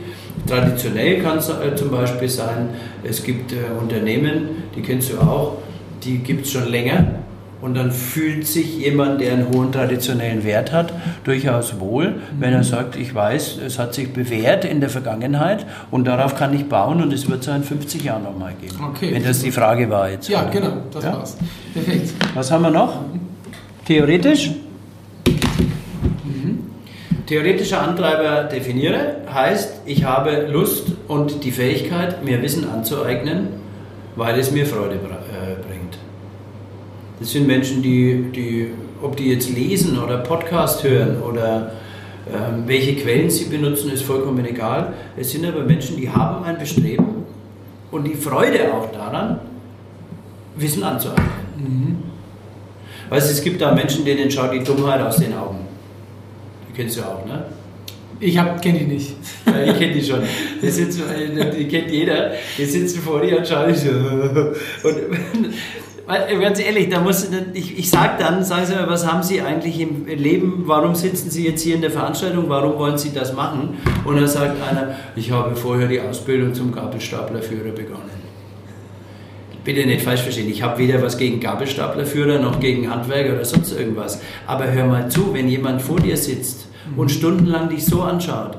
Traditionell 0.47 1.23
kann 1.23 1.39
es 1.39 1.49
äh, 1.49 1.75
zum 1.75 1.91
Beispiel 1.91 2.29
sein, 2.29 2.69
es 3.03 3.23
gibt 3.23 3.53
äh, 3.53 3.57
Unternehmen, 3.81 4.63
die 4.77 4.83
kennst 4.83 5.13
du 5.13 5.19
auch, 5.19 5.59
die 6.05 6.19
gibt 6.19 6.47
es 6.47 6.53
schon 6.53 6.69
länger 6.69 7.18
und 7.61 7.75
dann 7.77 7.91
fühlt 7.91 8.47
sich 8.47 8.79
jemand, 8.79 9.21
der 9.21 9.33
einen 9.33 9.49
hohen 9.49 9.73
traditionellen 9.73 10.45
Wert 10.45 10.73
hat, 10.73 10.93
durchaus 11.25 11.81
wohl, 11.81 12.15
wenn 12.39 12.53
er 12.53 12.65
sagt, 12.65 12.97
ich 12.97 13.15
weiß, 13.15 13.59
es 13.67 13.79
hat 13.79 13.95
sich 13.95 14.13
bewährt 14.13 14.65
in 14.65 14.81
der 14.81 14.91
Vergangenheit 14.91 15.67
und 15.91 16.07
darauf 16.07 16.37
kann 16.37 16.55
ich 16.55 16.67
bauen 16.69 17.03
und 17.03 17.13
es 17.13 17.29
wird 17.29 17.43
es 17.43 17.49
in 17.49 17.65
50 17.65 18.05
Jahren 18.05 18.23
nochmal 18.23 18.55
geben. 18.61 18.77
Okay. 18.91 19.13
Wenn 19.13 19.25
das 19.25 19.41
die 19.41 19.51
Frage 19.51 19.91
war 19.91 20.11
jetzt. 20.11 20.29
Ja, 20.29 20.45
genau, 20.45 20.75
das 20.93 21.05
Ja? 21.05 21.13
war's. 21.15 21.37
Perfekt. 21.75 22.15
Was 22.35 22.51
haben 22.51 22.63
wir 22.63 22.71
noch? 22.71 23.01
Theoretisch? 23.85 24.53
Theoretischer 27.27 27.83
Antreiber 27.83 28.45
definiere 28.45 29.17
heißt, 29.31 29.83
ich 29.85 30.05
habe 30.05 30.47
Lust 30.51 30.93
und 31.09 31.45
die 31.45 31.51
Fähigkeit, 31.51 32.25
mir 32.25 32.41
Wissen 32.41 32.67
anzueignen, 32.71 33.49
weil 34.17 34.39
es 34.39 34.51
mir 34.51 34.65
Freude 34.65 34.97
bringt. 34.97 35.28
Das 37.21 37.33
sind 37.33 37.47
Menschen, 37.47 37.83
die, 37.83 38.31
die, 38.35 38.69
ob 39.03 39.17
die 39.17 39.33
jetzt 39.33 39.51
lesen 39.51 39.99
oder 39.99 40.19
Podcast 40.19 40.85
hören 40.85 41.21
oder 41.23 41.73
ähm, 42.33 42.65
welche 42.67 42.95
Quellen 42.95 43.29
sie 43.29 43.47
benutzen, 43.47 43.91
ist 43.91 44.03
vollkommen 44.03 44.45
egal. 44.47 44.93
Es 45.17 45.33
sind 45.33 45.45
aber 45.45 45.65
Menschen, 45.65 45.97
die 45.97 46.09
haben 46.09 46.45
ein 46.45 46.59
Bestreben 46.59 47.25
und 47.91 48.05
die 48.05 48.15
Freude 48.15 48.73
auch 48.73 48.93
daran, 48.93 49.41
Wissen 50.57 50.83
anzueignen. 50.83 52.03
Weißt 53.09 53.29
du, 53.29 53.33
es 53.33 53.43
gibt 53.43 53.61
da 53.61 53.75
Menschen, 53.75 54.05
denen 54.05 54.31
schaut 54.31 54.53
die 54.53 54.63
Dummheit 54.63 55.01
aus 55.01 55.17
den 55.17 55.35
Augen. 55.35 55.61
Die 56.69 56.77
kennst 56.77 56.99
du 56.99 57.03
auch, 57.03 57.25
ne? 57.25 57.45
Ich 58.21 58.35
kenne 58.35 58.79
die 58.81 58.85
nicht. 58.85 59.15
Ja, 59.47 59.63
ich 59.63 59.79
kenne 59.79 59.95
die 59.95 60.03
schon. 60.03 60.21
Die, 60.61 60.71
sitzen, 60.71 61.03
die 61.57 61.69
kennt 61.69 61.91
jeder. 61.91 62.33
Die 62.57 62.65
sitzen 62.65 63.01
vor 63.01 63.21
dir 63.21 63.39
und 63.39 63.47
schauen 63.47 63.75
so. 63.75 63.91
Und, 64.89 66.41
ganz 66.41 66.59
ehrlich, 66.59 66.89
da 66.89 67.01
muss, 67.01 67.29
ich, 67.53 67.79
ich 67.79 67.91
sage 67.91 68.15
dann, 68.19 68.43
sagen 68.43 68.67
Sie 68.67 68.75
mal, 68.75 68.89
was 68.89 69.07
haben 69.07 69.23
Sie 69.23 69.41
eigentlich 69.41 69.79
im 69.79 70.07
Leben, 70.07 70.63
warum 70.67 70.95
sitzen 70.95 71.31
Sie 71.31 71.47
jetzt 71.47 71.63
hier 71.63 71.75
in 71.75 71.83
der 71.83 71.91
Veranstaltung, 71.91 72.49
warum 72.49 72.79
wollen 72.79 72.99
Sie 72.99 73.13
das 73.13 73.35
machen? 73.35 73.77
Und 74.05 74.17
dann 74.17 74.27
sagt 74.27 74.57
einer, 74.63 74.97
ich 75.15 75.31
habe 75.31 75.55
vorher 75.55 75.87
die 75.87 76.01
Ausbildung 76.01 76.55
zum 76.55 76.73
Gabelstaplerführer 76.73 77.73
begonnen. 77.73 78.29
Bitte 79.65 79.87
nicht 79.87 80.01
falsch 80.01 80.23
verstehen, 80.23 80.49
ich 80.49 80.63
habe 80.63 80.79
weder 80.79 81.03
was 81.03 81.19
gegen 81.19 81.41
Gabelstaplerführer 81.41 82.39
noch 82.39 82.59
gegen 82.59 82.91
Handwerker 82.91 83.35
oder 83.35 83.45
sonst 83.45 83.79
irgendwas. 83.79 84.23
Aber 84.47 84.73
hör 84.73 84.87
mal 84.87 85.11
zu, 85.11 85.35
wenn 85.35 85.47
jemand 85.47 85.83
vor 85.83 86.01
dir 86.01 86.17
sitzt 86.17 86.68
und 86.97 87.11
stundenlang 87.11 87.69
dich 87.69 87.85
so 87.85 88.03
anschaut 88.03 88.59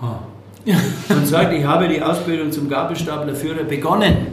und 1.08 1.26
sagt, 1.26 1.52
ich 1.52 1.64
habe 1.64 1.88
die 1.88 2.00
Ausbildung 2.02 2.52
zum 2.52 2.68
Gabelstaplerführer 2.68 3.64
begonnen, 3.64 4.28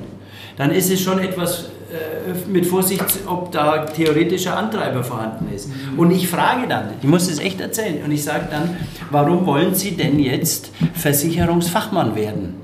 dann 0.57 0.71
ist 0.71 0.91
es 0.91 1.01
schon 1.01 1.19
etwas 1.19 1.65
äh, 1.91 2.49
mit 2.49 2.65
Vorsicht, 2.65 3.03
ob 3.27 3.51
da 3.51 3.85
theoretischer 3.85 4.55
Antreiber 4.57 5.03
vorhanden 5.03 5.47
ist. 5.53 5.69
Und 5.97 6.11
ich 6.11 6.27
frage 6.27 6.67
dann, 6.67 6.89
ich 7.01 7.07
muss 7.07 7.29
es 7.29 7.39
echt 7.39 7.59
erzählen, 7.61 8.03
und 8.03 8.11
ich 8.11 8.23
sage 8.23 8.45
dann, 8.51 8.75
warum 9.11 9.45
wollen 9.45 9.75
Sie 9.75 9.91
denn 9.91 10.19
jetzt 10.19 10.71
Versicherungsfachmann 10.93 12.15
werden? 12.15 12.55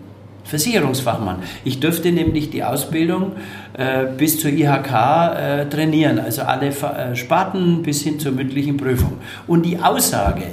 Versicherungsfachmann. 0.44 1.38
Ich 1.64 1.80
dürfte 1.80 2.12
nämlich 2.12 2.50
die 2.50 2.64
Ausbildung 2.64 3.34
äh, 3.74 4.06
bis 4.18 4.38
zur 4.40 4.52
IHK 4.52 4.92
äh, 4.92 5.66
trainieren, 5.70 6.20
also 6.20 6.42
alle 6.42 6.72
Fa- 6.74 7.12
äh, 7.12 7.16
Sparten 7.16 7.82
bis 7.84 8.02
hin 8.02 8.20
zur 8.20 8.34
mündlichen 8.34 8.76
Prüfung. 8.76 9.14
Und 9.48 9.66
die 9.66 9.80
Aussage 9.80 10.44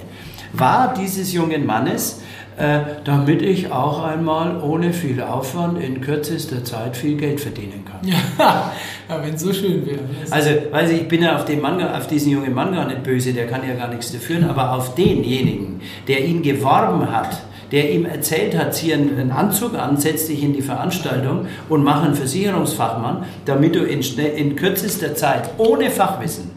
war 0.53 0.95
dieses 0.95 1.33
jungen 1.33 1.67
Mannes, 1.67 2.23
äh, 2.57 2.81
damit 3.05 3.41
ich 3.43 3.71
auch 3.71 4.03
einmal 4.05 4.61
ohne 4.63 4.93
viel 4.93 5.23
Aufwand 5.23 5.81
in 5.83 6.01
kürzester 6.01 6.65
Zeit 6.65 6.97
viel 6.97 7.17
Geld 7.17 7.41
verdienen 7.41 7.85
kann. 7.85 8.01
Ja, 8.09 8.73
wenn 9.23 9.35
es 9.35 9.43
so 9.43 9.53
schön 9.53 9.87
wäre. 9.87 9.99
Das- 10.23 10.33
Also, 10.33 10.51
weiß 10.71 10.91
ich, 10.91 11.03
ich 11.03 11.09
bin 11.09 11.23
ja 11.23 11.37
auf, 11.37 11.45
den 11.45 11.61
Mann, 11.61 11.81
auf 11.83 12.07
diesen 12.09 12.33
jungen 12.33 12.53
Mann 12.55 12.75
gar 12.75 12.87
nicht 12.87 13.03
böse, 13.05 13.33
der 13.33 13.47
kann 13.47 13.61
ja 13.67 13.75
gar 13.75 13.89
nichts 13.89 14.11
dafür, 14.11 14.39
aber 14.49 14.73
auf 14.75 14.95
denjenigen, 14.97 15.81
der 16.09 16.25
ihn 16.25 16.43
geworben 16.43 17.11
hat, 17.13 17.43
der 17.71 17.93
ihm 17.93 18.07
erzählt 18.07 18.57
hat, 18.59 18.75
zieh 18.75 18.95
einen 18.95 19.31
Anzug 19.31 19.79
an, 19.79 19.97
setz 19.99 20.27
dich 20.27 20.43
in 20.43 20.55
die 20.55 20.63
Veranstaltung 20.63 21.47
und 21.69 21.85
mach 21.85 22.03
einen 22.03 22.15
Versicherungsfachmann, 22.15 23.25
damit 23.45 23.75
du 23.77 23.81
in, 23.85 24.01
in 24.01 24.57
kürzester 24.57 25.15
Zeit, 25.15 25.51
ohne 25.59 25.91
Fachwissen, 25.91 26.51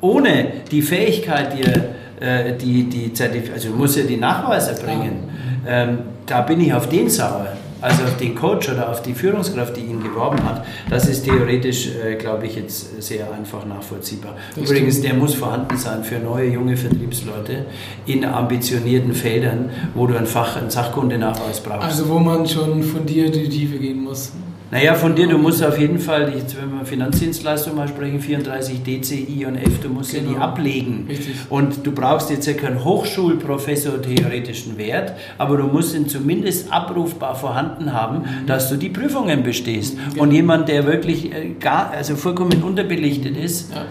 ohne 0.00 0.52
die 0.70 0.82
Fähigkeit, 0.82 1.58
dir 1.58 1.95
äh, 2.20 2.56
die, 2.56 2.84
die 2.84 3.12
Zertif 3.12 3.52
also 3.52 3.70
du 3.70 3.76
musst 3.76 3.96
ja 3.96 4.04
die 4.04 4.16
Nachweise 4.16 4.74
bringen, 4.82 5.28
ähm, 5.66 5.98
da 6.26 6.42
bin 6.42 6.60
ich 6.60 6.72
auf 6.72 6.88
den 6.88 7.08
sauer. 7.08 7.48
Also 7.82 8.04
auf 8.04 8.16
den 8.16 8.34
Coach 8.34 8.70
oder 8.70 8.88
auf 8.90 9.02
die 9.02 9.12
Führungskraft, 9.12 9.76
die 9.76 9.82
ihn 9.82 10.02
geworben 10.02 10.42
hat, 10.44 10.64
das 10.88 11.06
ist 11.06 11.24
theoretisch, 11.24 11.88
äh, 11.88 12.14
glaube 12.14 12.46
ich, 12.46 12.56
jetzt 12.56 13.02
sehr 13.02 13.30
einfach 13.30 13.66
nachvollziehbar. 13.66 14.34
Das 14.54 14.64
Übrigens, 14.64 15.02
der 15.02 15.12
muss 15.12 15.34
vorhanden 15.34 15.76
sein 15.76 16.02
für 16.02 16.18
neue, 16.18 16.48
junge 16.48 16.76
Vertriebsleute 16.76 17.66
in 18.06 18.24
ambitionierten 18.24 19.12
Feldern, 19.12 19.70
wo 19.94 20.06
du 20.06 20.16
einen, 20.16 20.26
Fach, 20.26 20.56
einen 20.56 20.70
Sachkundenachweis 20.70 21.60
brauchst. 21.60 21.84
Also 21.84 22.08
wo 22.08 22.18
man 22.18 22.46
schon 22.48 22.82
fundiert 22.82 23.36
in 23.36 23.42
die 23.44 23.50
Tiefe 23.50 23.78
gehen 23.78 24.02
muss. 24.02 24.32
Naja, 24.68 24.94
von 24.94 25.14
dir, 25.14 25.28
du 25.28 25.38
musst 25.38 25.62
auf 25.64 25.78
jeden 25.78 26.00
Fall, 26.00 26.32
jetzt, 26.34 26.56
wenn 26.60 26.76
wir 26.76 26.84
Finanzdienstleistung 26.84 27.76
mal 27.76 27.86
sprechen, 27.86 28.18
34 28.20 28.82
DCI 28.82 29.46
und 29.46 29.56
F, 29.56 29.78
du 29.80 29.88
musst 29.88 30.12
ja 30.12 30.18
die 30.18 30.26
Genau. 30.34 30.40
ablegen. 30.40 31.06
Richtig. 31.08 31.36
Und 31.50 31.86
du 31.86 31.92
brauchst 31.92 32.30
jetzt 32.30 32.46
ja 32.46 32.54
keinen 32.54 32.82
Hochschulprofessor 32.82 34.02
theoretischen 34.02 34.76
Wert, 34.76 35.12
aber 35.38 35.58
du 35.58 35.68
musst 35.68 35.94
ihn 35.94 36.08
zumindest 36.08 36.72
abrufbar 36.72 37.36
vorhanden 37.36 37.92
haben, 37.92 38.24
dass 38.48 38.68
du 38.68 38.76
die 38.76 38.88
Prüfungen 38.88 39.44
bestehst. 39.44 39.96
Und 40.18 40.32
jemand, 40.32 40.68
der 40.68 40.84
wirklich 40.84 41.32
äh, 41.32 41.50
gar, 41.60 41.92
also 41.92 42.16
vollkommen 42.16 42.60
unterbelichtet 42.64 43.36
ist, 43.36 43.72
Ja. 43.72 43.82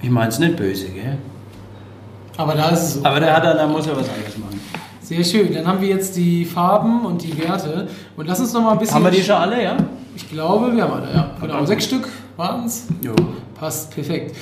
ich 0.00 0.08
meine 0.08 0.28
es 0.30 0.38
nicht 0.38 0.56
böse, 0.56 0.86
gell? 0.86 1.18
Aber 2.38 2.54
da 2.54 2.70
ist 2.70 2.80
es 2.82 2.94
so. 2.94 3.04
Aber 3.04 3.20
der 3.20 3.36
hat 3.36 3.44
dann, 3.44 3.58
da 3.58 3.66
muss 3.66 3.86
er 3.86 3.96
was 3.96 4.08
anderes 4.08 4.38
machen. 4.38 4.55
Sehr 5.06 5.22
schön. 5.22 5.54
Dann 5.54 5.68
haben 5.68 5.80
wir 5.80 5.86
jetzt 5.86 6.16
die 6.16 6.44
Farben 6.44 7.06
und 7.06 7.22
die 7.22 7.38
Werte. 7.38 7.86
Und 8.16 8.26
lass 8.26 8.40
uns 8.40 8.52
noch 8.52 8.62
mal 8.62 8.72
ein 8.72 8.78
bisschen. 8.80 8.96
Haben 8.96 9.04
wir 9.04 9.12
die 9.12 9.22
schon 9.22 9.36
alle, 9.36 9.62
ja? 9.62 9.76
Ich 10.16 10.28
glaube, 10.28 10.74
wir 10.74 10.82
haben 10.82 10.94
eine, 10.94 11.14
ja. 11.14 11.30
Genau, 11.40 11.64
sechs 11.64 11.84
Stück 11.84 12.08
waren 12.36 12.66
es. 12.66 12.88
Passt, 13.54 13.94
perfekt. 13.94 14.34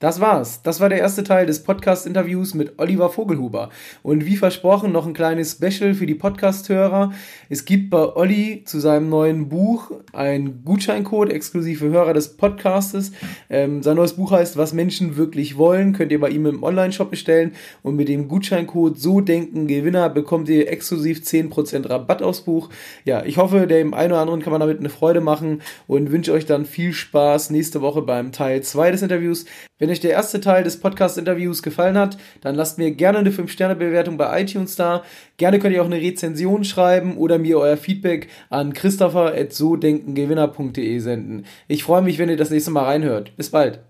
Das 0.00 0.20
war's. 0.20 0.62
Das 0.62 0.78
war 0.78 0.88
der 0.88 0.98
erste 0.98 1.24
Teil 1.24 1.44
des 1.46 1.64
Podcast-Interviews 1.64 2.54
mit 2.54 2.78
Oliver 2.78 3.10
Vogelhuber. 3.10 3.70
Und 4.04 4.26
wie 4.26 4.36
versprochen, 4.36 4.92
noch 4.92 5.08
ein 5.08 5.12
kleines 5.12 5.54
Special 5.54 5.92
für 5.92 6.06
die 6.06 6.14
Podcast-Hörer. 6.14 7.12
Es 7.48 7.64
gibt 7.64 7.90
bei 7.90 8.14
Olli 8.14 8.62
zu 8.64 8.78
seinem 8.78 9.08
neuen 9.08 9.48
Buch 9.48 9.90
einen 10.12 10.62
Gutscheincode 10.64 11.32
exklusiv 11.32 11.80
für 11.80 11.88
Hörer 11.88 12.14
des 12.14 12.36
Podcastes. 12.36 13.10
Ähm, 13.50 13.82
sein 13.82 13.96
neues 13.96 14.12
Buch 14.12 14.30
heißt 14.30 14.56
Was 14.56 14.72
Menschen 14.72 15.16
wirklich 15.16 15.58
wollen. 15.58 15.94
Könnt 15.94 16.12
ihr 16.12 16.20
bei 16.20 16.30
ihm 16.30 16.46
im 16.46 16.62
Online-Shop 16.62 17.10
bestellen. 17.10 17.54
Und 17.82 17.96
mit 17.96 18.08
dem 18.08 18.28
Gutscheincode 18.28 18.96
So 18.96 19.20
Denken 19.20 19.66
Gewinner 19.66 20.10
bekommt 20.10 20.48
ihr 20.48 20.70
exklusiv 20.70 21.22
10% 21.22 21.90
Rabatt 21.90 22.22
aufs 22.22 22.42
Buch. 22.42 22.70
Ja, 23.04 23.24
ich 23.24 23.36
hoffe, 23.36 23.66
dem 23.66 23.94
einen 23.94 24.12
oder 24.12 24.20
anderen 24.20 24.42
kann 24.42 24.52
man 24.52 24.60
damit 24.60 24.78
eine 24.78 24.90
Freude 24.90 25.20
machen 25.20 25.60
und 25.88 26.12
wünsche 26.12 26.32
euch 26.32 26.46
dann 26.46 26.66
viel 26.66 26.92
Spaß 26.92 27.50
nächste 27.50 27.80
Woche 27.80 28.02
beim 28.02 28.30
Teil 28.30 28.62
2 28.62 28.92
des 28.92 29.02
Interviews. 29.02 29.44
Wenn 29.78 29.90
euch 29.90 30.00
der 30.00 30.10
erste 30.10 30.40
Teil 30.40 30.64
des 30.64 30.80
Podcast-Interviews 30.80 31.62
gefallen 31.62 31.96
hat, 31.96 32.18
dann 32.40 32.54
lasst 32.54 32.78
mir 32.78 32.90
gerne 32.90 33.18
eine 33.18 33.30
5-Sterne-Bewertung 33.30 34.16
bei 34.16 34.42
iTunes 34.42 34.76
da. 34.76 35.02
Gerne 35.36 35.58
könnt 35.58 35.74
ihr 35.74 35.82
auch 35.82 35.86
eine 35.86 36.00
Rezension 36.00 36.64
schreiben 36.64 37.16
oder 37.16 37.38
mir 37.38 37.58
euer 37.58 37.76
Feedback 37.76 38.28
an 38.50 38.72
christopher.sodenkengewinner.de 38.72 40.98
senden. 40.98 41.44
Ich 41.68 41.84
freue 41.84 42.02
mich, 42.02 42.18
wenn 42.18 42.28
ihr 42.28 42.36
das 42.36 42.50
nächste 42.50 42.72
Mal 42.72 42.84
reinhört. 42.84 43.36
Bis 43.36 43.50
bald. 43.50 43.80